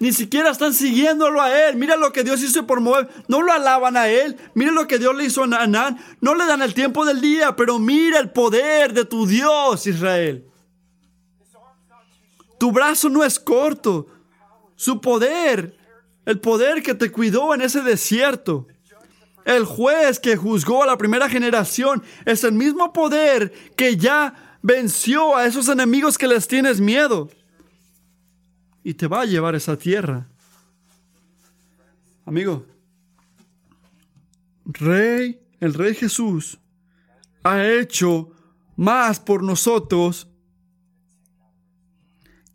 Ni 0.00 0.12
siquiera 0.12 0.50
están 0.50 0.74
siguiéndolo 0.74 1.40
a 1.40 1.68
él. 1.68 1.76
Mira 1.76 1.96
lo 1.96 2.12
que 2.12 2.24
Dios 2.24 2.42
hizo 2.42 2.66
por 2.66 2.80
Moab. 2.80 3.08
No 3.28 3.40
lo 3.40 3.52
alaban 3.52 3.96
a 3.96 4.08
él. 4.08 4.36
Mira 4.54 4.72
lo 4.72 4.88
que 4.88 4.98
Dios 4.98 5.14
le 5.14 5.26
hizo 5.26 5.44
a 5.44 5.62
Anán. 5.62 6.00
No 6.20 6.34
le 6.34 6.44
dan 6.44 6.60
el 6.60 6.74
tiempo 6.74 7.04
del 7.04 7.20
día, 7.20 7.54
pero 7.54 7.78
mira 7.78 8.18
el 8.18 8.32
poder 8.32 8.94
de 8.94 9.04
tu 9.04 9.28
Dios, 9.28 9.86
Israel. 9.86 10.44
Tu 12.58 12.72
brazo 12.72 13.08
no 13.08 13.22
es 13.22 13.38
corto. 13.38 14.08
Su 14.74 15.00
poder, 15.00 15.78
el 16.26 16.40
poder 16.40 16.82
que 16.82 16.94
te 16.94 17.10
cuidó 17.10 17.54
en 17.54 17.62
ese 17.62 17.82
desierto. 17.82 18.66
El 19.44 19.64
juez 19.64 20.20
que 20.20 20.36
juzgó 20.36 20.84
a 20.84 20.86
la 20.86 20.96
primera 20.96 21.28
generación 21.28 22.02
es 22.24 22.44
el 22.44 22.52
mismo 22.52 22.92
poder 22.92 23.52
que 23.76 23.96
ya 23.96 24.58
venció 24.62 25.36
a 25.36 25.46
esos 25.46 25.68
enemigos 25.68 26.16
que 26.16 26.28
les 26.28 26.46
tienes 26.46 26.80
miedo 26.80 27.28
y 28.84 28.94
te 28.94 29.08
va 29.08 29.22
a 29.22 29.26
llevar 29.26 29.54
a 29.54 29.58
esa 29.58 29.76
tierra. 29.76 30.28
Amigo, 32.24 32.64
Rey, 34.64 35.40
el 35.58 35.74
Rey 35.74 35.94
Jesús, 35.94 36.58
ha 37.42 37.66
hecho 37.66 38.30
más 38.76 39.18
por 39.18 39.42
nosotros 39.42 40.28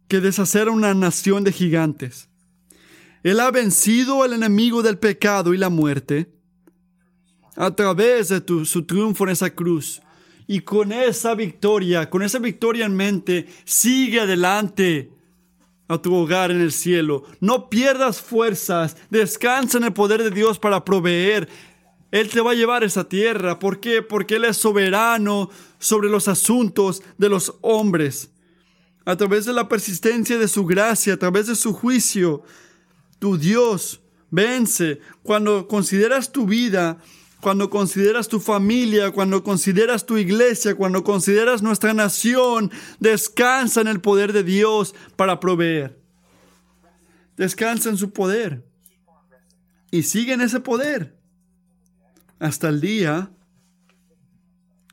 que 0.08 0.22
deshacer 0.22 0.70
una 0.70 0.94
nación 0.94 1.44
de 1.44 1.52
gigantes. 1.52 2.30
Él 3.24 3.40
ha 3.40 3.52
vencido 3.52 4.24
al 4.24 4.34
enemigo 4.34 4.82
del 4.82 4.98
pecado 4.98 5.54
y 5.54 5.58
la 5.58 5.70
muerte 5.70 6.32
a 7.56 7.76
través 7.76 8.30
de 8.30 8.44
su 8.66 8.86
triunfo 8.86 9.24
en 9.26 9.32
esa 9.32 9.50
cruz. 9.50 10.02
Y 10.46 10.62
con 10.62 10.94
esa 10.94 11.36
victoria, 11.36 12.10
con 12.10 12.22
esa 12.22 12.40
victoria 12.40 12.86
en 12.86 12.96
mente, 12.96 13.48
sigue 13.66 14.22
adelante 14.22 15.12
a 15.90 15.98
tu 15.98 16.14
hogar 16.14 16.52
en 16.52 16.62
el 16.62 16.72
cielo. 16.72 17.24
No 17.42 17.70
pierdas 17.70 18.22
fuerzas. 18.22 18.96
Descansa 19.10 19.78
en 19.78 19.86
el 19.86 19.94
poder 19.94 20.24
de 20.24 20.32
Dios 20.32 20.60
para 20.60 20.86
proveer. 20.86 21.50
Él 22.12 22.30
te 22.30 22.42
va 22.42 22.52
a 22.52 22.56
llevar 22.56 22.84
a 22.84 22.86
esa 22.86 23.10
tierra. 23.10 23.60
¿Por 23.60 23.80
qué? 23.80 24.02
Porque 24.02 24.36
Él 24.36 24.46
es 24.46 24.58
soberano 24.58 25.50
sobre 25.80 26.10
los 26.10 26.28
asuntos 26.28 27.04
de 27.18 27.30
los 27.30 27.56
hombres. 27.62 28.32
A 29.04 29.16
través 29.16 29.46
de 29.46 29.54
la 29.54 29.68
persistencia 29.68 30.38
de 30.38 30.48
su 30.48 30.66
gracia, 30.66 31.14
a 31.14 31.18
través 31.18 31.48
de 31.48 31.56
su 31.56 31.74
juicio, 31.74 32.44
tu 33.20 33.38
Dios 33.38 34.02
vence. 34.30 35.00
Cuando 35.24 35.68
consideras 35.68 36.32
tu 36.32 36.46
vida, 36.46 37.00
cuando 37.42 37.70
consideras 37.70 38.28
tu 38.28 38.40
familia, 38.40 39.12
cuando 39.12 39.44
consideras 39.44 40.06
tu 40.06 40.18
iglesia, 40.18 40.76
cuando 40.76 41.04
consideras 41.04 41.62
nuestra 41.62 41.94
nación, 41.94 42.72
descansa 43.00 43.82
en 43.82 43.88
el 43.88 44.02
poder 44.02 44.34
de 44.34 44.44
Dios 44.44 44.96
para 45.16 45.40
proveer. 45.40 46.00
Descansa 47.36 47.90
en 47.90 47.98
su 47.98 48.12
poder. 48.12 48.66
Y 49.92 50.04
sigue 50.04 50.34
en 50.34 50.42
ese 50.42 50.60
poder 50.60 51.16
hasta 52.40 52.70
el 52.70 52.82
día 52.82 53.32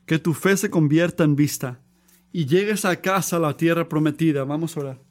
que 0.05 0.19
tu 0.19 0.33
fe 0.33 0.55
se 0.55 0.69
convierta 0.69 1.23
en 1.23 1.35
vista 1.35 1.81
y 2.31 2.45
llegues 2.45 2.85
a 2.85 3.01
casa, 3.01 3.37
a 3.37 3.39
la 3.39 3.57
tierra 3.57 3.89
prometida. 3.89 4.43
Vamos 4.43 4.77
a 4.77 4.79
orar. 4.81 5.04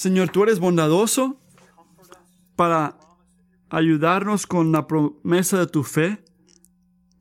Señor, 0.00 0.30
tú 0.30 0.44
eres 0.44 0.60
bondadoso 0.60 1.38
para 2.56 2.98
ayudarnos 3.68 4.46
con 4.46 4.72
la 4.72 4.86
promesa 4.86 5.58
de 5.58 5.66
tu 5.66 5.82
fe, 5.82 6.24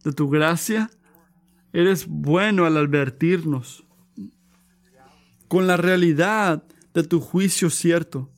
de 0.06 0.14
tu 0.14 0.30
gracia. 0.30 0.90
Eres 1.74 2.08
bueno 2.08 2.66
al 2.66 2.78
advertirnos 2.78 3.84
con 5.50 5.68
la 5.68 5.76
realidad 5.76 6.64
de 6.94 7.04
tu 7.04 7.20
juicio 7.20 7.70
cierto. 7.70 8.32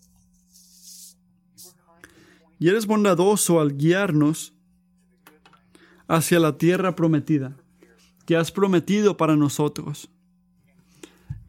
Y 2.57 2.67
eres 2.67 2.87
bondadoso 2.87 3.61
al 3.61 3.77
guiarnos 3.77 4.55
hacia 6.07 6.39
la 6.39 6.57
tierra 6.57 6.95
prometida 6.95 7.55
que 8.25 8.37
has 8.37 8.51
prometido 8.51 9.17
para 9.17 9.35
nosotros 9.35 10.09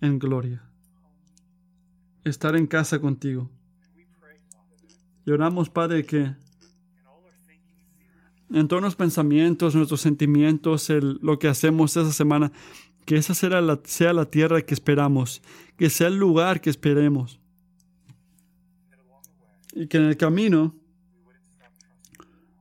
en 0.03 0.19
gloria. 0.19 0.72
Estar 2.25 2.55
en 2.57 2.67
casa 2.67 3.01
contigo. 3.01 3.51
Lloramos, 5.25 5.71
Padre, 5.71 6.05
que 6.05 6.35
en 8.53 8.69
todos 8.69 8.83
los 8.83 8.97
pensamientos, 8.97 9.75
nuestros 9.75 10.01
sentimientos, 10.01 10.89
lo 10.91 11.39
que 11.39 11.49
hacemos 11.49 11.97
esa 11.97 12.13
semana, 12.13 12.53
que 13.05 13.17
esa 13.17 13.35
sea 13.35 13.61
la, 13.61 13.81
sea 13.85 14.13
la 14.13 14.27
tierra 14.27 14.63
que 14.63 14.75
esperamos, 14.75 15.43
que 15.77 15.91
sea 15.91 16.09
el 16.09 16.17
lugar 16.17 16.61
que 16.61 16.71
esperemos. 16.71 17.41
Y 19.75 19.87
que 19.87 19.97
en 19.97 20.05
el 20.05 20.17
camino 20.17 20.75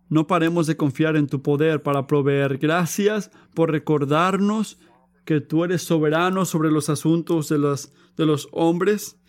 no 0.07 0.28
paremos 0.28 0.68
de 0.68 0.78
confiar 0.78 1.16
en 1.18 1.28
tu 1.28 1.41
poder 1.41 1.84
para 1.84 2.07
proveer. 2.07 2.57
Gracias 2.57 3.32
por 3.53 3.72
recordarnos 3.72 4.80
que 5.26 5.41
tú 5.41 5.64
eres 5.64 5.84
soberano 5.84 6.45
sobre 6.45 6.72
los 6.72 6.89
asuntos 6.89 7.49
de 7.49 7.57
los, 7.57 7.93
de 8.18 8.26
los 8.26 8.47
hombres 8.51 9.20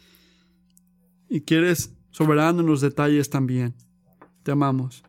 y 1.33 1.41
que 1.41 1.57
eres 1.57 1.95
soberano 2.11 2.61
en 2.61 2.67
los 2.67 2.83
detalles 2.83 3.31
también. 3.31 3.75
Te 4.43 4.53
amamos. 4.53 5.03